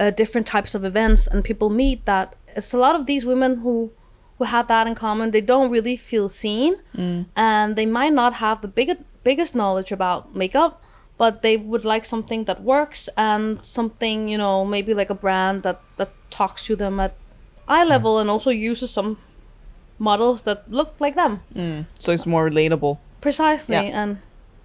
uh, 0.00 0.10
different 0.10 0.46
types 0.46 0.74
of 0.74 0.84
events 0.84 1.26
and 1.26 1.44
people 1.44 1.70
meet 1.70 2.04
that 2.06 2.34
it's 2.56 2.72
a 2.72 2.78
lot 2.78 2.94
of 2.94 3.06
these 3.06 3.24
women 3.26 3.58
who 3.62 3.90
who 4.38 4.44
have 4.44 4.66
that 4.68 4.86
in 4.86 4.94
common. 4.94 5.30
They 5.30 5.40
don't 5.40 5.70
really 5.70 5.96
feel 5.96 6.28
seen 6.28 6.76
and 7.36 7.76
they 7.76 7.86
might 7.86 8.12
not 8.12 8.34
have 8.34 8.60
the 8.62 8.68
biggest 8.68 9.00
biggest 9.24 9.54
knowledge 9.54 9.90
about 9.92 10.34
makeup 10.36 10.80
but 11.16 11.40
they 11.42 11.56
would 11.56 11.84
like 11.84 12.04
something 12.04 12.44
that 12.44 12.62
works 12.62 13.08
and 13.16 13.64
something 13.64 14.28
you 14.28 14.36
know 14.36 14.64
maybe 14.64 14.92
like 14.92 15.08
a 15.10 15.14
brand 15.14 15.62
that 15.62 15.80
that 15.96 16.10
talks 16.30 16.66
to 16.66 16.76
them 16.76 17.00
at 17.00 17.14
eye 17.68 17.84
level 17.84 18.18
and 18.18 18.28
also 18.30 18.50
uses 18.50 18.90
some 18.90 19.16
models 19.98 20.42
that 20.42 20.64
look 20.70 20.94
like 20.98 21.14
them 21.14 21.40
mm, 21.54 21.84
so 21.98 22.12
it's 22.12 22.26
more 22.26 22.48
relatable. 22.50 22.98
precisely 23.20 23.74
Yeah. 23.76 24.02
and 24.02 24.18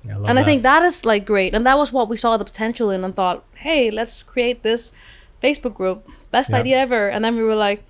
Yeah, 0.06 0.14
I 0.14 0.18
love 0.18 0.30
and 0.30 0.40
i 0.40 0.44
think 0.44 0.64
that 0.64 0.82
is 0.84 1.06
like 1.06 1.26
great 1.26 1.54
and 1.54 1.66
that 1.66 1.78
was 1.78 1.92
what 1.94 2.08
we 2.10 2.18
saw 2.18 2.38
the 2.38 2.46
potential 2.46 2.90
in 2.90 3.04
and 3.04 3.14
thought 3.16 3.44
hey 3.56 3.92
let's 3.92 4.24
create 4.24 4.64
this 4.64 4.92
facebook 5.44 5.76
group 5.76 6.08
best 6.32 6.50
Yeah. 6.50 6.60
idea 6.60 6.78
ever 6.80 7.10
and 7.10 7.24
then 7.24 7.36
we 7.36 7.44
were 7.44 7.56
like 7.56 7.84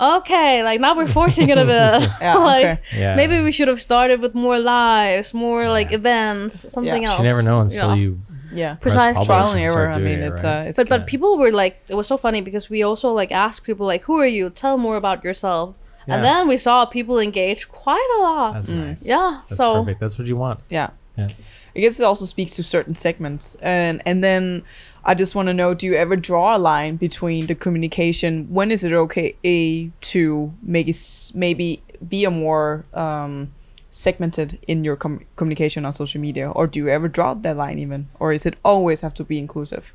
okay 0.00 0.62
like 0.62 0.80
now 0.80 0.94
we're 0.96 1.06
forcing 1.06 1.48
it 1.48 1.58
a 1.58 1.64
bit 1.64 2.10
Yeah, 2.20 2.34
like 2.36 2.64
okay. 2.64 2.78
Yeah. 2.96 3.14
maybe 3.14 3.40
we 3.42 3.52
should 3.52 3.68
have 3.68 3.80
started 3.80 4.20
with 4.20 4.34
more 4.34 4.58
lives 4.58 5.32
more 5.32 5.68
like 5.68 5.92
events 5.92 6.72
something 6.72 7.02
Yeah. 7.02 7.10
else 7.10 7.18
you 7.18 7.24
never 7.24 7.42
know 7.42 7.60
until 7.60 7.88
Yeah. 7.90 7.94
you 8.02 8.20
Yeah. 8.54 8.74
Precise. 8.76 9.26
Trial 9.26 9.50
and 9.50 9.60
error. 9.60 9.90
I 9.90 9.98
mean, 9.98 10.20
it, 10.20 10.32
it's 10.32 10.44
right? 10.44 10.64
uh, 10.66 10.68
it's 10.68 10.76
but 10.78 10.88
but 10.88 11.06
people 11.06 11.36
were 11.38 11.52
like 11.52 11.80
it 11.88 11.94
was 11.94 12.06
so 12.06 12.16
funny 12.16 12.40
because 12.40 12.70
we 12.70 12.82
also 12.82 13.12
like 13.12 13.32
asked 13.32 13.64
people 13.64 13.86
like 13.86 14.02
who 14.02 14.18
are 14.20 14.26
you 14.38 14.50
tell 14.50 14.76
more 14.78 14.96
about 14.96 15.24
yourself 15.24 15.74
Yeah. 16.06 16.14
and 16.16 16.24
then 16.24 16.48
we 16.48 16.56
saw 16.58 16.84
people 16.86 17.18
engage 17.18 17.68
quite 17.68 18.08
a 18.18 18.20
lot 18.22 18.52
That's 18.54 18.68
nice. 18.68 19.06
yeah 19.06 19.40
That's 19.48 19.56
so 19.58 19.80
perfect. 19.80 20.00
That's 20.00 20.18
what 20.18 20.26
you 20.28 20.36
want. 20.36 20.60
yeah. 20.70 20.90
Yeah. 21.18 21.28
I 21.76 21.80
guess 21.80 21.98
it 22.00 22.04
also 22.04 22.24
speaks 22.24 22.54
to 22.56 22.62
certain 22.62 22.94
segments, 22.94 23.56
and 23.62 24.02
and 24.06 24.22
then 24.22 24.62
I 25.04 25.14
just 25.14 25.34
want 25.34 25.46
to 25.48 25.54
know: 25.54 25.74
Do 25.74 25.86
you 25.86 25.94
ever 25.94 26.16
draw 26.16 26.56
a 26.56 26.58
line 26.58 26.96
between 26.96 27.46
the 27.46 27.54
communication? 27.54 28.46
When 28.50 28.70
is 28.70 28.82
it 28.84 28.92
okay 28.92 29.34
to 30.12 30.52
make 30.62 30.88
it 30.88 30.96
maybe 31.34 31.82
be 32.08 32.24
a 32.24 32.30
more 32.30 32.84
um, 32.94 33.50
segmented 33.94 34.58
in 34.66 34.82
your 34.82 34.96
com- 34.96 35.24
communication 35.36 35.84
on 35.86 35.94
social 35.94 36.20
media, 36.20 36.50
or 36.50 36.66
do 36.66 36.80
you 36.80 36.88
ever 36.88 37.08
draw 37.08 37.32
that 37.32 37.56
line 37.56 37.78
even, 37.78 38.08
or 38.18 38.32
is 38.32 38.44
it 38.44 38.56
always 38.64 39.00
have 39.02 39.14
to 39.14 39.24
be 39.24 39.38
inclusive? 39.38 39.94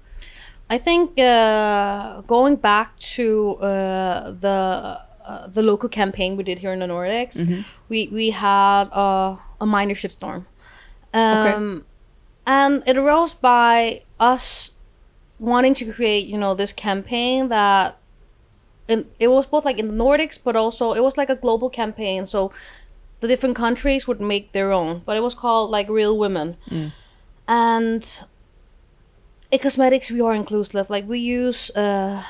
I 0.69 0.77
think 0.77 1.19
uh, 1.19 2.21
going 2.21 2.55
back 2.55 2.97
to 3.17 3.55
uh, 3.57 4.31
the 4.31 5.01
uh, 5.25 5.47
the 5.47 5.61
local 5.61 5.89
campaign 5.89 6.37
we 6.37 6.43
did 6.43 6.59
here 6.59 6.71
in 6.71 6.79
the 6.79 6.85
Nordics, 6.85 7.35
we 7.89 8.07
we 8.07 8.29
had 8.29 8.85
uh, 8.93 9.35
a 9.59 9.65
minor 9.65 9.95
shitstorm, 9.95 10.45
um, 11.13 11.85
and 12.45 12.83
it 12.87 12.97
arose 12.97 13.33
by 13.33 14.01
us 14.19 14.71
wanting 15.39 15.73
to 15.75 15.91
create, 15.91 16.25
you 16.27 16.37
know, 16.37 16.53
this 16.55 16.71
campaign 16.71 17.49
that. 17.49 17.97
And 18.91 19.05
it 19.19 19.27
was 19.27 19.45
both 19.45 19.65
like 19.65 19.77
in 19.77 19.87
the 19.87 20.03
Nordics, 20.03 20.39
but 20.43 20.55
also 20.55 20.93
it 20.93 21.03
was 21.03 21.15
like 21.15 21.29
a 21.29 21.35
global 21.35 21.69
campaign. 21.69 22.25
So 22.25 22.51
the 23.19 23.27
different 23.27 23.55
countries 23.55 24.07
would 24.07 24.21
make 24.21 24.51
their 24.51 24.71
own, 24.71 25.01
but 25.05 25.17
it 25.17 25.21
was 25.23 25.35
called 25.35 25.69
like 25.71 25.89
Real 25.89 26.17
Women. 26.17 26.57
And 27.47 28.23
It 29.51 29.61
Cosmetics 29.61 30.11
we 30.11 30.21
are 30.21 30.35
inclusive. 30.35 30.89
Like 30.89 31.07
we 31.07 31.19
use 31.19 31.69
uh 31.75 32.23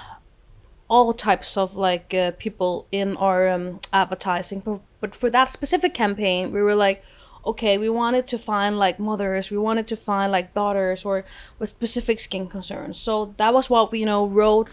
all 0.88 1.14
types 1.14 1.56
of 1.56 1.76
like 1.76 2.14
uh, 2.16 2.32
people 2.40 2.88
in 2.92 3.16
our 3.18 3.48
um, 3.48 3.80
advertising. 3.94 4.60
But, 4.66 4.80
but 5.02 5.14
for 5.16 5.30
that 5.30 5.50
specific 5.50 5.94
campaign 5.94 6.52
we 6.52 6.62
were 6.62 6.76
like 6.76 7.04
okay 7.46 7.78
we 7.78 7.90
wanted 7.90 8.26
to 8.28 8.38
find 8.38 8.80
like 8.80 8.98
mothers. 9.00 9.52
We 9.52 9.58
wanted 9.58 9.88
to 9.90 9.96
find 9.96 10.32
like 10.32 10.54
daughters 10.54 11.06
or 11.06 11.24
with 11.60 11.70
specific 11.70 12.20
skin 12.20 12.48
concerns. 12.48 12.98
So 12.98 13.34
that 13.38 13.54
was 13.54 13.70
what 13.70 13.92
we 13.92 14.00
you 14.00 14.06
know 14.06 14.26
wrote 14.26 14.70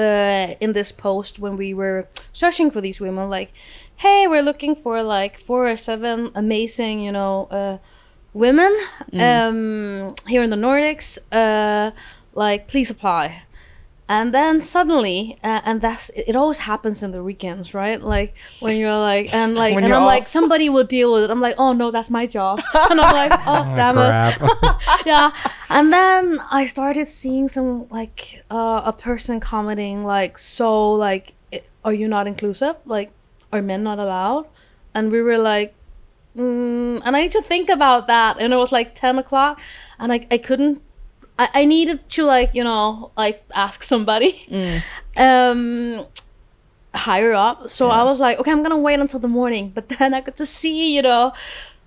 uh, 0.00 0.54
in 0.60 0.72
this 0.72 0.92
post 0.92 1.38
when 1.38 1.56
we 1.56 1.74
were 1.74 2.08
searching 2.32 2.70
for 2.70 2.80
these 2.80 3.00
women 3.00 3.28
like 3.28 3.52
hey 3.96 4.26
we're 4.26 4.42
looking 4.42 4.74
for 4.74 5.02
like 5.02 5.38
four 5.38 5.68
or 5.68 5.76
seven 5.76 6.30
amazing 6.34 7.00
you 7.00 7.12
know 7.12 7.46
uh, 7.50 7.76
women 8.32 8.72
um, 9.18 10.14
here 10.26 10.42
in 10.42 10.50
the 10.50 10.56
nordics 10.56 11.18
uh, 11.32 11.90
like 12.34 12.66
please 12.68 12.90
apply 12.90 13.42
and 14.16 14.34
then 14.34 14.60
suddenly 14.60 15.38
uh, 15.48 15.60
and 15.68 15.80
that's 15.80 16.10
it 16.30 16.34
always 16.40 16.58
happens 16.70 16.98
in 17.04 17.10
the 17.16 17.22
weekends 17.30 17.72
right? 17.82 18.00
Like 18.14 18.30
when 18.64 18.74
you're 18.80 19.00
like 19.12 19.26
and 19.32 19.54
like 19.62 19.72
and 19.84 19.92
i'm 19.94 20.02
like 20.14 20.26
somebody 20.38 20.66
will 20.74 20.88
deal 20.98 21.10
with 21.14 21.22
it. 21.24 21.30
I'm 21.30 21.40
like 21.48 21.54
oh 21.64 21.72
no 21.82 21.86
that's 21.94 22.10
my 22.10 22.26
job. 22.26 22.54
And 22.90 22.98
i'm 23.00 23.14
like 23.22 23.32
oh 23.52 23.62
damn 23.80 23.96
it. 24.06 24.10
yeah. 25.12 25.30
And 25.76 25.92
then 25.96 26.24
i 26.50 26.66
started 26.66 27.06
seeing 27.06 27.46
some 27.56 27.70
like 27.98 28.42
uh, 28.50 28.82
a 28.92 28.92
person 28.92 29.38
commenting 29.38 29.96
like 30.14 30.34
so 30.38 30.68
like 31.06 31.26
i- 31.54 31.62
are 31.84 31.92
you 32.00 32.08
not 32.16 32.26
inclusive? 32.26 32.76
Like 32.96 33.10
are 33.52 33.62
men 33.62 33.82
not 33.90 33.98
allowed? 33.98 34.44
And 34.94 35.12
we 35.14 35.22
were 35.22 35.38
like 35.38 35.70
mm, 36.36 37.00
and 37.04 37.16
i 37.16 37.20
need 37.22 37.32
to 37.32 37.42
think 37.42 37.68
about 37.78 38.06
that 38.06 38.32
and 38.40 38.52
it 38.52 38.56
was 38.56 38.72
like 38.78 38.94
10 38.94 39.18
o'clock 39.18 39.60
and 39.98 40.12
i, 40.12 40.18
I 40.30 40.38
couldn't 40.38 40.80
I, 41.42 41.48
I 41.60 41.64
needed 41.64 41.98
to 42.16 42.22
like 42.24 42.50
you 42.58 42.64
know 42.64 43.10
like 43.16 43.38
ask 43.54 43.82
somebody. 43.82 44.32
Um 45.16 46.06
higher 46.94 47.32
up. 47.32 47.68
So 47.70 47.88
i 47.88 48.02
was 48.10 48.18
like 48.26 48.38
okay 48.40 48.50
i'm 48.52 48.62
gonna 48.62 48.84
wait 48.88 48.98
until 49.00 49.20
the 49.20 49.28
morning. 49.40 49.64
But 49.76 49.84
then 49.90 50.14
i 50.14 50.20
got 50.20 50.36
to 50.36 50.46
see 50.46 50.94
you 50.96 51.02
know 51.02 51.32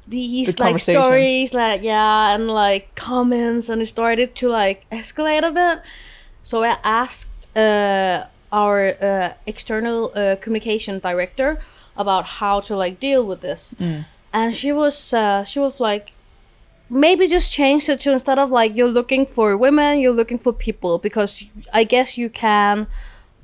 these 0.07 0.55
The 0.55 0.63
like 0.63 0.79
stories 0.79 1.53
like 1.53 1.81
yeah 1.83 2.33
and 2.35 2.47
like 2.47 2.85
comments 2.95 3.69
and 3.69 3.81
it 3.81 3.87
started 3.87 4.29
to 4.41 4.45
like 4.49 4.79
escalate 4.91 5.43
a 5.47 5.51
bit. 5.51 5.77
So 6.49 6.63
i 6.63 6.77
asked 6.83 7.31
uh 7.55 8.25
our 8.53 8.79
uh, 9.01 9.33
external 9.47 10.11
uh, 10.13 10.35
communication 10.43 10.99
director 10.99 11.57
about 11.97 12.23
how 12.39 12.59
to 12.67 12.75
like 12.83 12.99
deal 12.99 13.25
with 13.25 13.41
this. 13.41 13.73
And 14.31 14.55
she 14.55 14.71
was 14.71 14.95
uh, 15.13 15.43
she 15.43 15.59
was 15.59 15.79
like 15.79 16.12
maybe 16.93 17.27
just 17.27 17.51
change 17.51 17.89
it 17.89 17.99
to 18.01 18.12
instead 18.12 18.38
of 18.38 18.51
like 18.51 18.75
you're 18.77 18.88
looking 18.99 19.25
for 19.25 19.58
women 19.58 19.99
you're 19.99 20.13
looking 20.21 20.38
for 20.38 20.53
people 20.53 20.99
because 20.99 21.43
i 21.73 21.84
guess 21.84 22.17
you 22.17 22.29
can 22.29 22.88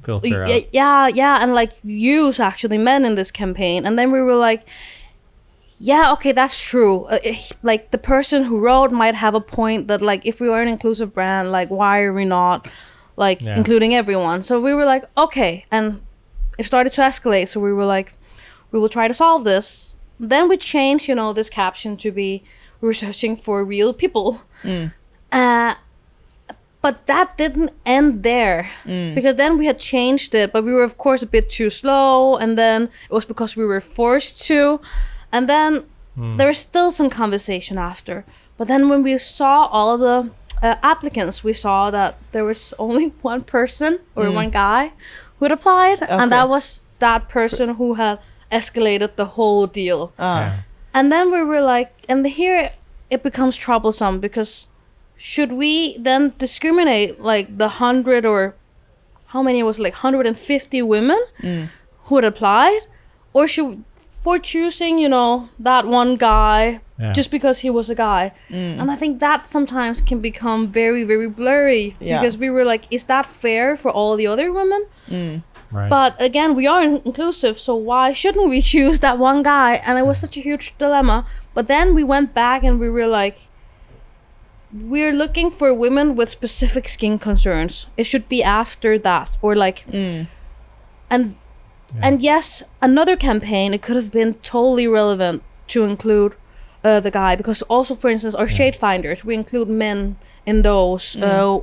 Filter 0.04 0.46
Y- 0.46 0.68
yeah 0.72 1.08
yeah 1.08 1.40
and 1.42 1.54
like 1.54 1.72
use 1.84 2.40
actually 2.40 2.78
men 2.78 3.04
in 3.06 3.16
this 3.16 3.32
campaign. 3.32 3.86
And 3.86 4.00
then 4.00 4.12
we 4.12 4.22
were 4.22 4.36
like 4.36 4.62
yeah 5.78 6.12
okay 6.14 6.32
that's 6.32 6.62
true. 6.62 7.06
Uh, 7.06 7.20
eh, 7.24 7.40
like 7.64 7.92
the 7.92 7.98
person 7.98 8.44
who 8.44 8.60
wrote 8.60 8.92
might 8.92 9.16
have 9.16 9.34
a 9.36 9.42
point 9.42 9.88
that 9.88 10.02
like 10.02 10.26
if 10.26 10.40
we 10.40 10.50
are 10.50 10.62
an 10.62 10.68
inclusive 10.68 11.14
brand 11.14 11.52
like 11.52 11.70
why 11.70 12.02
are 12.02 12.14
we 12.14 12.26
not 12.26 12.68
like 13.18 13.42
Yeah. 13.42 13.58
including 13.58 13.94
everyone? 13.94 14.42
So 14.42 14.60
we 14.62 14.74
were 14.74 14.86
like 14.86 15.06
okay 15.18 15.66
and 15.72 16.02
it 16.58 16.66
started 16.66 16.94
to 16.94 17.02
escalate. 17.02 17.48
So 17.50 17.60
we 17.60 17.74
were 17.74 17.86
like 17.86 18.14
we 18.72 18.80
will 18.80 18.90
try 18.90 19.08
to 19.08 19.14
solve 19.14 19.44
this. 19.44 19.96
Then 20.20 20.48
we 20.50 20.58
changed 20.58 21.08
you 21.10 21.16
know 21.16 21.34
this 21.34 21.50
caption 21.50 21.98
to 21.98 22.12
be 22.12 22.44
we're 22.82 22.94
searching 22.94 23.36
for 23.36 23.63
real 23.63 23.94
people. 23.94 24.42
Mm. 24.63 24.94
Uh, 25.32 25.76
but 26.82 27.06
that 27.08 27.38
didn't 27.38 27.72
end 27.86 28.24
there. 28.24 28.70
Mm. 28.86 29.15
Because 29.15 29.36
then 29.36 29.58
we 29.58 29.65
had 29.65 29.80
changed 29.80 30.34
it 30.34 30.52
but 30.54 30.63
we 30.63 30.74
were 30.74 30.84
of 30.84 30.98
course 30.98 31.22
a 31.22 31.28
bit 31.28 31.50
too 31.50 31.70
slow 31.70 32.38
and 32.38 32.58
then 32.58 32.84
it 32.84 33.13
was 33.13 33.26
because 33.26 33.56
we 33.56 33.65
were 33.65 33.82
forced 33.82 34.42
to. 34.48 34.80
And 35.32 35.48
then 35.50 35.86
mm. 36.18 36.38
there 36.38 36.48
was 36.48 36.58
still 36.58 36.92
some 36.92 37.10
conversation 37.10 37.78
after. 37.78 38.26
But 38.58 38.68
then 38.68 38.89
when 38.89 39.04
we 39.04 39.18
saw 39.18 39.65
all 39.65 39.98
the 39.98 40.32
uh, 40.62 40.76
applicants 40.84 41.44
we 41.44 41.54
saw 41.54 41.89
that 41.92 42.18
there 42.32 42.44
was 42.44 42.74
only 42.80 43.08
one 43.22 43.44
person 43.44 44.00
or 44.15 44.32
one 44.32 44.50
guy 44.50 44.92
who 45.38 45.46
had 45.46 45.52
applied 45.52 46.02
Okay. 46.02 46.12
and 46.12 46.32
that 46.32 46.50
was 46.50 46.82
that 47.00 47.30
person 47.30 47.76
who 47.76 47.94
had 47.94 48.20
escalated 48.52 49.15
the 49.15 49.26
whole 49.26 49.68
deal. 49.68 50.12
Ah. 50.18 50.39
Yeah. 50.39 50.60
And 50.93 51.12
then 51.12 51.32
we 51.32 51.43
were 51.43 51.62
like, 51.62 51.91
and 52.08 52.25
here 52.25 52.71
it 53.10 53.23
becomes 53.23 53.58
troublesome 53.58 54.19
because 54.19 54.67
should 55.17 55.52
we 55.52 55.97
then 55.97 56.34
discriminate 56.38 57.19
like 57.19 57.58
the 57.58 57.67
hundred 57.67 58.25
or 58.25 58.56
how 59.28 59.43
many 59.43 59.60
it 59.60 59.63
was 59.63 59.80
like 59.80 59.93
150 59.93 60.82
women 60.82 61.19
mm. 61.41 61.69
who 62.06 62.15
had 62.15 62.23
applied, 62.23 62.82
or 63.34 63.47
should 63.47 63.84
for 64.23 64.38
choosing 64.38 64.97
you 64.99 65.08
know 65.08 65.49
that 65.60 65.86
one 65.88 66.15
guy 66.15 66.82
Yeah. 66.99 67.13
just 67.13 67.32
because 67.32 67.60
he 67.60 67.69
was 67.69 67.89
a 67.89 67.95
guy? 67.95 68.32
Mm. 68.49 68.82
And 68.82 68.91
I 68.91 68.95
think 68.97 69.19
that 69.19 69.47
sometimes 69.49 70.02
can 70.02 70.19
become 70.19 70.67
very 70.67 71.04
very 71.06 71.30
blurry 71.30 71.95
Yeah. 71.99 72.19
because 72.19 72.38
we 72.38 72.49
were 72.49 72.65
like, 72.65 72.84
is 72.91 73.06
that 73.06 73.25
fair 73.25 73.78
for 73.78 73.91
all 73.91 74.17
the 74.17 74.28
other 74.28 74.52
women? 74.52 74.86
Mm. 75.08 75.43
Right. 75.72 75.90
But 75.90 76.16
again, 76.20 76.56
we 76.56 76.66
are 76.68 76.82
in- 76.82 77.02
inclusive, 77.06 77.60
so 77.60 77.76
why 77.76 78.14
shouldn't 78.14 78.50
we 78.50 78.62
choose 78.62 79.00
that 79.02 79.18
one 79.20 79.44
guy? 79.44 79.76
And 79.76 79.98
it 80.00 80.06
was 80.06 80.18
such 80.20 80.36
a 80.38 80.42
huge 80.42 80.76
dilemma. 80.78 81.26
But 81.54 81.68
then 81.68 81.94
we 81.94 82.04
went 82.04 82.34
back 82.34 82.64
and 82.64 82.80
we 82.80 82.90
were 82.90 83.08
like, 83.08 83.38
we're 84.72 85.12
looking 85.14 85.50
for 85.50 85.74
women 85.74 86.16
with 86.16 86.30
specific 86.30 86.88
skin 86.90 87.18
concerns. 87.20 87.88
It 87.98 88.06
should 88.06 88.30
be 88.30 88.44
after 88.44 89.00
that, 89.00 89.38
or 89.42 89.56
like, 89.56 89.86
and 91.10 91.36
and 92.02 92.22
yes, 92.22 92.62
another 92.82 93.16
campaign. 93.16 93.74
It 93.74 93.82
could 93.82 93.96
have 93.96 94.12
been 94.12 94.36
totally 94.36 94.88
relevant 94.88 95.42
to 95.70 95.84
include 95.86 96.34
uh, 96.84 97.00
the 97.00 97.10
guy 97.12 97.36
because 97.36 97.64
also, 97.64 97.96
for 97.96 98.10
instance, 98.10 98.36
our 98.36 98.48
shade 98.48 98.76
finders, 98.76 99.26
we 99.26 99.34
include 99.34 99.70
men 99.70 100.18
in 100.46 100.62
those. 100.62 101.16
Uh, 101.16 101.20
uh, 101.26 101.60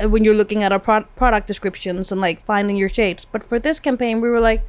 when 0.00 0.24
you're 0.24 0.34
looking 0.34 0.62
at 0.62 0.72
our 0.72 0.78
pro- 0.78 1.04
product 1.16 1.46
descriptions 1.46 2.12
and 2.12 2.20
like 2.20 2.44
finding 2.44 2.76
your 2.76 2.88
shades. 2.88 3.24
But 3.24 3.42
for 3.44 3.58
this 3.58 3.80
campaign, 3.80 4.20
we 4.20 4.28
were 4.30 4.40
like, 4.40 4.62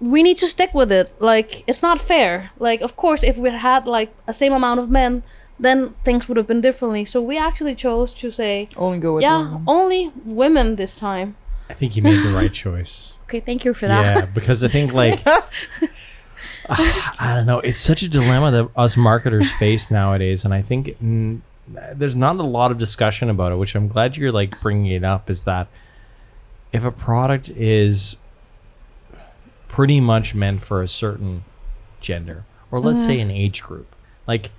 we 0.00 0.22
need 0.22 0.38
to 0.38 0.46
stick 0.46 0.74
with 0.74 0.90
it. 0.90 1.14
Like, 1.20 1.62
it's 1.68 1.82
not 1.82 2.00
fair. 2.00 2.50
Like, 2.58 2.80
of 2.80 2.96
course, 2.96 3.22
if 3.22 3.36
we 3.36 3.50
had 3.50 3.86
like 3.86 4.12
a 4.26 4.34
same 4.34 4.52
amount 4.52 4.80
of 4.80 4.90
men, 4.90 5.22
then 5.60 5.94
things 6.04 6.26
would 6.28 6.36
have 6.36 6.46
been 6.46 6.60
differently. 6.60 7.04
So 7.04 7.22
we 7.22 7.38
actually 7.38 7.74
chose 7.74 8.12
to 8.14 8.30
say, 8.30 8.66
Only 8.76 8.98
go 8.98 9.14
with 9.14 9.22
yeah, 9.22 9.38
women. 9.38 9.64
only 9.66 10.12
women 10.24 10.76
this 10.76 10.96
time. 10.96 11.36
I 11.70 11.74
think 11.74 11.96
you 11.96 12.02
made 12.02 12.22
the 12.24 12.30
right 12.30 12.52
choice. 12.52 13.14
Okay, 13.32 13.40
thank 13.40 13.64
you 13.64 13.72
for 13.72 13.86
that. 13.86 14.04
Yeah, 14.04 14.26
because 14.34 14.62
I 14.62 14.68
think 14.68 14.92
like 14.92 15.22
I 16.68 17.32
don't 17.34 17.46
know, 17.46 17.60
it's 17.60 17.78
such 17.78 18.02
a 18.02 18.08
dilemma 18.08 18.50
that 18.50 18.68
us 18.76 18.94
marketers 18.94 19.50
face 19.52 19.90
nowadays, 19.90 20.44
and 20.44 20.52
I 20.52 20.60
think 20.60 20.88
mm, 21.02 21.40
there's 21.94 22.16
not 22.16 22.36
a 22.36 22.42
lot 22.42 22.70
of 22.70 22.78
discussion 22.78 23.30
about 23.30 23.52
it, 23.52 23.56
which 23.56 23.74
I'm 23.74 23.88
glad 23.88 24.16
you're 24.16 24.32
like 24.32 24.60
bringing 24.60 24.92
it 24.92 25.04
up. 25.04 25.30
Is 25.30 25.44
that 25.44 25.68
if 26.72 26.84
a 26.84 26.90
product 26.90 27.48
is 27.50 28.16
pretty 29.68 30.00
much 30.00 30.34
meant 30.34 30.62
for 30.62 30.82
a 30.82 30.88
certain 30.88 31.44
gender, 32.00 32.44
or 32.70 32.80
let's 32.80 33.04
say 33.04 33.20
an 33.20 33.30
age 33.30 33.62
group, 33.62 33.94
like 34.26 34.50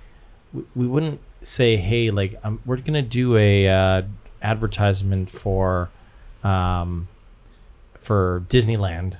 we, 0.52 0.62
we 0.74 0.86
wouldn't 0.86 1.20
say, 1.42 1.76
hey, 1.76 2.10
like 2.10 2.38
um, 2.42 2.60
we're 2.64 2.76
gonna 2.76 3.02
do 3.02 3.36
a 3.36 3.68
uh, 3.68 4.02
advertisement 4.42 5.30
for, 5.30 5.90
um, 6.42 7.08
for 7.98 8.44
Disneyland, 8.48 9.16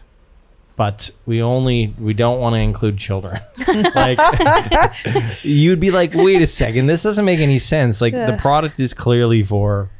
but 0.77 1.11
we 1.27 1.41
only 1.41 1.95
we 1.99 2.15
don't 2.15 2.41
want 2.41 2.55
to 2.55 2.59
include 2.61 2.99
children. 2.99 3.41
like 3.95 4.19
you'd 5.43 5.81
be 5.81 5.91
like, 5.91 6.15
wait 6.15 6.43
a 6.43 6.47
second, 6.47 6.87
this 6.87 7.03
doesn't 7.03 7.25
make 7.25 7.41
any 7.41 7.59
sense. 7.59 8.01
Like 8.01 8.13
the 8.15 8.37
product 8.41 8.81
is 8.81 8.93
clearly 8.95 9.43
for 9.43 9.91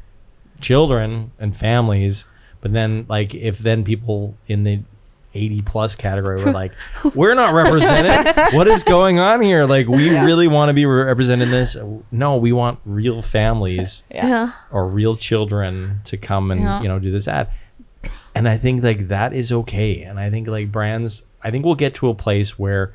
children 0.61 1.31
and 1.39 1.55
families, 1.55 2.25
but 2.61 2.73
then 2.73 3.05
like 3.07 3.33
if 3.35 3.59
then 3.59 3.83
people 3.83 4.35
in 4.47 4.63
the 4.63 4.81
80 5.33 5.61
plus 5.63 5.95
category 5.95 6.41
were 6.43 6.51
like, 6.53 6.71
we're 7.13 7.35
not 7.35 7.53
represented. 7.53 8.33
what 8.53 8.67
is 8.67 8.83
going 8.83 9.19
on 9.19 9.41
here? 9.41 9.65
Like 9.65 9.87
we 9.87 10.09
really 10.09 10.47
want 10.47 10.69
to 10.69 10.73
be 10.73 10.85
represented 10.85 11.49
in 11.49 11.51
this. 11.51 11.75
No, 12.11 12.37
we 12.37 12.53
want 12.53 12.79
real 12.85 13.21
families 13.21 14.03
Yeah. 14.09 14.27
Yeah. 14.27 14.51
or 14.71 14.87
real 14.87 15.15
children 15.17 15.99
to 16.05 16.15
come 16.17 16.51
and 16.51 16.61
Yeah. 16.61 16.81
you 16.81 16.87
know 16.87 16.99
do 16.99 17.11
this 17.11 17.27
ad 17.27 17.49
and 18.35 18.47
i 18.47 18.57
think 18.57 18.83
like 18.83 19.07
that 19.07 19.33
is 19.33 19.51
okay 19.51 20.01
and 20.03 20.19
i 20.19 20.29
think 20.29 20.47
like 20.47 20.71
brands 20.71 21.23
i 21.43 21.49
think 21.49 21.65
we'll 21.65 21.75
get 21.75 21.93
to 21.95 22.09
a 22.09 22.13
place 22.15 22.59
where 22.59 22.93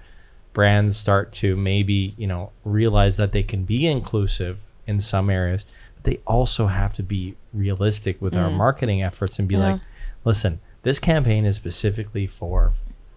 brands 0.53 0.97
start 0.97 1.33
to 1.33 1.57
maybe 1.57 2.15
you 2.19 2.27
know 2.27 2.51
realize 2.65 3.17
that 3.17 3.33
they 3.33 3.43
can 3.43 3.65
be 3.65 3.87
inclusive 3.87 4.63
in 4.87 5.01
some 5.01 5.31
areas 5.31 5.65
but 5.97 6.05
they 6.05 6.19
also 6.27 6.67
have 6.67 6.93
to 6.95 7.03
be 7.03 7.35
realistic 7.53 8.21
with 8.21 8.37
our 8.37 8.51
marketing 8.51 9.03
efforts 9.03 9.39
and 9.39 9.49
be 9.49 9.55
Yeah. 9.55 9.73
like 9.73 9.81
listen 10.25 10.61
this 10.83 10.99
campaign 10.99 11.45
is 11.45 11.57
specifically 11.57 12.27
for 12.27 12.73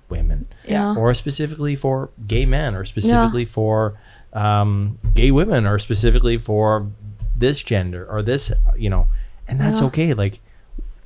women 0.09 0.47
Yeah. 0.67 0.95
or 0.95 1.13
specifically 1.13 1.75
for 1.75 2.09
gay 2.27 2.45
men 2.45 2.75
or 2.75 2.85
specifically 2.85 3.45
for 3.45 3.99
um, 4.33 4.97
gay 5.13 5.31
women 5.31 5.65
or 5.65 5.77
specifically 5.79 6.37
for 6.37 6.87
this 7.35 7.63
gender 7.63 8.05
or 8.09 8.21
this 8.21 8.51
you 8.77 8.89
know 8.89 9.07
and 9.47 9.59
that's 9.59 9.79
Yeah. 9.79 9.87
okay 9.87 10.13
like 10.13 10.39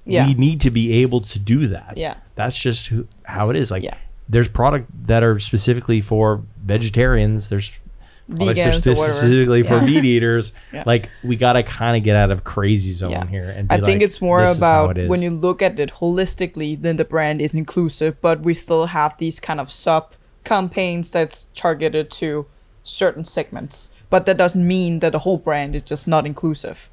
Yeah. 0.07 0.25
we 0.27 0.33
need 0.33 0.61
to 0.61 0.71
be 0.71 1.01
able 1.03 1.21
to 1.21 1.37
do 1.39 1.67
that 1.67 1.93
Yeah. 1.97 2.15
that's 2.35 2.57
just 2.57 2.87
who, 2.87 3.07
how 3.23 3.49
it 3.49 3.55
is 3.55 3.69
like 3.71 3.83
Yeah. 3.83 3.97
there's 4.29 4.47
product 4.47 4.89
that 5.07 5.23
are 5.23 5.39
specifically 5.39 6.01
for 6.01 6.43
vegetarians 6.63 7.49
there's 7.49 7.71
products 8.35 8.61
that 8.61 8.97
are 8.97 9.13
specifically 9.13 9.63
for 9.63 9.75
Yeah. 9.75 9.85
meat 9.89 10.05
eaters 10.05 10.53
Yeah. 10.73 10.83
like 10.85 11.09
we 11.23 11.35
gotta 11.35 11.63
kind 11.63 11.95
of 11.97 12.03
get 12.03 12.15
out 12.15 12.31
of 12.31 12.43
crazy 12.43 12.91
zone 12.91 13.27
here 13.27 13.49
and 13.55 13.71
I 13.71 13.75
think 13.75 13.87
like, 13.87 14.01
it's 14.01 14.21
more 14.21 14.41
this 14.41 14.51
is 14.51 14.59
how 14.59 14.85
about 14.85 14.97
it 14.97 15.09
when 15.09 15.21
you 15.21 15.31
look 15.31 15.61
at 15.61 15.79
it 15.79 15.91
holistically, 15.93 16.81
then 16.81 16.95
the 16.97 17.05
brand 17.05 17.41
is 17.41 17.53
inclusive, 17.53 18.19
but 18.21 18.41
we 18.41 18.53
still 18.53 18.87
have 18.87 19.17
these 19.17 19.39
kind 19.39 19.59
of 19.59 19.69
sub 19.71 20.13
campaigns 20.43 21.11
that's 21.11 21.47
targeted 21.55 22.09
to 22.11 22.47
certain 22.83 23.25
segments. 23.25 23.89
But 24.09 24.25
that 24.25 24.37
doesn't 24.37 24.65
mean 24.65 24.99
that 24.99 25.11
the 25.11 25.19
whole 25.19 25.37
brand 25.37 25.75
is 25.75 25.81
just 25.81 26.07
not 26.07 26.25
inclusive. 26.25 26.89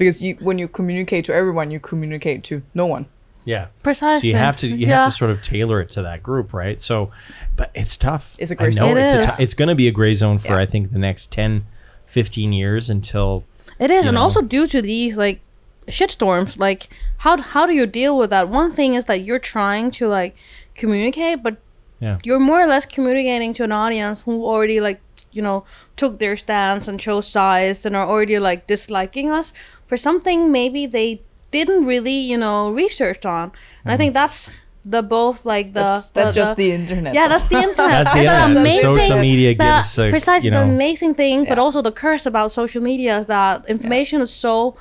Because 0.00 0.20
you 0.20 0.34
when 0.40 0.58
you 0.58 0.66
communicate 0.66 1.24
to 1.26 1.32
everyone, 1.34 1.70
you 1.70 1.78
communicate 1.78 2.42
to 2.50 2.62
no 2.74 2.86
one. 2.86 3.06
yeah 3.44 3.66
Precisely. 3.82 4.30
So 4.30 4.32
you 4.32 4.38
have 4.46 4.56
to 4.62 4.66
you 4.66 4.86
yeah. 4.88 5.02
have 5.04 5.12
to 5.12 5.16
sort 5.16 5.30
of 5.30 5.42
tailor 5.42 5.80
it 5.82 5.88
to 5.90 6.02
that 6.02 6.22
group, 6.22 6.52
right? 6.52 6.80
So, 6.80 7.10
but 7.56 7.70
it's 7.74 7.96
tough. 7.96 8.34
It's 8.38 8.50
a 8.50 8.54
I 8.54 8.56
gray 8.56 8.66
know 8.70 8.88
zone. 8.94 8.96
it's 8.98 9.12
It 9.14 9.24
a 9.24 9.28
is. 9.34 9.40
it's 9.40 9.54
going 9.54 9.68
to 9.68 9.74
be 9.76 9.86
a 9.88 9.92
gray 9.92 10.14
zone 10.14 10.38
for 10.38 10.54
Yeah. 10.54 10.64
I 10.64 10.66
think 10.66 10.90
the 10.92 10.98
next 10.98 11.30
10, 11.30 11.66
15 12.06 12.52
years 12.52 12.90
until 12.90 13.44
It 13.78 13.90
is, 13.90 14.06
and 14.06 14.14
know? 14.16 14.22
also 14.22 14.40
due 14.42 14.66
to 14.66 14.80
these 14.82 15.16
like 15.16 15.40
shitstorms, 15.86 16.58
like 16.58 16.88
how 17.18 17.36
how 17.40 17.66
do 17.66 17.74
you 17.74 17.86
deal 17.86 18.16
with 18.18 18.30
that? 18.30 18.48
One 18.48 18.70
thing 18.72 18.94
is 18.94 19.04
that 19.04 19.20
you're 19.22 19.38
trying 19.54 19.90
to 19.92 20.08
like 20.08 20.34
communicate, 20.74 21.42
but 21.42 21.56
yeah 22.00 22.16
you're 22.24 22.40
more 22.40 22.60
or 22.62 22.66
less 22.66 22.86
communicating 22.86 23.52
to 23.52 23.62
an 23.62 23.72
audience 23.72 24.22
who 24.22 24.44
already 24.46 24.80
like 24.80 24.98
you 25.32 25.42
know 25.42 25.64
took 25.96 26.18
their 26.18 26.36
stance 26.36 26.88
and 26.88 26.98
chose 27.00 27.28
sides 27.28 27.86
and 27.86 27.94
are 27.96 28.06
already 28.06 28.38
like 28.38 28.66
disliking 28.66 29.30
us 29.30 29.52
for 29.86 29.96
something 29.96 30.50
maybe 30.50 30.86
they 30.86 31.22
didn't 31.50 31.84
really 31.84 32.18
you 32.32 32.38
know 32.38 32.70
research 32.70 33.24
on. 33.26 33.44
And 33.44 33.52
I 33.52 33.90
mm-hmm. 33.90 33.98
think 33.98 34.14
that's 34.14 34.50
the 34.82 35.02
both 35.02 35.44
like 35.44 35.74
the 35.74 35.80
That's, 35.80 36.10
that's 36.10 36.34
the- 36.34 36.40
just 36.40 36.56
the- 36.56 36.70
the 36.70 36.72
internet. 36.72 37.14
yeah, 37.14 37.28
that's 37.28 37.48
the 37.48 37.56
internet. 37.56 38.04
That's 38.04 38.14
the 38.14 38.20
And 38.20 38.56
internet. 38.56 38.80
Social 38.80 39.20
media 39.20 39.54
gives, 39.54 39.94
the, 39.96 40.10
precisely 40.10 40.46
you 40.46 40.50
know- 40.52 40.66
the 40.66 40.72
amazing 40.72 41.14
thing, 41.14 41.44
but 41.44 41.58
also 41.58 41.82
the 41.82 41.92
curse 41.92 42.24
about 42.26 42.52
social 42.52 42.82
media 42.82 43.18
is 43.18 43.26
that 43.26 43.68
information 43.68 44.20
is 44.20 44.32
so 44.32 44.76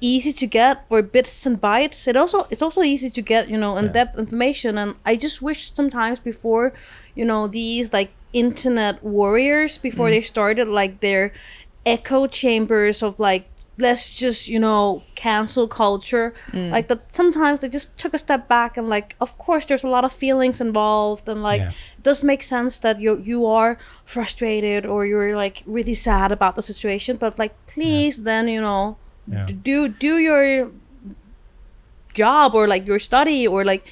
easy 0.00 0.32
to 0.32 0.46
get 0.46 0.84
or 0.90 1.00
bits 1.00 1.46
and 1.46 1.60
bytes. 1.60 2.06
It 2.08 2.16
also 2.16 2.46
it's 2.50 2.62
also 2.62 2.82
easy 2.82 3.08
to 3.10 3.22
get 3.22 3.48
you 3.48 3.56
know 3.56 3.76
in 3.78 3.92
depth 3.92 4.18
information, 4.18 4.76
and 4.76 4.96
I 5.06 5.16
just 5.16 5.40
wish 5.40 5.72
sometimes 5.72 6.20
before 6.20 6.72
you 7.14 7.24
know 7.24 7.46
these 7.46 7.92
like 7.92 8.10
internet 8.32 9.02
warriors 9.02 9.78
before 9.78 10.08
Mm. 10.08 10.10
they 10.12 10.20
started 10.22 10.68
like 10.68 11.00
their 11.00 11.32
echo 11.84 12.26
chambers 12.26 13.02
of 13.02 13.18
like 13.20 13.44
let's 13.78 14.14
just 14.14 14.48
you 14.48 14.58
know 14.60 15.02
cancel 15.14 15.66
culture 15.66 16.32
like 16.52 16.86
that 16.88 17.00
sometimes 17.12 17.60
they 17.60 17.68
just 17.68 17.96
took 17.98 18.12
a 18.14 18.18
step 18.18 18.46
back 18.46 18.76
and 18.76 18.88
like 18.88 19.16
of 19.20 19.36
course 19.38 19.64
there's 19.66 19.82
a 19.82 19.88
lot 19.88 20.04
of 20.04 20.12
feelings 20.12 20.60
involved 20.60 21.28
and 21.28 21.42
like 21.42 21.60
Yeah. 21.60 21.70
it 21.98 22.02
does 22.02 22.22
make 22.22 22.42
sense 22.42 22.78
that 22.78 23.00
you 23.00 23.18
you 23.24 23.46
are 23.46 23.78
frustrated 24.04 24.86
or 24.86 25.04
you're 25.06 25.34
like 25.36 25.62
really 25.66 25.94
sad 25.94 26.30
about 26.32 26.54
the 26.54 26.62
situation 26.62 27.16
but 27.16 27.38
like 27.38 27.54
please 27.66 28.22
then 28.22 28.46
you 28.46 28.60
know 28.60 28.96
Yeah. 29.26 29.46
do 29.68 29.88
do 29.88 30.18
your 30.18 30.70
job 32.14 32.54
or 32.54 32.68
like 32.68 32.86
your 32.86 32.98
study 32.98 33.46
or 33.46 33.64
like 33.64 33.84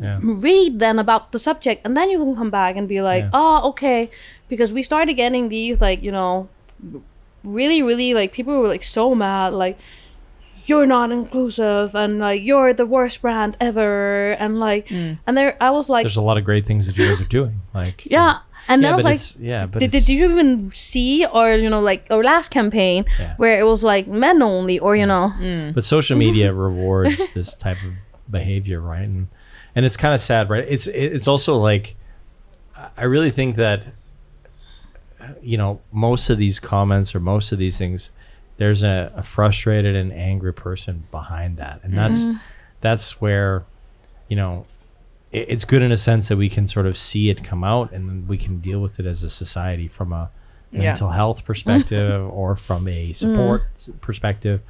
yeah. 0.00 0.18
read 0.22 0.78
then 0.78 0.98
about 0.98 1.32
the 1.32 1.38
subject 1.38 1.82
and 1.84 1.96
then 1.96 2.10
you 2.10 2.18
can 2.18 2.34
come 2.36 2.50
back 2.50 2.76
and 2.76 2.88
be 2.88 3.00
like 3.02 3.24
Yeah. 3.24 3.30
oh 3.32 3.68
okay. 3.70 4.10
Because 4.48 4.72
we 4.72 4.82
started 4.82 5.14
getting 5.14 5.48
these 5.48 5.80
like 5.80 6.02
you 6.02 6.12
know 6.12 6.48
really 7.44 7.82
really 7.82 8.14
like 8.14 8.32
people 8.32 8.58
were 8.60 8.68
like 8.68 8.84
so 8.84 9.14
mad 9.14 9.52
like 9.52 9.78
you're 10.66 10.86
not 10.86 11.10
inclusive 11.10 11.94
and 11.94 12.18
like 12.20 12.40
you're 12.42 12.72
the 12.72 12.86
worst 12.86 13.20
brand 13.20 13.56
ever 13.60 14.32
and 14.32 14.60
like 14.60 14.86
mm. 14.88 15.18
and 15.26 15.36
there 15.36 15.56
i 15.60 15.70
was 15.70 15.88
like 15.90 16.04
there's 16.04 16.16
a 16.16 16.22
lot 16.22 16.38
of 16.38 16.44
great 16.44 16.64
things 16.66 16.86
that 16.86 16.96
you 16.96 17.04
guys 17.08 17.20
are 17.20 17.24
doing 17.24 17.60
like 17.74 18.06
yeah 18.06 18.38
and 18.68 18.80
Yeah, 18.80 18.88
then 18.88 18.92
i 18.92 18.96
was 18.96 19.04
like 19.04 19.40
yeah, 19.42 19.66
but 19.66 19.80
did, 19.80 19.90
did 19.90 20.08
you 20.08 20.30
even 20.30 20.70
see 20.70 21.26
or 21.26 21.54
you 21.54 21.68
know 21.68 21.80
like 21.80 22.06
our 22.10 22.22
last 22.22 22.50
campaign 22.50 23.04
Yeah. 23.18 23.34
where 23.38 23.58
it 23.58 23.64
was 23.64 23.82
like 23.82 24.06
men 24.06 24.40
only 24.40 24.78
or 24.78 24.94
you 24.94 25.06
know? 25.06 25.32
Mm. 25.40 25.74
But 25.74 25.82
social 25.82 26.16
media 26.16 26.52
rewards 26.68 27.30
this 27.32 27.56
type 27.56 27.78
of 27.84 27.94
behavior 28.30 28.80
right? 28.80 29.08
And 29.08 29.26
and 29.74 29.84
it's 29.84 29.96
kind 29.96 30.14
of 30.14 30.20
sad 30.20 30.50
right? 30.50 30.64
It's 30.68 30.86
it's 30.86 31.28
also 31.28 31.56
like 31.56 31.96
i 32.96 33.04
really 33.04 33.30
think 33.30 33.54
that 33.54 33.84
you 35.40 35.56
know 35.56 35.80
most 35.92 36.30
of 36.30 36.38
these 36.38 36.58
comments 36.58 37.14
or 37.14 37.20
most 37.20 37.52
of 37.52 37.58
these 37.58 37.78
things 37.78 38.10
there's 38.56 38.82
a, 38.82 39.12
a 39.16 39.22
frustrated 39.22 39.96
and 39.96 40.12
angry 40.12 40.52
person 40.52 41.04
behind 41.10 41.56
that. 41.56 41.80
And 41.82 41.96
that's 41.96 42.24
mm-hmm. 42.24 42.38
that's 42.80 43.20
where 43.20 43.64
you 44.28 44.36
know 44.36 44.66
it, 45.32 45.46
it's 45.48 45.64
good 45.64 45.82
in 45.82 45.90
a 45.90 45.96
sense 45.96 46.28
that 46.28 46.36
we 46.36 46.48
can 46.48 46.66
sort 46.66 46.86
of 46.86 46.96
see 46.96 47.30
it 47.30 47.42
come 47.42 47.64
out 47.64 47.92
and 47.92 48.28
we 48.28 48.36
can 48.36 48.58
deal 48.58 48.80
with 48.80 49.00
it 49.00 49.06
as 49.06 49.24
a 49.24 49.30
society 49.30 49.88
from 49.88 50.12
a 50.12 50.30
Yeah. 50.70 50.82
mental 50.84 51.10
health 51.10 51.44
perspective 51.44 52.30
or 52.40 52.56
from 52.56 52.88
a 52.88 53.12
support 53.14 53.62
mm. 53.62 54.00
perspective. 54.00 54.60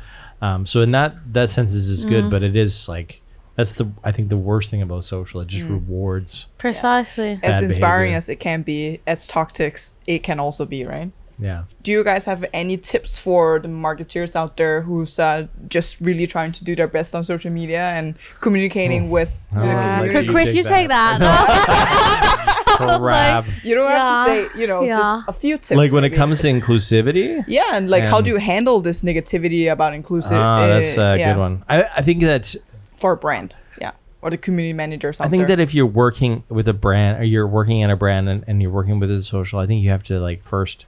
Um, 0.40 0.66
so 0.66 0.80
in 0.80 0.90
that 0.92 1.14
that 1.32 1.50
sense 1.50 1.74
is 1.74 1.88
is 1.88 2.04
good 2.04 2.24
mm. 2.24 2.30
but 2.30 2.42
it 2.42 2.56
is 2.56 2.88
like 2.88 3.20
that's 3.56 3.74
the 3.74 3.86
i 4.02 4.10
think 4.10 4.28
the 4.28 4.36
worst 4.36 4.70
thing 4.70 4.80
about 4.82 5.04
social 5.04 5.40
it 5.40 5.48
just 5.48 5.66
rewards 5.66 6.46
precisely 6.58 7.38
as 7.42 7.60
inspiring 7.62 8.10
behavior. 8.12 8.16
as 8.16 8.28
it 8.28 8.36
can 8.40 8.62
be, 8.62 9.00
as 9.06 9.26
toxic 9.26 9.78
it 10.06 10.20
can 10.22 10.38
also 10.40 10.64
be, 10.64 10.84
right? 10.84 11.10
yeah 11.38 11.64
Do 11.82 11.90
you 11.90 12.04
guys 12.04 12.24
have 12.26 12.44
any 12.52 12.76
tips 12.76 13.18
for 13.18 13.58
the 13.58 13.68
marketeers 13.68 14.36
out 14.36 14.56
there 14.56 14.82
who's 14.82 15.18
uh, 15.18 15.48
just 15.68 16.00
really 16.00 16.26
trying 16.26 16.52
to 16.52 16.62
do 16.64 16.76
their 16.76 16.86
best 16.86 17.14
on 17.14 17.24
social 17.24 17.50
media 17.50 17.82
and 17.98 18.14
communicating 18.40 19.10
with 19.10 19.30
Oh, 19.56 19.60
Uh, 19.60 19.64
let 19.64 19.82
community? 19.82 20.26
you 20.26 20.32
Chris, 20.32 20.48
take 20.48 20.56
you 20.56 20.62
take 20.76 20.88
that. 20.88 21.18
crap 23.00 23.44
You 23.64 23.74
don't 23.74 23.90
have 23.90 24.08
to 24.08 24.18
say, 24.30 24.60
you 24.60 24.66
know, 24.66 24.82
Yeah. 24.82 24.96
just 24.96 25.28
a 25.28 25.32
few 25.32 25.56
tips. 25.58 25.76
like 25.82 25.92
when 25.92 26.04
it 26.04 26.10
comes 26.10 26.40
to 26.42 26.48
inclusivity 26.48 27.44
yeah, 27.46 27.70
and 27.76 27.88
like 27.90 28.04
how 28.04 28.20
do 28.20 28.30
you 28.30 28.38
handle 28.38 28.80
this 28.80 29.02
negativity 29.02 29.70
about 29.70 29.94
inclusive? 29.94 30.38
ah 30.38 30.66
that's 30.66 30.96
uh, 30.98 31.02
a 31.02 31.18
yeah, 31.18 31.32
good 31.34 31.40
one 31.40 31.64
I, 31.68 31.76
I 31.98 32.02
think 32.02 32.20
that 32.22 32.54
for 33.02 33.12
a 33.12 33.16
brand. 33.16 33.54
Yeah, 33.78 33.92
or 34.22 34.30
the 34.30 34.38
community 34.38 34.72
managers 34.72 35.20
out 35.20 35.26
I 35.26 35.30
think 35.30 35.42
there. 35.42 35.56
that 35.56 35.62
if 35.62 35.74
you're 35.74 35.84
working 35.84 36.44
with 36.48 36.68
a 36.68 36.72
brand 36.72 37.20
or 37.20 37.24
you're 37.24 37.46
working 37.46 37.80
in 37.80 37.90
a 37.90 37.96
brand 37.96 38.28
and, 38.28 38.44
and 38.46 38.62
you're 38.62 38.70
working 38.70 38.98
with 38.98 39.10
a 39.10 39.22
social, 39.22 39.58
I 39.58 39.66
think 39.66 39.82
you 39.82 39.90
have 39.90 40.04
to 40.04 40.18
like 40.18 40.42
first 40.42 40.86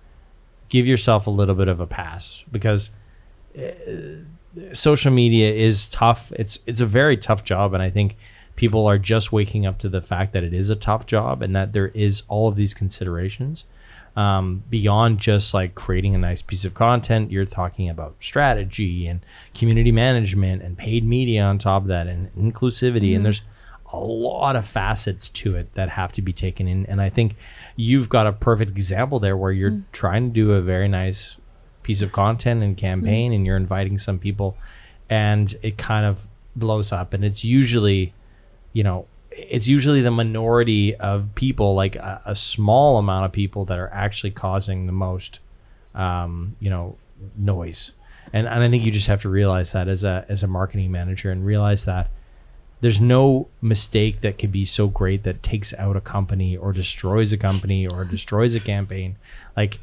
give 0.71 0.87
yourself 0.87 1.27
a 1.27 1.31
little 1.31 1.55
bit 1.55 1.69
of 1.69 1.81
a 1.81 1.87
pass 1.87 2.45
because 2.51 2.91
uh, 3.59 3.71
social 4.73 5.13
media 5.13 5.53
is 5.53 5.89
tough. 5.91 6.33
It's 6.33 6.61
it's 6.67 6.81
a 6.81 6.87
very 6.87 7.17
tough 7.17 7.45
job, 7.45 7.75
and 7.75 7.83
I 7.83 7.91
think 7.91 8.17
people 8.57 8.87
are 8.87 8.99
just 8.99 9.33
waking 9.33 9.67
up 9.67 9.79
to 9.79 9.89
the 9.89 10.01
fact 10.01 10.33
that 10.33 10.45
it 10.45 10.55
is 10.55 10.71
a 10.71 10.77
tough 10.77 11.05
job 11.05 11.43
and 11.43 11.55
that 11.57 11.73
there 11.73 11.89
is 11.89 12.23
all 12.29 12.49
of 12.49 12.55
these 12.55 12.73
considerations 12.73 13.65
um, 14.17 14.63
beyond 14.71 15.19
just 15.19 15.55
like 15.55 15.75
creating 15.75 16.15
a 16.15 16.19
nice 16.19 16.43
piece 16.43 16.65
of 16.65 16.75
content. 16.75 17.33
You're 17.33 17.45
talking 17.45 17.89
about 17.89 18.17
strategy 18.21 19.07
and 19.07 19.21
community 19.55 19.93
management 19.93 20.63
and 20.63 20.79
paid 20.79 21.05
media 21.05 21.43
on 21.43 21.59
top 21.59 21.83
of 21.83 21.89
that 21.89 22.07
and 22.07 22.33
inclusivity. 22.35 23.15
And 23.15 23.21
mm. 23.21 23.25
there's 23.25 23.43
a 23.93 23.99
lot 23.99 24.57
of 24.57 24.67
facets 24.67 25.29
to 25.31 25.57
it 25.57 25.75
that 25.75 25.91
have 25.91 26.13
to 26.13 26.23
be 26.23 26.33
taken 26.33 26.69
in. 26.69 26.87
And 26.87 27.01
I 27.01 27.11
think 27.11 27.37
you've 27.77 28.09
got 28.09 28.27
a 28.27 28.33
perfect 28.33 28.73
example 28.73 29.19
there 29.19 29.37
where 29.37 29.53
you're 29.53 29.71
mm. 29.71 29.85
trying 29.93 30.29
to 30.29 30.35
do 30.35 30.53
a 30.53 30.61
very 30.61 30.89
nice 30.89 31.37
piece 31.83 32.03
of 32.03 32.13
content 32.13 32.63
and 32.63 32.77
campaign 32.77 33.33
mm. 33.33 33.37
and 33.37 33.47
you're 33.47 33.57
inviting 33.57 33.99
some 33.99 34.19
people 34.19 34.57
and 35.11 35.55
it 35.63 35.77
kind 35.77 36.07
of 36.07 36.27
blows 36.57 36.93
up 36.93 37.13
and 37.13 37.25
it's 37.25 37.45
usually 37.45 38.15
you 38.73 38.83
know 38.83 39.07
it's 39.37 39.69
usually 39.69 40.01
the 40.01 40.11
minority 40.11 40.95
of 40.97 41.35
people 41.35 41.75
like 41.75 41.97
a, 41.97 42.23
a 42.25 42.37
small 42.37 42.99
amount 42.99 43.27
of 43.27 43.33
people 43.33 43.65
that 43.67 43.79
are 43.79 43.91
actually 43.93 44.31
causing 44.31 44.87
the 44.87 44.93
most 44.93 45.41
um, 45.95 46.57
you 46.61 46.71
know 46.71 46.97
noise. 47.37 47.93
And, 48.33 48.49
and 48.49 48.65
i 48.65 48.69
think 48.71 48.85
you 48.85 48.91
just 48.91 49.07
have 49.07 49.23
to 49.23 49.29
realize 49.29 49.73
that 49.73 49.87
as 49.87 50.03
a 50.03 50.25
as 50.29 50.43
a 50.43 50.49
marketing 50.49 50.91
manager 50.91 51.31
and 51.31 51.47
realize 51.47 51.85
that 51.85 52.11
there's 52.85 53.01
no 53.01 53.49
mistake 53.63 54.21
that 54.21 54.39
could 54.39 54.53
be 54.53 54.67
so 54.67 54.89
great 54.89 55.23
that 55.23 55.43
takes 55.43 55.73
out 55.75 55.97
a 55.97 56.03
company 56.03 56.55
or 56.55 56.71
destroys 56.71 57.33
a 57.33 57.39
company 57.39 57.87
or 57.87 58.05
destroys 58.05 58.55
a 58.55 58.61
campaign. 58.61 59.17
Like 59.57 59.79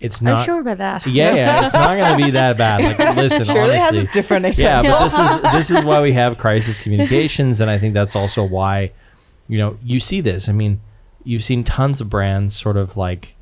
it's 0.00 0.20
not 0.20 0.44
sure 0.44 0.60
about 0.60 0.78
that? 0.78 1.06
yeah, 1.06 1.34
yeah, 1.34 1.64
it's 1.64 1.74
not 1.74 1.96
going 1.96 2.18
to 2.18 2.24
be 2.24 2.30
that 2.32 2.58
bad. 2.58 2.82
Like, 2.82 3.16
listen, 3.16 3.46
has 3.46 3.56
honestly, 3.56 3.98
a 4.00 4.12
different 4.12 4.58
yeah, 4.58 4.82
but 4.82 5.02
this 5.04 5.18
is 5.18 5.52
this 5.52 5.70
is 5.70 5.84
why 5.84 6.00
we 6.00 6.12
have 6.22 6.38
crisis 6.38 6.78
communications, 6.78 7.60
and 7.60 7.70
I 7.70 7.78
think 7.78 7.94
that's 7.94 8.14
also 8.16 8.44
why, 8.44 8.92
you 9.48 9.58
know, 9.58 9.78
you 9.82 10.00
see 10.00 10.20
this. 10.20 10.48
I 10.48 10.52
mean, 10.52 10.80
you've 11.22 11.44
seen 11.44 11.64
tons 11.64 12.00
of 12.00 12.10
brands, 12.10 12.56
sort 12.56 12.76
of 12.76 12.96
like 12.96 13.36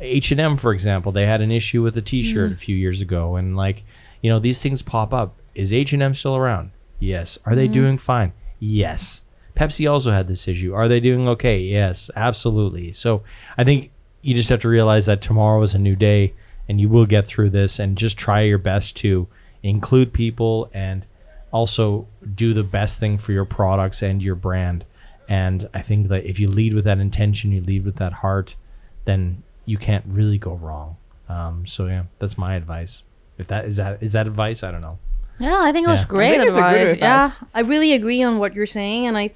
H 0.00 0.30
and 0.32 0.40
M, 0.40 0.56
for 0.56 0.72
example. 0.72 1.12
They 1.12 1.26
had 1.26 1.40
an 1.40 1.52
issue 1.52 1.82
with 1.82 1.96
a 1.96 2.02
T-shirt 2.02 2.50
mm. 2.50 2.54
a 2.54 2.56
few 2.56 2.76
years 2.76 3.00
ago, 3.00 3.36
and 3.36 3.56
like, 3.56 3.84
you 4.22 4.30
know, 4.30 4.38
these 4.38 4.62
things 4.62 4.82
pop 4.82 5.14
up. 5.14 5.36
Is 5.54 5.72
H 5.72 5.92
and 5.92 6.02
M 6.02 6.14
still 6.14 6.36
around? 6.36 6.70
Yes. 6.98 7.38
Are 7.44 7.54
they 7.54 7.66
mm-hmm. 7.66 7.74
doing 7.74 7.98
fine? 7.98 8.32
Yes. 8.58 9.22
Pepsi 9.54 9.90
also 9.90 10.12
had 10.12 10.28
this 10.28 10.46
issue. 10.46 10.72
Are 10.72 10.86
they 10.86 11.00
doing 11.00 11.28
okay? 11.28 11.58
Yes, 11.58 12.10
absolutely. 12.14 12.92
So 12.92 13.24
I 13.56 13.64
think 13.64 13.90
you 14.22 14.34
just 14.34 14.48
have 14.48 14.60
to 14.60 14.68
realize 14.68 15.06
that 15.06 15.20
tomorrow 15.22 15.62
is 15.62 15.74
a 15.74 15.78
new 15.78 15.96
day 15.96 16.34
and 16.68 16.80
you 16.80 16.88
will 16.88 17.06
get 17.06 17.26
through 17.26 17.50
this 17.50 17.78
and 17.78 17.96
just 17.96 18.18
try 18.18 18.42
your 18.42 18.58
best 18.58 18.96
to 18.98 19.26
include 19.62 20.12
people 20.12 20.70
and 20.74 21.06
also 21.50 22.06
do 22.34 22.52
the 22.52 22.62
best 22.62 23.00
thing 23.00 23.16
for 23.18 23.32
your 23.32 23.44
products 23.44 24.02
and 24.02 24.22
your 24.22 24.34
brand. 24.34 24.84
And 25.28 25.68
I 25.72 25.82
think 25.82 26.08
that 26.08 26.24
if 26.24 26.38
you 26.40 26.48
lead 26.48 26.74
with 26.74 26.84
that 26.84 26.98
intention, 26.98 27.52
you 27.52 27.60
lead 27.62 27.84
with 27.84 27.96
that 27.96 28.14
heart, 28.14 28.56
then 29.04 29.42
you 29.64 29.78
can't 29.78 30.04
really 30.06 30.38
go 30.38 30.54
wrong. 30.54 30.96
Um, 31.28 31.66
so 31.66 31.86
yeah, 31.86 32.04
that's 32.18 32.36
my 32.38 32.54
advice. 32.54 33.02
If 33.36 33.46
that 33.48 33.66
is 33.66 33.76
that 33.76 34.02
is 34.02 34.12
that 34.14 34.26
advice, 34.26 34.62
I 34.62 34.70
don't 34.72 34.82
know. 34.84 34.98
Yeah, 35.38 35.60
I 35.62 35.70
think 35.72 35.86
it 35.86 35.90
was 35.90 36.00
Yeah. 36.00 36.06
Great 36.08 36.36
think 36.36 36.48
advice. 36.48 36.74
good 36.74 36.86
advice. 36.88 37.40
Yeah, 37.42 37.48
I 37.54 37.60
really 37.60 37.92
agree 37.92 38.22
on 38.22 38.38
what 38.38 38.54
you're 38.54 38.66
saying, 38.66 39.06
and 39.06 39.16
I, 39.16 39.30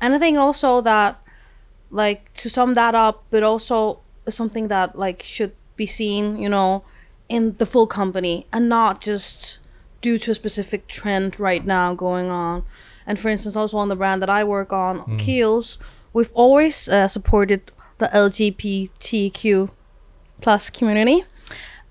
and 0.00 0.14
I 0.14 0.18
think 0.18 0.36
also 0.36 0.80
that, 0.80 1.22
like, 1.90 2.32
to 2.34 2.50
sum 2.50 2.74
that 2.74 2.94
up, 2.94 3.24
but 3.30 3.42
also 3.42 4.00
something 4.28 4.68
that 4.68 4.98
like 4.98 5.22
should 5.22 5.52
be 5.76 5.86
seen, 5.86 6.38
you 6.38 6.48
know, 6.48 6.84
in 7.28 7.56
the 7.58 7.66
full 7.66 7.86
company 7.86 8.46
and 8.52 8.68
not 8.68 9.00
just 9.00 9.58
due 10.00 10.18
to 10.18 10.30
a 10.30 10.34
specific 10.34 10.86
trend 10.86 11.38
right 11.40 11.64
now 11.64 11.94
going 11.94 12.30
on. 12.30 12.64
And 13.06 13.18
for 13.18 13.28
instance, 13.28 13.56
also 13.56 13.76
on 13.76 13.88
the 13.88 13.96
brand 13.96 14.20
that 14.22 14.30
I 14.30 14.42
work 14.44 14.72
on, 14.72 15.00
Kiehl's, 15.18 15.78
we've 16.12 16.32
always 16.34 16.88
uh, 16.88 17.08
supported 17.08 17.70
the 17.98 18.06
LGBTQ 18.08 19.70
plus 20.40 20.70
community 20.70 21.24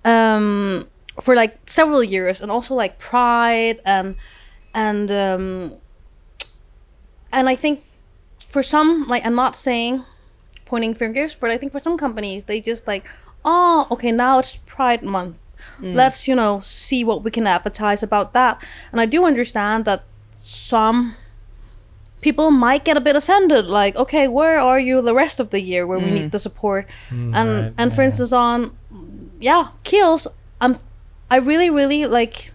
um, 0.03 0.87
for 1.21 1.35
like 1.35 1.57
several 1.69 2.03
years, 2.03 2.41
and 2.41 2.51
also 2.51 2.75
like 2.75 2.99
Pride 2.99 3.79
and 3.85 4.15
and 4.73 5.09
um, 5.09 5.73
and 7.31 7.49
I 7.49 7.55
think 7.55 7.83
for 8.55 8.63
some 8.63 9.05
like 9.09 9.25
I'm 9.25 9.35
not 9.35 9.57
saying 9.57 10.05
pointing 10.63 10.93
fingers, 10.93 11.35
but 11.35 11.51
I 11.51 11.57
think 11.57 11.73
for 11.73 11.79
some 11.79 11.97
companies 11.97 12.45
they 12.45 12.61
just 12.61 12.87
like 12.87 13.05
oh 13.43 13.85
okay 13.91 14.13
now 14.13 14.39
it's 14.39 14.55
Pride 14.55 15.03
Month. 15.03 15.35
Mm. 15.81 15.93
Let's 15.93 16.25
you 16.25 16.35
know 16.35 16.61
see 16.61 17.03
what 17.03 17.21
we 17.21 17.31
can 17.31 17.47
advertise 17.47 18.01
about 18.01 18.31
that, 18.31 18.63
and 18.93 19.01
I 19.01 19.07
do 19.07 19.25
understand 19.25 19.83
that 19.83 20.05
some 20.35 21.15
people 22.21 22.49
might 22.49 22.85
get 22.85 22.95
a 22.95 23.01
bit 23.01 23.17
offended 23.17 23.65
like 23.65 23.93
okay 23.97 24.25
where 24.29 24.57
are 24.57 24.79
you 24.79 25.01
the 25.01 25.13
rest 25.13 25.41
of 25.41 25.49
the 25.49 25.59
year 25.59 25.85
where 25.85 25.99
we 25.99 26.09
need 26.09 26.29
mm. 26.29 26.31
the 26.31 26.39
support? 26.39 26.87
Mm, 27.09 27.35
and 27.35 27.49
right, 27.49 27.73
and 27.77 27.93
for 27.93 28.03
instance 28.03 28.31
on 28.31 28.71
yeah 29.49 29.63
Kiehl's 29.83 30.27
i'm 30.61 30.79
i 31.29 31.35
really 31.35 31.69
really 31.69 32.05
like 32.07 32.53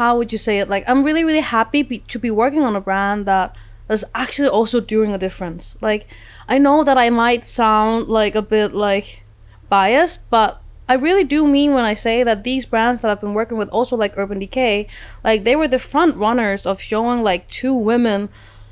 how 0.00 0.16
would 0.16 0.32
you 0.32 0.38
say 0.38 0.58
it? 0.60 0.68
Like 0.68 0.84
i'm 0.88 1.02
really 1.04 1.24
really 1.24 1.46
happy 1.58 1.82
be, 1.82 1.98
to 2.12 2.18
be 2.18 2.30
working 2.42 2.62
on 2.62 2.74
a 2.74 2.80
brand 2.80 3.26
that 3.26 3.54
is 3.88 4.04
actually 4.14 4.48
also 4.48 4.80
doing 4.80 5.12
a 5.12 5.18
difference. 5.26 5.76
Like 5.80 6.06
i 6.48 6.58
know 6.58 6.82
that 6.84 6.98
i 6.98 7.08
might 7.10 7.44
sound 7.46 8.08
like 8.08 8.34
a 8.34 8.42
bit 8.42 8.74
like 8.74 9.22
biased 9.68 10.28
but 10.30 10.60
i 10.88 10.94
really 10.94 11.22
do 11.22 11.46
mean 11.46 11.70
when 11.74 11.84
i 11.84 11.94
say 11.94 12.24
that 12.24 12.42
these 12.42 12.66
brands 12.66 13.00
that 13.00 13.10
i've 13.10 13.20
been 13.20 13.38
working 13.40 13.56
with 13.56 13.68
also 13.68 13.94
like 13.96 14.18
urban 14.18 14.40
decay 14.40 14.88
like 15.22 15.44
they 15.44 15.54
were 15.54 15.68
the 15.68 15.78
front 15.78 16.16
runners 16.16 16.66
of 16.66 16.80
showing 16.80 17.22
like 17.22 17.42
two 17.48 17.72
women 17.72 18.28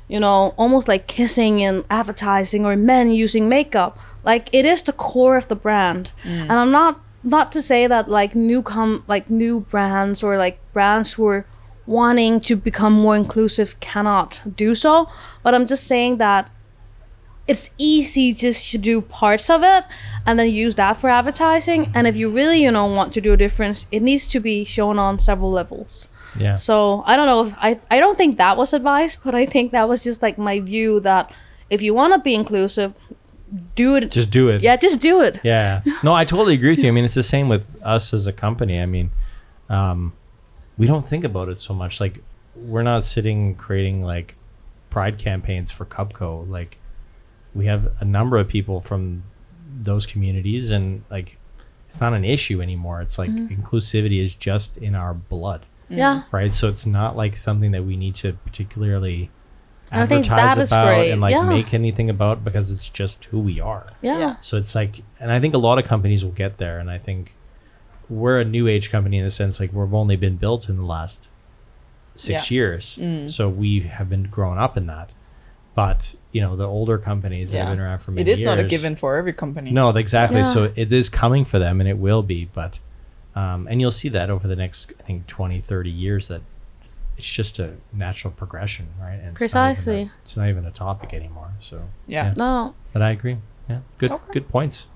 you 0.09 0.19
know 0.19 0.53
almost 0.57 0.89
like 0.89 1.07
kissing 1.07 1.61
in 1.61 1.85
advertising 1.89 2.65
or 2.65 2.75
men 2.75 3.11
using 3.11 3.47
makeup. 3.47 3.97
Like 4.25 4.49
it 4.51 4.65
is 4.65 4.83
the 4.83 4.91
core 4.91 5.37
of 5.37 5.47
the 5.47 5.55
brand. 5.55 6.11
Mm. 6.23 6.41
And 6.41 6.51
i'm 6.51 6.71
not 6.71 6.99
not 7.23 7.51
to 7.51 7.61
say 7.61 7.87
that 7.87 8.09
like 8.09 8.35
new 8.35 8.61
com 8.61 9.03
like 9.07 9.29
new 9.29 9.59
brands 9.61 10.23
or 10.23 10.37
like 10.37 10.59
brands 10.73 11.13
who 11.13 11.27
are 11.27 11.45
wanting 11.85 12.39
to 12.39 12.55
become 12.55 12.93
more 12.93 13.15
inclusive 13.15 13.79
cannot 13.79 14.41
do 14.55 14.75
so. 14.75 15.09
But 15.43 15.53
i'm 15.53 15.65
just 15.65 15.85
saying 15.85 16.17
that 16.17 16.49
it's 17.47 17.71
easy 17.79 18.31
just 18.31 18.69
to 18.71 18.77
do 18.77 19.01
parts 19.01 19.49
of 19.49 19.63
it 19.63 19.83
and 20.23 20.37
then 20.37 20.47
use 20.49 20.75
that 20.75 20.93
for 20.93 21.09
advertising. 21.09 21.91
And 21.95 22.05
if 22.05 22.15
you 22.15 22.29
really 22.29 22.61
you 22.61 22.71
know 22.71 22.85
want 22.85 23.13
to 23.15 23.21
do 23.21 23.33
a 23.33 23.37
difference 23.37 23.87
it 23.91 24.01
needs 24.01 24.27
to 24.27 24.39
be 24.39 24.63
shown 24.63 24.99
on 24.99 25.19
several 25.19 25.51
levels. 25.51 26.09
Yeah. 26.39 26.55
so 26.55 27.03
I 27.07 27.17
don't 27.17 27.25
know 27.25 27.45
if 27.45 27.55
I 27.57 27.79
I 27.89 27.99
don't 27.99 28.15
think 28.15 28.37
that 28.37 28.55
was 28.55 28.71
advice, 28.71 29.15
but 29.15 29.33
I 29.33 29.45
think 29.45 29.71
that 29.71 29.89
was 29.89 30.03
just 30.03 30.21
like 30.21 30.37
my 30.37 30.59
view 30.59 30.99
that 30.99 31.33
if 31.69 31.81
you 31.81 31.93
want 31.93 32.13
to 32.13 32.19
be 32.19 32.35
inclusive, 32.35 32.93
do 33.75 33.95
it. 33.95 34.11
Just 34.11 34.29
do 34.29 34.49
it. 34.49 34.61
yeah, 34.61 34.75
just 34.75 34.99
do 34.99 35.21
it. 35.21 35.39
Yeah. 35.43 35.81
No, 36.03 36.13
I 36.13 36.25
totally 36.25 36.53
agree 36.53 36.69
with 36.71 36.79
you. 36.83 36.87
I 36.89 36.91
mean, 36.91 37.05
it's 37.05 37.15
the 37.15 37.23
same 37.23 37.49
with 37.49 37.67
us 37.83 38.13
as 38.13 38.27
a 38.27 38.33
company. 38.33 38.79
I 38.81 38.85
mean, 38.85 39.11
um, 39.69 40.13
we 40.77 40.87
don't 40.87 41.07
think 41.07 41.23
about 41.23 41.49
it 41.49 41.57
so 41.57 41.73
much. 41.73 41.99
Like, 41.99 42.21
we're 42.55 42.83
not 42.83 43.05
sitting 43.05 43.55
creating 43.55 44.03
like 44.03 44.35
pride 44.89 45.17
campaigns 45.17 45.71
for 45.71 45.85
Cubco. 45.85 46.47
Like, 46.49 46.77
we 47.53 47.65
have 47.65 47.91
a 47.99 48.05
number 48.05 48.37
of 48.37 48.47
people 48.47 48.81
from 48.81 49.23
those 49.81 50.05
communities, 50.05 50.71
and 50.71 51.03
like, 51.09 51.37
it's 51.87 51.99
not 52.01 52.13
an 52.13 52.23
issue 52.25 52.61
anymore. 52.61 53.01
It's 53.01 53.17
like 53.17 53.31
inclusivity 53.31 54.21
is 54.21 54.35
just 54.35 54.77
in 54.77 54.93
our 54.93 55.13
blood, 55.13 55.65
Yeah, 55.89 56.23
right? 56.31 56.53
So 56.53 56.69
it's 56.69 56.85
not 56.85 57.17
like 57.17 57.35
something 57.35 57.71
that 57.71 57.83
we 57.83 57.97
need 57.97 58.13
to 58.15 58.33
particularly 58.45 59.31
And 59.91 60.01
I 60.01 60.05
think 60.05 60.25
advertise 60.29 60.55
that 60.55 60.61
is 60.61 60.71
about 60.71 60.85
great. 60.87 61.11
and 61.11 61.21
like 61.21 61.31
Yeah. 61.31 61.43
make 61.43 61.73
anything 61.73 62.09
about 62.09 62.43
because 62.43 62.71
it's 62.71 62.89
just 62.89 63.25
who 63.25 63.39
we 63.39 63.59
are. 63.59 63.87
yeah, 64.01 64.19
Yeah. 64.19 64.35
So 64.41 64.57
it's 64.57 64.75
like, 64.75 65.01
and 65.19 65.31
I 65.31 65.39
think 65.39 65.53
a 65.53 65.57
lot 65.57 65.79
of 65.79 65.85
companies 65.85 66.23
will 66.23 66.31
get 66.31 66.57
there. 66.57 66.79
And 66.79 66.89
I 66.91 66.97
think 66.99 67.35
we're 68.09 68.39
a 68.39 68.45
new 68.45 68.67
age 68.67 68.91
company 68.91 69.17
in 69.17 69.23
the 69.25 69.31
sense 69.31 69.59
like 69.59 69.71
we've 69.73 69.93
only 69.93 70.15
been 70.15 70.35
built 70.37 70.69
in 70.69 70.77
the 70.77 70.83
last 70.85 71.27
six 72.15 72.51
Yeah. 72.51 72.55
years. 72.55 72.99
So 73.33 73.49
we 73.49 73.81
have 73.81 74.09
been 74.09 74.23
growing 74.23 74.59
up 74.59 74.75
in 74.77 74.85
that. 74.87 75.09
But, 75.75 76.15
you 76.33 76.41
know, 76.41 76.55
the 76.57 76.67
older 76.67 76.97
companies 76.97 77.51
that 77.51 77.59
have 77.59 77.69
been 77.69 77.79
around 77.79 77.99
for 77.99 78.11
It 78.11 78.15
many 78.15 78.31
is 78.31 78.39
years. 78.41 78.49
not 78.49 78.59
a 78.59 78.63
given 78.65 78.95
for 78.95 79.15
every 79.15 79.31
company. 79.33 79.71
No, 79.71 79.89
exactly. 79.91 80.39
Yeah. 80.39 80.43
So 80.43 80.71
it 80.75 80.91
is 80.91 81.09
coming 81.09 81.45
for 81.45 81.57
them 81.57 81.79
and 81.79 81.87
it 81.89 81.97
will 81.97 82.21
be. 82.23 82.49
But, 82.51 82.79
um, 83.35 83.65
and 83.69 83.79
you'll 83.79 83.91
see 83.91 84.09
that 84.09 84.29
over 84.29 84.47
the 84.47 84.55
next, 84.57 84.91
I 84.99 85.03
think, 85.03 85.25
20, 85.27 85.61
30 85.61 85.89
years 85.89 86.27
that 86.27 86.41
it's 87.19 87.27
just 87.41 87.59
a 87.59 87.69
natural 87.93 88.31
progression, 88.41 88.85
right? 88.99 89.19
And 89.23 89.29
it's 89.31 89.41
not 89.41 89.45
a- 89.45 89.53
Precisely. 89.75 90.01
It's 90.23 90.35
not 90.37 90.47
even 90.53 90.65
a, 90.65 90.71
topic 90.71 91.13
anymore. 91.13 91.51
So, 91.59 91.75
Yeah. 92.07 92.33
no, 92.37 92.73
But 92.93 93.01
I 93.01 93.11
agree. 93.11 93.37
Yeah. 93.69 93.79
Good, 93.97 94.11
Okay. 94.11 94.31
good 94.35 94.47
points. 94.49 94.87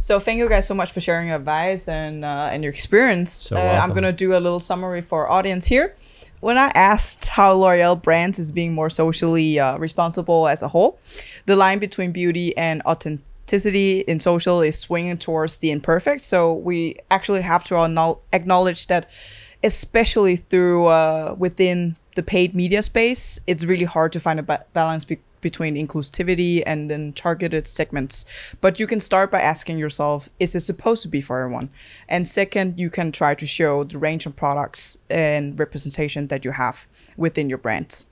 So 0.00 0.18
thank 0.18 0.38
you 0.38 0.48
guys 0.48 0.66
so 0.66 0.74
much 0.74 0.90
for 0.92 1.00
sharing 1.00 1.28
your 1.28 1.36
advice 1.36 1.82
and 1.88 2.24
uh, 2.24 2.52
and 2.52 2.58
your 2.64 2.72
experience. 2.76 3.30
So 3.48 3.54
uh, 3.56 3.80
I'm 3.82 3.92
gonna 3.96 4.12
do 4.24 4.28
a 4.38 4.40
little 4.46 4.60
summary 4.70 5.00
for 5.00 5.18
our 5.26 5.30
audience 5.38 5.64
here. 5.74 5.88
When 6.40 6.58
I 6.58 6.68
asked 6.92 7.28
how 7.38 7.50
L'Oreal 7.62 7.96
brands 8.06 8.36
is 8.44 8.50
being 8.50 8.72
more 8.80 8.90
socially 8.90 9.60
uh, 9.60 9.78
responsible 9.86 10.48
as 10.54 10.60
a 10.62 10.68
whole, 10.74 10.92
the 11.46 11.54
line 11.64 11.78
between 11.78 12.10
beauty 12.12 12.48
and 12.56 12.82
authenticity 12.84 14.00
in 14.10 14.18
social 14.18 14.60
is 14.60 14.76
swinging 14.86 15.18
towards 15.18 15.58
the 15.58 15.70
imperfect. 15.70 16.20
So 16.22 16.38
we 16.68 16.96
actually 17.16 17.42
have 17.42 17.62
to 17.70 17.74
acknowledge 18.32 18.86
that, 18.88 19.02
especially 19.62 20.36
through 20.36 20.86
uh, 20.86 21.34
within 21.38 21.96
the 22.14 22.22
paid 22.22 22.54
media 22.54 22.82
space, 22.82 23.40
it's 23.46 23.64
really 23.64 23.84
hard 23.84 24.12
to 24.12 24.20
find 24.20 24.38
a 24.38 24.42
ba- 24.42 24.64
balance 24.72 25.04
be- 25.04 25.18
between 25.40 25.74
inclusivity 25.74 26.62
and 26.64 26.90
then 26.90 27.12
targeted 27.12 27.66
segments. 27.66 28.24
But 28.60 28.78
you 28.78 28.86
can 28.86 29.00
start 29.00 29.30
by 29.30 29.40
asking 29.40 29.78
yourself, 29.78 30.30
is 30.38 30.54
it 30.54 30.60
supposed 30.60 31.02
to 31.02 31.08
be 31.08 31.20
for 31.20 31.40
everyone? 31.40 31.70
And 32.08 32.28
second, 32.28 32.78
you 32.78 32.90
can 32.90 33.12
try 33.12 33.34
to 33.34 33.46
show 33.46 33.84
the 33.84 33.98
range 33.98 34.24
of 34.24 34.36
products 34.36 34.98
and 35.10 35.58
representation 35.58 36.28
that 36.28 36.44
you 36.44 36.52
have 36.52 36.86
within 37.16 37.48
your 37.48 37.58
brands. 37.58 38.06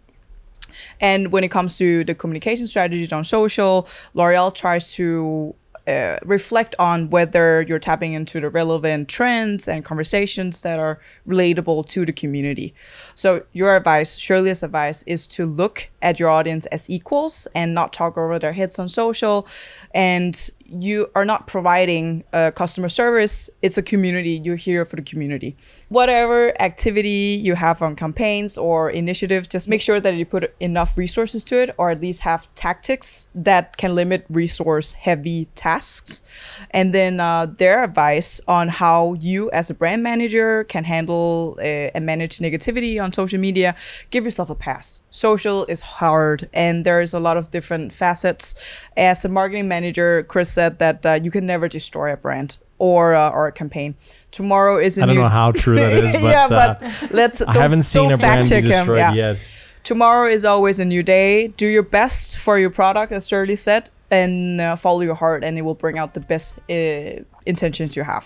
And 1.01 1.33
when 1.33 1.45
it 1.45 1.51
comes 1.51 1.79
to 1.79 2.05
the 2.05 2.15
communication 2.15 2.67
strategies 2.67 3.13
on 3.13 3.25
social, 3.25 3.89
L'Oreal 4.15 4.55
tries 4.55 4.93
to 4.95 5.55
uh, 5.87 6.19
reflect 6.25 6.75
on 6.79 7.11
whether 7.11 7.63
you're 7.63 7.79
tapping 7.79 8.13
into 8.13 8.41
the 8.41 8.49
relevant 8.51 9.09
trends 9.09 9.69
and 9.69 9.85
conversations 9.85 10.63
that 10.63 10.79
are 10.79 10.99
relatable 11.27 11.89
to 11.89 12.05
the 12.05 12.13
community. 12.13 12.75
So, 13.15 13.45
your 13.53 13.77
advice, 13.77 14.17
Shirley's 14.17 14.63
advice, 14.63 15.03
is 15.05 15.27
to 15.29 15.47
look 15.47 15.89
at 16.03 16.21
your 16.21 16.29
audience 16.29 16.67
as 16.67 16.89
equals 16.89 17.49
and 17.55 17.75
not 17.75 17.93
talk 17.93 18.17
over 18.17 18.39
their 18.39 18.53
heads 18.53 18.79
on 18.79 18.89
social. 18.89 19.47
And 19.95 20.51
you 20.71 21.09
are 21.15 21.25
not 21.25 21.47
providing 21.47 22.25
a 22.33 22.53
customer 22.53 22.89
service, 22.89 23.51
it's 23.63 23.77
a 23.77 23.83
community. 23.83 24.41
You're 24.43 24.57
here 24.57 24.85
for 24.85 24.97
the 24.97 25.03
community. 25.03 25.57
Whatever 25.89 26.61
activity 26.63 27.39
you 27.43 27.55
have 27.55 27.83
on 27.83 27.97
campaigns 27.97 28.57
or 28.57 28.91
initiatives, 28.91 29.49
just 29.49 29.69
make 29.69 29.81
sure 29.81 30.01
that 30.01 30.15
you 30.15 30.25
put 30.25 30.55
enough 30.61 30.97
resources 30.97 31.43
to 31.45 31.61
it 31.61 31.75
or 31.79 31.91
at 31.91 32.01
least 32.01 32.21
have 32.21 32.53
tactics 32.55 33.29
that 33.35 33.77
can 33.77 33.95
limit 33.95 34.27
resource 34.31 34.93
heavy 34.93 35.47
tasks. 35.55 36.23
And 36.71 36.95
then 36.95 37.21
uh, 37.21 37.47
their 37.47 37.83
advice 37.83 38.41
on 38.47 38.69
how 38.69 39.15
you, 39.15 39.51
as 39.51 39.71
a 39.71 39.75
brand 39.75 40.03
manager, 40.03 40.65
can 40.65 40.85
handle 40.85 41.57
uh, 41.59 41.63
and 41.63 42.07
manage 42.07 42.39
negativity 42.39 43.03
on 43.03 43.13
social 43.13 43.41
media 43.41 43.75
give 44.11 44.25
yourself 44.25 44.51
a 44.51 44.55
pass. 44.55 45.03
Social 45.11 45.65
is 45.67 45.81
hard 45.81 46.49
and 46.53 46.85
there's 46.85 47.15
a 47.15 47.21
lot 47.21 47.37
of 47.37 47.51
different 47.51 47.93
facets. 47.93 48.55
As 48.97 49.25
a 49.25 49.29
marketing 49.29 49.69
manager, 49.69 50.23
Chris 50.25 50.60
said 50.61 50.79
that 50.79 51.07
uh, 51.07 51.19
you 51.25 51.31
can 51.31 51.45
never 51.47 51.67
destroy 51.69 52.13
a 52.13 52.19
brand 52.27 52.59
or 52.79 53.03
uh, 53.15 53.37
or 53.37 53.43
a 53.53 53.53
campaign. 53.53 53.91
Tomorrow 54.39 54.75
is 54.87 54.93
a 54.99 55.03
I 55.03 55.07
don't 55.07 55.15
new 55.15 55.23
know 55.23 55.29
how 55.41 55.53
true 55.53 55.77
that 55.77 55.93
is, 55.93 56.13
but, 56.25 56.35
yeah, 56.37 56.47
uh, 56.51 56.59
but 56.61 56.75
let's. 57.21 57.39
I 57.43 57.55
haven't 57.67 57.85
seen 57.95 58.11
a 58.11 58.19
brand 58.19 58.49
be 58.51 58.61
destroyed 58.61 59.15
yet. 59.23 59.37
Tomorrow 59.83 60.29
is 60.37 60.45
always 60.45 60.79
a 60.79 60.85
new 60.95 61.03
day. 61.03 61.49
Do 61.63 61.67
your 61.77 61.87
best 61.99 62.37
for 62.45 62.55
your 62.59 62.73
product, 62.81 63.11
as 63.13 63.23
Shirley 63.31 63.57
said, 63.57 63.85
and 64.11 64.61
uh, 64.61 64.77
follow 64.77 65.03
your 65.11 65.19
heart, 65.25 65.41
and 65.47 65.53
it 65.59 65.63
will 65.63 65.81
bring 65.85 65.97
out 65.99 66.13
the 66.19 66.25
best 66.33 66.59
uh, 66.69 67.25
intentions 67.47 67.97
you 67.97 68.05
have. 68.15 68.25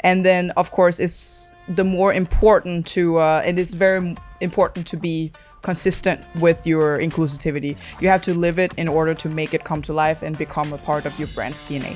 And 0.00 0.24
then, 0.24 0.50
of 0.56 0.66
course, 0.78 0.96
it's 1.04 1.52
the 1.78 1.84
more 1.84 2.12
important 2.12 2.78
to. 2.94 3.02
Uh, 3.18 3.50
it 3.50 3.56
is 3.58 3.68
very 3.84 4.00
important 4.40 4.86
to 4.92 4.96
be 4.96 5.32
consistent 5.68 6.24
with 6.40 6.66
your 6.66 6.98
inclusivity. 6.98 7.76
You 8.00 8.08
have 8.08 8.22
to 8.22 8.32
live 8.32 8.58
it 8.58 8.72
in 8.78 8.88
order 8.88 9.12
to 9.22 9.28
make 9.28 9.52
it 9.52 9.64
come 9.64 9.82
to 9.82 9.92
life 9.92 10.22
and 10.22 10.32
become 10.38 10.72
a 10.72 10.78
part 10.78 11.04
of 11.04 11.12
your 11.18 11.28
brand's 11.34 11.62
DNA. 11.62 11.94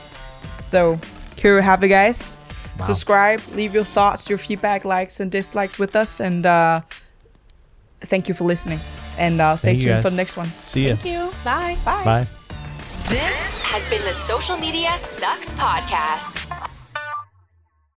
So 0.70 1.00
here 1.38 1.56
we 1.56 1.62
have 1.62 1.82
it, 1.82 1.88
guys. 1.88 2.36
Subscribe, 2.78 3.40
leave 3.54 3.72
your 3.72 3.84
thoughts, 3.84 4.28
your 4.28 4.36
feedback, 4.36 4.84
likes 4.84 5.20
and 5.20 5.30
dislikes 5.30 5.78
with 5.78 5.96
us, 5.96 6.20
and 6.20 6.44
uh, 6.44 6.80
thank 8.12 8.28
you 8.28 8.34
for 8.34 8.44
listening. 8.44 8.80
And 9.18 9.40
uh, 9.40 9.56
stay 9.56 9.72
Thank 9.72 9.82
tuned 9.82 10.02
for 10.02 10.10
the 10.10 10.16
next 10.16 10.36
one. 10.36 10.48
See 10.68 10.88
you. 10.88 10.96
Thank 10.96 11.14
you. 11.14 11.30
Bye. 11.44 11.78
Bye. 11.84 12.04
Bye. 12.04 12.26
This 13.08 13.62
has 13.72 13.82
been 13.88 14.02
the 14.02 14.16
Social 14.28 14.56
Media 14.58 14.98
Sucks 14.98 15.52
Podcast. 15.54 16.42